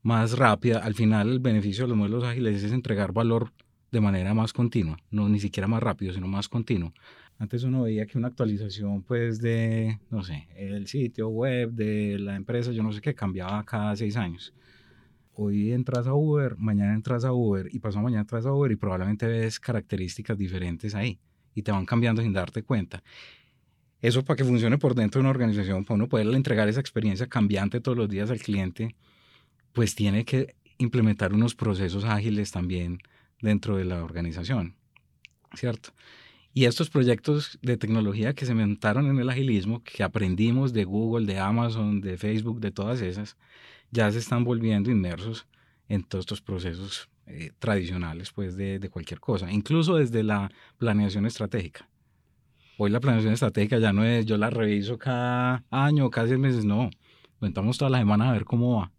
más 0.00 0.38
rápida. 0.38 0.78
Al 0.78 0.94
final, 0.94 1.28
el 1.28 1.38
beneficio 1.40 1.84
de 1.84 1.88
los 1.88 1.98
modelos 1.98 2.24
ágiles 2.24 2.62
es 2.62 2.72
entregar 2.72 3.12
valor 3.12 3.52
de 3.92 4.00
manera 4.00 4.32
más 4.32 4.54
continua, 4.54 4.96
no 5.10 5.28
ni 5.28 5.38
siquiera 5.38 5.68
más 5.68 5.82
rápido, 5.82 6.14
sino 6.14 6.28
más 6.28 6.48
continuo. 6.48 6.94
Antes 7.40 7.64
uno 7.64 7.82
veía 7.82 8.06
que 8.06 8.18
una 8.18 8.28
actualización, 8.28 9.02
pues, 9.02 9.40
de, 9.40 9.98
no 10.10 10.22
sé, 10.22 10.46
el 10.54 10.86
sitio 10.86 11.28
web 11.28 11.72
de 11.72 12.20
la 12.20 12.36
empresa, 12.36 12.70
yo 12.70 12.84
no 12.84 12.92
sé 12.92 13.00
qué, 13.00 13.16
cambiaba 13.16 13.64
cada 13.64 13.96
seis 13.96 14.16
años 14.16 14.54
hoy 15.42 15.72
entras 15.72 16.06
a 16.06 16.14
Uber, 16.14 16.56
mañana 16.58 16.94
entras 16.94 17.24
a 17.24 17.32
Uber 17.32 17.68
y 17.72 17.78
pasado 17.78 18.04
mañana 18.04 18.22
entras 18.22 18.44
a 18.44 18.52
Uber 18.52 18.70
y 18.72 18.76
probablemente 18.76 19.26
ves 19.26 19.58
características 19.58 20.36
diferentes 20.36 20.94
ahí 20.94 21.18
y 21.54 21.62
te 21.62 21.72
van 21.72 21.86
cambiando 21.86 22.22
sin 22.22 22.32
darte 22.32 22.62
cuenta. 22.62 23.02
Eso 24.02 24.24
para 24.24 24.36
que 24.36 24.44
funcione 24.44 24.78
por 24.78 24.94
dentro 24.94 25.18
de 25.18 25.22
una 25.22 25.30
organización, 25.30 25.84
para 25.84 25.96
uno 25.96 26.08
poder 26.08 26.26
entregar 26.28 26.68
esa 26.68 26.80
experiencia 26.80 27.26
cambiante 27.26 27.80
todos 27.80 27.96
los 27.96 28.08
días 28.08 28.30
al 28.30 28.38
cliente, 28.38 28.94
pues 29.72 29.94
tiene 29.94 30.24
que 30.24 30.56
implementar 30.78 31.32
unos 31.32 31.54
procesos 31.54 32.04
ágiles 32.04 32.50
también 32.50 32.98
dentro 33.40 33.76
de 33.76 33.84
la 33.84 34.02
organización, 34.04 34.74
¿cierto? 35.54 35.90
Y 36.52 36.64
estos 36.64 36.90
proyectos 36.90 37.58
de 37.62 37.76
tecnología 37.76 38.34
que 38.34 38.44
se 38.44 38.52
inventaron 38.52 39.06
en 39.06 39.18
el 39.18 39.30
agilismo, 39.30 39.82
que 39.84 40.02
aprendimos 40.02 40.72
de 40.72 40.84
Google, 40.84 41.26
de 41.26 41.38
Amazon, 41.38 42.00
de 42.00 42.16
Facebook, 42.16 42.60
de 42.60 42.72
todas 42.72 43.00
esas, 43.02 43.36
ya 43.92 44.10
se 44.10 44.18
están 44.18 44.42
volviendo 44.42 44.90
inmersos 44.90 45.46
en 45.88 46.02
todos 46.02 46.22
estos 46.22 46.40
procesos 46.40 47.08
eh, 47.26 47.52
tradicionales 47.58 48.32
pues, 48.32 48.56
de, 48.56 48.78
de, 48.78 48.88
cualquier 48.90 49.20
cosa, 49.20 49.50
incluso 49.50 49.96
desde 49.96 50.22
la 50.24 50.50
planeación 50.78 51.26
estratégica. 51.26 51.88
Hoy 52.78 52.90
la 52.90 53.00
planeación 53.00 53.32
estratégica 53.32 53.78
ya 53.78 53.92
no 53.92 54.04
es 54.04 54.26
yo 54.26 54.36
la 54.36 54.50
reviso 54.50 54.98
cada 54.98 55.64
año 55.70 56.10
cada 56.10 56.26
seis 56.26 56.38
meses, 56.38 56.64
no. 56.64 56.90
Entramos 57.40 57.78
toda 57.78 57.90
la 57.90 57.98
semana 57.98 58.30
a 58.30 58.32
ver 58.32 58.44
cómo 58.44 58.78
va 58.78 58.90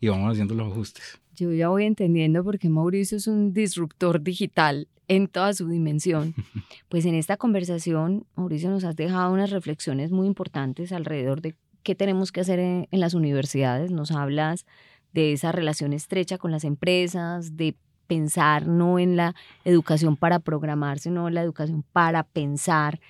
y 0.00 0.08
vamos 0.08 0.32
haciendo 0.32 0.54
los 0.54 0.72
ajustes. 0.72 1.20
Yo 1.36 1.52
ya 1.52 1.68
voy 1.68 1.84
entendiendo 1.84 2.42
por 2.42 2.58
qué 2.58 2.68
Mauricio 2.68 3.16
es 3.16 3.26
un 3.26 3.52
disruptor 3.52 4.22
digital 4.22 4.88
en 5.10 5.26
toda 5.26 5.52
su 5.52 5.68
dimensión. 5.68 6.34
Pues 6.88 7.04
en 7.04 7.14
esta 7.14 7.36
conversación, 7.36 8.26
Mauricio 8.34 8.68
nos 8.68 8.82
has 8.82 8.96
dejado 8.96 9.32
unas 9.32 9.50
reflexiones 9.50 10.10
muy 10.10 10.26
importantes 10.26 10.90
alrededor 10.90 11.40
de 11.40 11.54
qué 11.84 11.94
tenemos 11.94 12.32
que 12.32 12.40
hacer 12.40 12.58
en, 12.58 12.88
las 12.90 13.14
universidades. 13.14 13.92
Nos 13.92 14.10
hablas 14.10 14.66
de 15.12 15.32
esa 15.32 15.52
relación 15.52 15.92
estrecha 15.92 16.36
con 16.36 16.50
las 16.50 16.64
empresas, 16.64 17.56
de 17.56 17.76
pensar 18.08 18.66
no 18.66 18.98
en 18.98 19.14
la 19.16 19.36
educación 19.64 20.16
para 20.16 20.40
programar, 20.40 20.98
sino 20.98 21.28
en 21.28 21.34
la 21.34 21.42
educación 21.42 21.84
para 21.92 22.24
pensar, 22.24 23.00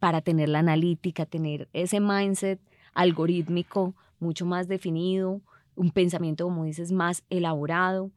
para 0.00 0.20
tener 0.20 0.48
la 0.48 0.58
analítica, 0.58 1.26
tener 1.26 1.68
ese 1.72 2.00
mindset 2.00 2.60
algorítmico 2.92 3.94
mucho 4.18 4.46
más 4.46 4.66
definido, 4.66 5.40
un 5.76 5.92
pensamiento, 5.92 6.44
como 6.44 6.64
dices, 6.64 6.90
más 6.90 7.22
elaborado. 7.30 8.10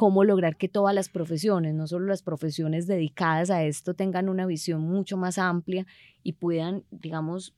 Cómo 0.00 0.24
lograr 0.24 0.56
que 0.56 0.66
todas 0.66 0.94
las 0.94 1.10
profesiones, 1.10 1.74
no 1.74 1.86
solo 1.86 2.06
las 2.06 2.22
profesiones 2.22 2.86
dedicadas 2.86 3.50
a 3.50 3.64
esto, 3.64 3.92
tengan 3.92 4.30
una 4.30 4.46
visión 4.46 4.80
mucho 4.80 5.18
más 5.18 5.36
amplia 5.36 5.84
y 6.22 6.32
puedan, 6.32 6.84
digamos, 6.90 7.52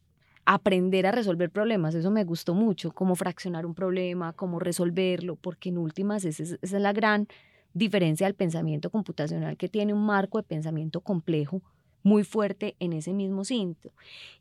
aprender 0.45 1.07
a 1.07 1.13
resolver 1.13 1.51
problemas. 1.51 1.95
Eso 1.95 2.11
me 2.11 2.25
gustó 2.25 2.53
mucho, 2.53 2.91
cómo 2.91 3.15
fraccionar 3.15 3.65
un 3.65 3.75
problema, 3.75 4.33
cómo 4.33 4.59
resolverlo, 4.59 5.37
porque 5.37 5.69
en 5.69 5.79
últimas 5.79 6.25
esa 6.25 6.43
es, 6.43 6.59
esa 6.61 6.77
es 6.79 6.83
la 6.83 6.93
gran 6.93 7.29
diferencia 7.75 8.27
del 8.27 8.35
pensamiento 8.35 8.91
computacional 8.91 9.57
que 9.57 9.69
tiene 9.69 9.95
un 9.95 10.05
marco 10.05 10.39
de 10.39 10.43
pensamiento 10.43 11.01
complejo 11.01 11.63
muy 12.03 12.25
fuerte 12.25 12.75
en 12.81 12.93
ese 12.93 13.13
mismo 13.13 13.45
cinto. 13.45 13.93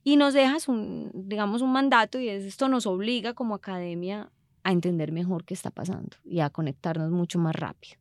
Y 0.03 0.15
nos 0.15 0.33
dejas 0.33 0.67
un, 0.67 1.11
digamos, 1.13 1.61
un 1.61 1.71
mandato 1.71 2.19
y 2.19 2.29
esto 2.29 2.67
nos 2.67 2.87
obliga 2.87 3.35
como 3.35 3.53
academia 3.53 4.31
a 4.63 4.71
entender 4.71 5.11
mejor 5.11 5.43
qué 5.43 5.53
está 5.53 5.71
pasando 5.71 6.17
y 6.23 6.39
a 6.39 6.49
conectarnos 6.49 7.11
mucho 7.11 7.39
más 7.39 7.55
rápido. 7.55 7.95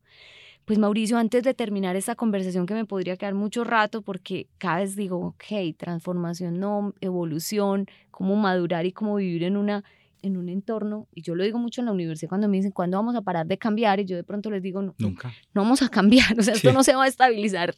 Pues 0.65 0.77
Mauricio, 0.77 1.17
antes 1.17 1.43
de 1.43 1.53
terminar 1.53 1.95
esta 1.95 2.15
conversación 2.15 2.65
que 2.65 2.73
me 2.73 2.85
podría 2.85 3.17
quedar 3.17 3.33
mucho 3.33 3.63
rato 3.63 4.01
porque 4.03 4.47
cada 4.57 4.77
vez 4.77 4.95
digo, 4.95 5.17
ok, 5.19 5.75
transformación, 5.77 6.59
no, 6.59 6.93
evolución, 7.01 7.87
cómo 8.11 8.35
madurar 8.35 8.85
y 8.85 8.91
cómo 8.91 9.15
vivir 9.15 9.43
en 9.43 9.57
una 9.57 9.83
en 10.21 10.37
un 10.37 10.49
entorno, 10.49 11.07
y 11.13 11.21
yo 11.21 11.35
lo 11.35 11.43
digo 11.43 11.57
mucho 11.57 11.81
en 11.81 11.85
la 11.85 11.91
universidad 11.91 12.29
cuando 12.29 12.47
me 12.47 12.57
dicen, 12.57 12.71
¿cuándo 12.71 12.97
vamos 12.97 13.15
a 13.15 13.21
parar 13.21 13.47
de 13.47 13.57
cambiar? 13.57 13.99
Y 13.99 14.05
yo 14.05 14.15
de 14.15 14.23
pronto 14.23 14.51
les 14.51 14.61
digo, 14.61 14.81
no, 14.81 14.93
nunca. 14.97 15.33
No 15.53 15.63
vamos 15.63 15.81
a 15.81 15.89
cambiar, 15.89 16.35
o 16.39 16.43
sea, 16.43 16.53
esto 16.53 16.71
no 16.73 16.83
se 16.83 16.95
va 16.95 17.05
a 17.05 17.07
estabilizar 17.07 17.75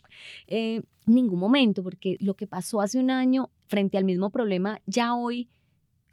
eh, 0.47 0.81
en 1.07 1.13
ningún 1.13 1.39
momento, 1.39 1.83
porque 1.83 2.17
lo 2.19 2.35
que 2.35 2.47
pasó 2.47 2.81
hace 2.81 2.99
un 2.99 3.11
año 3.11 3.49
frente 3.67 3.97
al 3.97 4.03
mismo 4.03 4.29
problema, 4.29 4.81
ya 4.85 5.15
hoy 5.15 5.49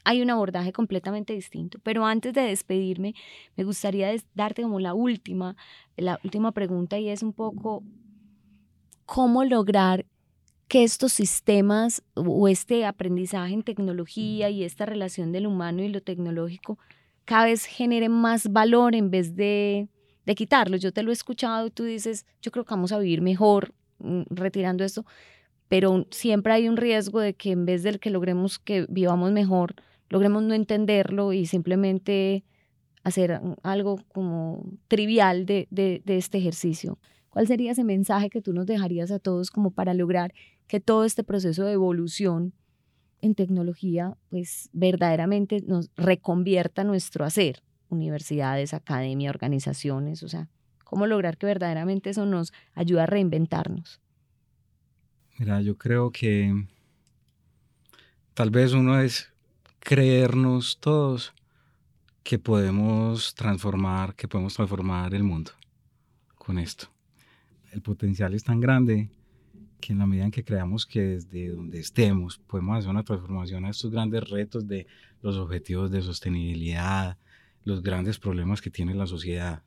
hay 0.05 0.23
un 0.23 0.31
abordaje 0.31 0.73
completamente 0.73 1.33
distinto. 1.33 1.79
Pero 1.83 2.05
antes 2.07 2.33
de 2.33 2.43
despedirme, 2.43 3.15
me 3.57 3.65
gustaría 3.65 4.15
darte 4.35 4.63
como 4.63 4.81
la 4.81 4.95
última, 4.95 5.57
la 5.97 6.19
última 6.25 6.53
pregunta 6.53 6.99
y 6.99 7.09
es 7.09 7.23
un 7.23 7.33
poco 7.33 7.83
cómo 9.07 9.45
lograr 9.45 10.07
que 10.69 10.85
estos 10.85 11.13
sistemas 11.13 12.03
o 12.15 12.47
este 12.47 12.87
aprendizaje 12.87 13.55
en 13.55 13.65
tecnología 13.65 14.51
y 14.51 14.63
esta 14.63 14.87
relación 14.87 15.33
del 15.33 15.49
humano 15.49 15.83
y 15.83 15.89
lo 15.89 16.01
tecnológico 16.01 16.79
cada 17.25 17.45
vez 17.45 17.65
generen 17.65 18.11
más 18.11 18.53
valor 18.53 18.95
en 18.97 19.11
vez 19.11 19.37
de, 19.37 19.89
de 20.27 20.35
quitarlo. 20.35 20.77
Yo 20.77 20.93
te 20.93 21.05
lo 21.05 21.11
he 21.11 21.13
escuchado 21.13 21.69
y 21.69 21.71
tú 21.71 21.85
dices, 21.85 22.27
yo 22.43 22.51
creo 22.51 22.65
que 22.65 22.75
vamos 22.75 22.91
a 22.91 22.99
vivir 22.99 23.21
mejor 23.21 23.73
mm, 23.99 24.23
retirando 24.31 24.83
esto, 24.83 25.05
pero 25.71 26.05
siempre 26.11 26.53
hay 26.53 26.69
un 26.69 26.77
riesgo 26.77 27.21
de 27.21 27.35
que 27.35 27.53
en 27.53 27.65
vez 27.65 27.85
de 27.85 27.97
que 28.01 28.11
logremos 28.11 28.59
que 28.59 28.87
vivamos 28.89 29.31
mejor, 29.31 29.77
logremos 30.09 30.43
no 30.43 30.53
entenderlo 30.53 31.33
y 31.33 31.47
simplemente 31.47 32.43
hacer 33.05 33.41
algo 33.63 34.01
como 34.09 34.65
trivial 34.89 35.47
de, 35.47 35.69
de, 35.71 36.03
de 36.05 36.17
este 36.17 36.39
ejercicio. 36.39 36.99
¿Cuál 37.29 37.47
sería 37.47 37.71
ese 37.71 37.85
mensaje 37.85 38.31
que 38.31 38.43
tú 38.43 38.53
nos 38.53 38.67
dejarías 38.67 39.13
a 39.13 39.21
todos 39.21 39.53
como 39.53 39.71
para 39.71 39.95
lograr 39.95 40.35
que 40.67 40.81
todo 40.81 41.05
este 41.05 41.23
proceso 41.23 41.65
de 41.65 41.75
evolución 41.75 42.53
en 43.23 43.37
tecnología 43.37 44.17
pues 44.29 44.71
verdaderamente 44.73 45.63
nos 45.65 45.89
reconvierta 45.95 46.83
nuestro 46.83 47.25
hacer? 47.25 47.63
Universidades, 47.91 48.75
academia, 48.75 49.31
organizaciones, 49.31 50.25
o 50.25 50.29
sea, 50.29 50.49
¿cómo 50.83 51.07
lograr 51.07 51.39
que 51.39 51.47
verdaderamente 51.47 52.11
eso 52.11 52.27
nos 52.27 52.53
ayude 52.75 53.03
a 53.03 53.07
reinventarnos? 53.07 54.01
Mira, 55.41 55.63
yo 55.63 55.79
creo 55.79 56.11
que 56.13 56.67
tal 58.35 58.51
vez 58.51 58.75
uno 58.75 59.01
es 59.01 59.33
creernos 59.79 60.79
todos 60.79 61.33
que 62.23 62.39
podemos 62.39 63.35
transformar, 63.35 64.15
que 64.15 64.29
podemos 64.29 64.53
transformar 64.53 65.15
el 65.15 65.23
mundo 65.23 65.53
con 66.37 66.59
esto. 66.59 66.89
El 67.73 67.81
potencial 67.81 68.35
es 68.35 68.45
tan 68.45 68.61
grande 68.61 69.09
que 69.81 69.95
en 69.95 70.01
la 70.01 70.07
medida 70.07 70.27
en 70.27 70.31
que 70.31 70.45
creamos 70.45 70.85
que 70.85 71.01
desde 71.01 71.49
donde 71.49 71.81
estemos 71.81 72.37
podemos 72.37 72.77
hacer 72.77 72.91
una 72.91 73.03
transformación 73.03 73.65
a 73.65 73.71
estos 73.71 73.91
grandes 73.91 74.29
retos 74.29 74.69
de 74.69 74.87
los 75.23 75.39
objetivos 75.39 75.91
de 75.91 76.03
sostenibilidad, 76.03 77.17
los 77.65 77.83
grandes 77.83 78.19
problemas 78.19 78.61
que 78.61 78.69
tiene 78.69 78.95
la 78.95 79.07
sociedad 79.07 79.63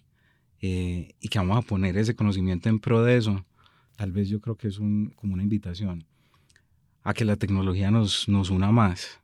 eh, 0.62 1.16
y 1.20 1.30
que 1.30 1.40
vamos 1.40 1.58
a 1.58 1.68
poner 1.68 1.98
ese 1.98 2.16
conocimiento 2.16 2.70
en 2.70 2.78
pro 2.78 3.02
de 3.02 3.18
eso, 3.18 3.44
tal 3.96 4.12
vez 4.12 4.30
yo 4.30 4.40
creo 4.42 4.56
que 4.56 4.68
es 4.68 4.80
un, 4.80 5.14
como 5.16 5.34
una 5.34 5.44
invitación 5.44 6.06
a 7.04 7.14
que 7.14 7.26
la 7.26 7.36
tecnología 7.36 7.92
nos, 7.92 8.28
nos 8.30 8.50
una 8.50 8.72
más 8.72 9.20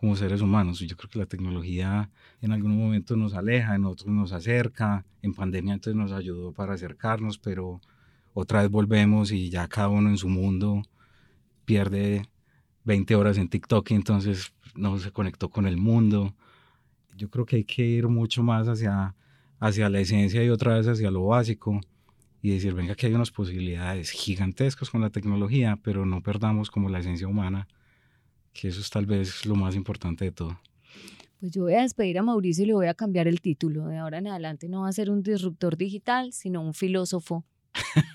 como 0.00 0.16
seres 0.16 0.40
humanos. 0.40 0.78
Yo 0.80 0.96
creo 0.96 1.10
que 1.10 1.18
la 1.18 1.26
tecnología 1.26 2.10
en 2.40 2.52
algún 2.52 2.76
momento 2.76 3.16
nos 3.16 3.34
aleja, 3.34 3.74
en 3.74 3.84
otros 3.84 4.08
nos 4.08 4.32
acerca, 4.32 5.04
en 5.20 5.34
pandemia 5.34 5.74
entonces 5.74 5.96
nos 5.96 6.12
ayudó 6.12 6.52
para 6.52 6.74
acercarnos, 6.74 7.38
pero 7.38 7.80
otra 8.32 8.62
vez 8.62 8.70
volvemos 8.70 9.30
y 9.32 9.50
ya 9.50 9.68
cada 9.68 9.88
uno 9.88 10.08
en 10.08 10.16
su 10.16 10.28
mundo 10.28 10.82
pierde 11.66 12.22
20 12.84 13.14
horas 13.14 13.36
en 13.36 13.48
TikTok 13.48 13.90
y 13.90 13.94
entonces 13.94 14.54
no 14.74 14.98
se 14.98 15.12
conectó 15.12 15.50
con 15.50 15.66
el 15.66 15.76
mundo. 15.76 16.34
Yo 17.14 17.28
creo 17.28 17.44
que 17.44 17.56
hay 17.56 17.64
que 17.64 17.84
ir 17.84 18.08
mucho 18.08 18.42
más 18.42 18.68
hacia, 18.68 19.14
hacia 19.58 19.90
la 19.90 20.00
esencia 20.00 20.42
y 20.42 20.48
otra 20.48 20.76
vez 20.76 20.88
hacia 20.88 21.10
lo 21.10 21.26
básico 21.26 21.78
y 22.42 22.50
decir, 22.50 22.74
venga, 22.74 22.94
que 22.94 23.06
hay 23.06 23.14
unas 23.14 23.30
posibilidades 23.30 24.10
gigantescas 24.10 24.90
con 24.90 25.00
la 25.00 25.10
tecnología, 25.10 25.78
pero 25.82 26.06
no 26.06 26.22
perdamos 26.22 26.70
como 26.70 26.88
la 26.88 27.00
esencia 27.00 27.28
humana 27.28 27.68
que 28.52 28.68
eso 28.68 28.80
es 28.80 28.90
tal 28.90 29.06
vez 29.06 29.46
lo 29.46 29.54
más 29.54 29.74
importante 29.76 30.24
de 30.24 30.32
todo. 30.32 30.58
Pues 31.38 31.52
yo 31.52 31.62
voy 31.62 31.74
a 31.74 31.82
despedir 31.82 32.18
a 32.18 32.22
Mauricio 32.22 32.64
y 32.64 32.66
le 32.68 32.74
voy 32.74 32.86
a 32.86 32.94
cambiar 32.94 33.26
el 33.26 33.40
título. 33.40 33.86
De 33.86 33.96
ahora 33.96 34.18
en 34.18 34.26
adelante 34.26 34.68
no 34.68 34.82
va 34.82 34.88
a 34.88 34.92
ser 34.92 35.10
un 35.10 35.22
disruptor 35.22 35.76
digital, 35.76 36.32
sino 36.32 36.60
un 36.60 36.74
filósofo 36.74 37.44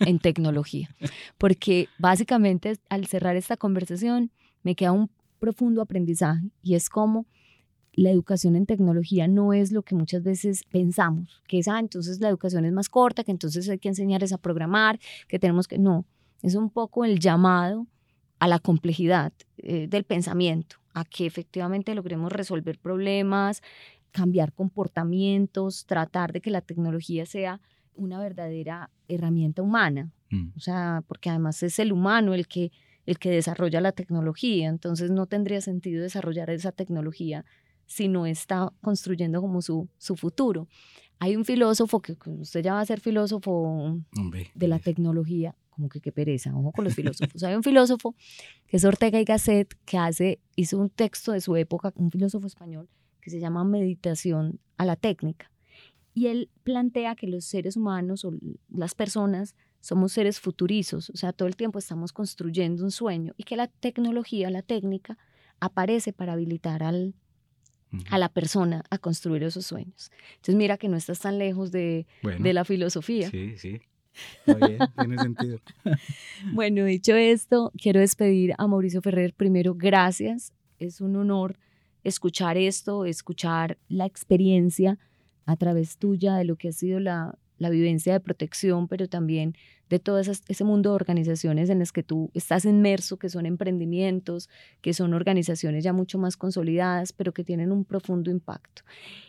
en 0.02 0.20
tecnología. 0.20 0.90
Porque 1.38 1.88
básicamente 1.98 2.78
al 2.90 3.08
cerrar 3.08 3.36
esta 3.36 3.58
conversación 3.58 4.32
me 4.62 4.76
queda 4.76 4.92
un 4.92 5.10
profundo 5.40 5.82
aprendizaje 5.82 6.52
y 6.62 6.76
es 6.76 6.90
como 6.90 7.26
la 7.96 8.10
educación 8.10 8.56
en 8.56 8.66
tecnología 8.66 9.28
no 9.28 9.54
es 9.54 9.72
lo 9.72 9.82
que 9.82 9.96
muchas 9.96 10.22
veces 10.22 10.64
pensamos, 10.70 11.42
que 11.48 11.60
es, 11.60 11.68
ah, 11.68 11.80
entonces 11.80 12.20
la 12.20 12.30
educación 12.30 12.66
es 12.66 12.74
más 12.74 12.90
corta, 12.90 13.24
que 13.24 13.32
entonces 13.32 13.70
hay 13.70 13.80
que 13.80 13.88
enseñarles 13.88 14.34
a 14.34 14.38
programar, 14.38 15.00
que 15.28 15.40
tenemos 15.40 15.68
que, 15.68 15.78
no, 15.78 16.06
es 16.42 16.56
un 16.56 16.70
poco 16.70 17.06
el 17.06 17.20
llamado 17.20 17.88
a 18.40 18.48
la 18.48 18.60
complejidad 18.60 19.32
eh, 19.58 19.88
del 19.88 20.04
pensamiento, 20.04 20.78
a 20.94 21.06
que 21.06 21.26
efectivamente 21.26 21.96
logremos 21.96 22.32
resolver 22.32 22.78
problemas, 22.80 23.62
cambiar 24.12 24.54
comportamientos, 24.54 25.86
tratar 25.86 26.34
de 26.34 26.42
que 26.42 26.52
la 26.52 26.62
tecnología 26.62 27.26
sea 27.26 27.62
una 27.96 28.20
verdadera 28.20 28.90
herramienta 29.08 29.62
humana. 29.62 30.12
Mm. 30.32 30.50
O 30.56 30.60
sea, 30.60 31.04
porque 31.08 31.30
además 31.30 31.64
es 31.64 31.80
el 31.80 31.94
humano 31.94 32.34
el 32.34 32.48
que, 32.48 32.72
el 33.06 33.20
que 33.20 33.30
desarrolla 33.30 33.80
la 33.80 33.94
tecnología, 33.94 34.68
entonces 34.68 35.12
no 35.12 35.28
tendría 35.28 35.62
sentido 35.62 36.04
desarrollar 36.04 36.50
esa 36.50 36.74
tecnología 36.74 37.46
si 37.88 38.08
no 38.08 38.26
está 38.26 38.72
construyendo 38.82 39.42
como 39.42 39.62
su, 39.62 39.88
su 39.98 40.16
futuro. 40.16 40.68
Hay 41.20 41.36
un 41.36 41.46
filósofo 41.46 42.02
que 42.02 42.18
usted 42.26 42.62
ya 42.62 42.74
va 42.74 42.82
a 42.82 42.86
ser 42.86 43.00
filósofo 43.00 44.00
de 44.54 44.68
la 44.68 44.80
tecnología, 44.80 45.56
como 45.70 45.90
que 45.90 46.02
qué 46.02 46.12
pereza, 46.12 46.56
ojo 46.56 46.72
con 46.72 46.86
los 46.86 46.96
filósofos. 46.96 47.42
Hay 47.44 47.56
un 47.56 47.64
filósofo 47.64 48.16
que 48.68 48.78
es 48.78 48.86
Ortega 48.86 49.20
y 49.20 49.24
Gasset 49.24 49.74
que 49.86 49.98
hace, 49.98 50.40
hizo 50.56 50.78
un 50.78 50.90
texto 50.90 51.32
de 51.32 51.42
su 51.42 51.56
época, 51.56 51.94
un 51.96 52.12
filósofo 52.12 52.48
español, 52.48 52.90
que 53.22 53.30
se 53.30 53.40
llama 53.40 53.64
Meditación 53.64 54.60
a 54.78 54.86
la 54.86 54.96
técnica. 54.96 55.52
Y 56.14 56.28
él 56.28 56.50
plantea 56.64 57.16
que 57.16 57.28
los 57.28 57.46
seres 57.46 57.76
humanos 57.76 58.24
o 58.24 58.34
las 58.70 58.96
personas 58.96 59.56
somos 59.82 60.14
seres 60.14 60.40
futurizos, 60.40 61.10
o 61.12 61.18
sea, 61.18 61.32
todo 61.32 61.48
el 61.48 61.56
tiempo 61.56 61.78
estamos 61.78 62.12
construyendo 62.12 62.84
un 62.84 62.92
sueño 62.92 63.34
y 63.38 63.44
que 63.44 63.56
la 63.56 63.68
tecnología, 63.68 64.50
la 64.50 64.64
técnica, 64.64 65.18
aparece 65.60 66.12
para 66.12 66.34
habilitar 66.34 66.84
al, 66.84 67.14
a 68.10 68.18
la 68.18 68.30
persona 68.30 68.84
a 68.90 68.98
construir 68.98 69.44
esos 69.44 69.66
sueños. 69.66 70.12
Entonces 70.36 70.56
mira 70.56 70.78
que 70.78 70.88
no 70.88 70.98
estás 70.98 71.20
tan 71.20 71.38
lejos 71.38 71.72
de, 71.72 72.06
de 72.22 72.54
la 72.54 72.66
filosofía. 72.66 73.30
Sí, 73.30 73.58
sí. 73.58 73.82
Está 74.46 74.68
bien, 74.68 74.80
tiene 74.98 75.18
sentido. 75.18 75.60
bueno, 76.54 76.86
dicho 76.86 77.16
esto, 77.16 77.72
quiero 77.82 78.00
despedir 78.00 78.54
a 78.58 78.68
Mauricio 78.68 79.02
Ferrer. 79.02 79.34
Primero, 79.34 79.76
gracias. 79.76 80.54
Es 80.80 81.02
un 81.02 81.16
honor 81.16 81.58
escuchar 82.04 82.58
esto, 82.58 83.06
escuchar 83.06 83.78
la 83.88 84.06
experiencia 84.06 85.00
a 85.46 85.56
través 85.58 85.98
tuya 85.98 86.36
de 86.36 86.46
lo 86.46 86.56
que 86.56 86.70
ha 86.70 86.72
sido 86.72 87.00
la, 87.00 87.38
la 87.58 87.70
vivencia 87.70 88.14
de 88.14 88.20
protección, 88.20 88.88
pero 88.88 89.08
también 89.08 89.56
de 89.90 90.00
todo 90.00 90.20
ese 90.20 90.64
mundo 90.64 90.90
de 90.90 90.96
organizaciones 90.96 91.70
en 91.70 91.80
las 91.80 91.92
que 91.92 92.04
tú 92.04 92.32
estás 92.34 92.66
inmerso, 92.66 93.18
que 93.18 93.30
son 93.30 93.46
emprendimientos, 93.46 94.50
que 94.82 94.94
son 94.94 95.14
organizaciones 95.14 95.84
ya 95.84 95.94
mucho 95.94 96.18
más 96.18 96.38
consolidadas, 96.38 97.14
pero 97.14 97.34
que 97.34 97.44
tienen 97.44 97.72
un 97.72 97.86
profundo 97.86 98.32
impacto. 98.32 98.82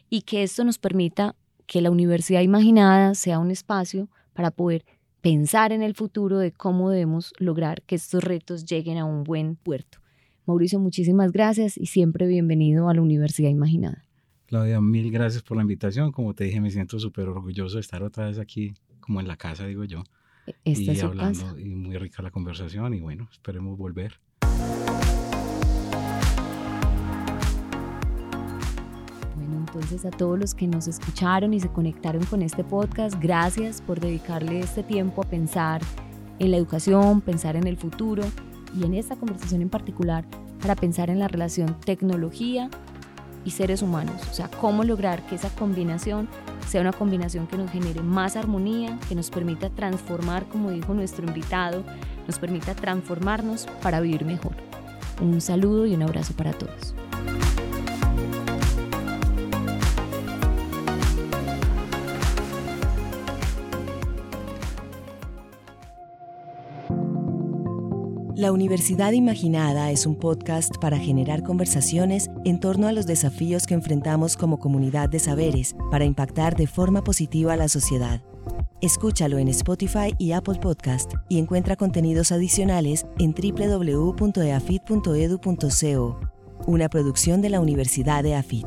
Y 0.09 0.23
que 0.23 0.43
esto 0.43 0.65
nos 0.65 0.79
permita 0.79 1.35
que 1.67 1.81
la 1.81 1.91
universidad 1.91 2.41
imaginada 2.41 3.15
sea 3.15 3.39
un 3.39 3.51
espacio 3.51 4.09
para 4.33 4.51
poder 4.51 4.85
pensar 5.21 5.73
en 5.73 5.83
el 5.83 5.95
futuro 5.95 6.39
de 6.39 6.53
cómo 6.53 6.91
debemos 6.91 7.33
lograr 7.39 7.83
que 7.83 7.97
estos 7.97 8.23
retos 8.23 8.65
lleguen 8.65 8.99
a 8.99 9.05
un 9.05 9.25
buen 9.25 9.57
puerto. 9.57 9.99
Mauricio, 10.47 10.79
muchísimas 10.79 11.33
gracias 11.33 11.77
y 11.77 11.87
siempre 11.87 12.27
bienvenido 12.29 12.89
a 12.89 12.95
la 12.95 13.03
Universidad 13.03 13.51
Imaginada. 13.51 14.06
Claudia, 14.47 14.81
mil 14.81 15.11
gracias 15.11 15.43
por 15.43 15.57
la 15.57 15.63
invitación. 15.63 16.13
Como 16.13 16.33
te 16.35 16.45
dije, 16.45 16.61
me 16.61 16.71
siento 16.71 16.99
súper 17.01 17.29
orgulloso 17.29 17.77
de 17.77 17.81
estar 17.81 18.03
otra 18.03 18.27
vez 18.27 18.39
aquí, 18.39 18.75
como 19.01 19.21
en 19.21 19.27
la 19.27 19.37
casa, 19.37 19.67
digo 19.67 19.85
yo. 19.85 20.05
E-, 20.47 20.55
esta 20.65 20.93
y 20.93 21.01
hablando, 21.01 21.59
y 21.59 21.75
muy 21.75 21.99
rica 21.99 22.23
la 22.23 22.31
conversación, 22.31 22.95
y 22.95 23.01
bueno, 23.01 23.29
esperemos 23.33 23.77
volver. 23.77 24.21
Entonces 29.77 30.07
a 30.07 30.11
todos 30.11 30.39
los 30.39 30.55
que 30.55 30.67
nos 30.67 30.89
escucharon 30.89 31.53
y 31.53 31.61
se 31.61 31.69
conectaron 31.69 32.25
con 32.25 32.41
este 32.41 32.65
podcast, 32.65 33.21
gracias 33.21 33.83
por 33.83 34.01
dedicarle 34.01 34.61
este 34.61 34.83
tiempo 34.83 35.23
a 35.23 35.29
pensar 35.29 35.83
en 36.39 36.51
la 36.53 36.57
educación, 36.57 37.21
pensar 37.21 37.57
en 37.57 37.67
el 37.67 37.77
futuro 37.77 38.23
y 38.75 38.85
en 38.85 38.95
esta 38.95 39.17
conversación 39.17 39.61
en 39.61 39.69
particular 39.69 40.25
para 40.63 40.77
pensar 40.77 41.11
en 41.11 41.19
la 41.19 41.29
relación 41.29 41.79
tecnología 41.81 42.71
y 43.47 43.53
seres 43.53 43.81
humanos. 43.81 44.21
O 44.31 44.35
sea, 44.35 44.51
cómo 44.51 44.85
lograr 44.85 45.25
que 45.27 45.37
esa 45.37 45.49
combinación 45.51 46.29
sea 46.69 46.81
una 46.83 46.93
combinación 46.93 47.47
que 47.47 47.57
nos 47.57 47.71
genere 47.71 48.03
más 48.03 48.37
armonía, 48.37 48.99
que 49.09 49.15
nos 49.15 49.31
permita 49.31 49.71
transformar, 49.71 50.47
como 50.47 50.71
dijo 50.71 50.93
nuestro 50.93 51.25
invitado, 51.25 51.85
nos 52.27 52.39
permita 52.39 52.75
transformarnos 52.75 53.67
para 53.83 54.01
vivir 54.01 54.25
mejor. 54.25 54.53
Un 55.23 55.41
saludo 55.41 55.87
y 55.87 55.95
un 55.95 56.03
abrazo 56.03 56.35
para 56.35 56.53
todos. 56.53 56.95
La 68.37 68.53
Universidad 68.53 69.11
Imaginada 69.13 69.91
es 69.91 70.05
un 70.05 70.15
podcast 70.15 70.77
para 70.77 70.99
generar 70.99 71.43
conversaciones 71.43 72.29
en 72.45 72.61
torno 72.61 72.87
a 72.87 72.93
los 72.93 73.07
desafíos 73.07 73.67
que 73.67 73.73
enfrentamos 73.73 74.37
como 74.37 74.59
comunidad 74.59 75.09
de 75.09 75.21
saberes 75.21 75.75
para 75.91 76.05
impactar 76.05 76.55
de 76.55 76.67
forma 76.67 77.03
positiva 77.03 77.55
a 77.55 77.57
la 77.57 77.71
sociedad. 77.71 78.21
Escúchalo 78.83 79.39
en 79.39 79.49
Spotify 79.49 80.15
y 80.19 80.33
Apple 80.33 80.59
Podcast 80.61 81.15
y 81.31 81.39
encuentra 81.39 81.77
contenidos 81.77 82.31
adicionales 82.31 83.07
en 83.19 83.33
www.eafit.edu.co, 83.33 86.21
una 86.67 86.91
producción 86.91 87.41
de 87.41 87.49
la 87.49 87.61
Universidad 87.61 88.23
de 88.23 88.35
AFIT. 88.35 88.67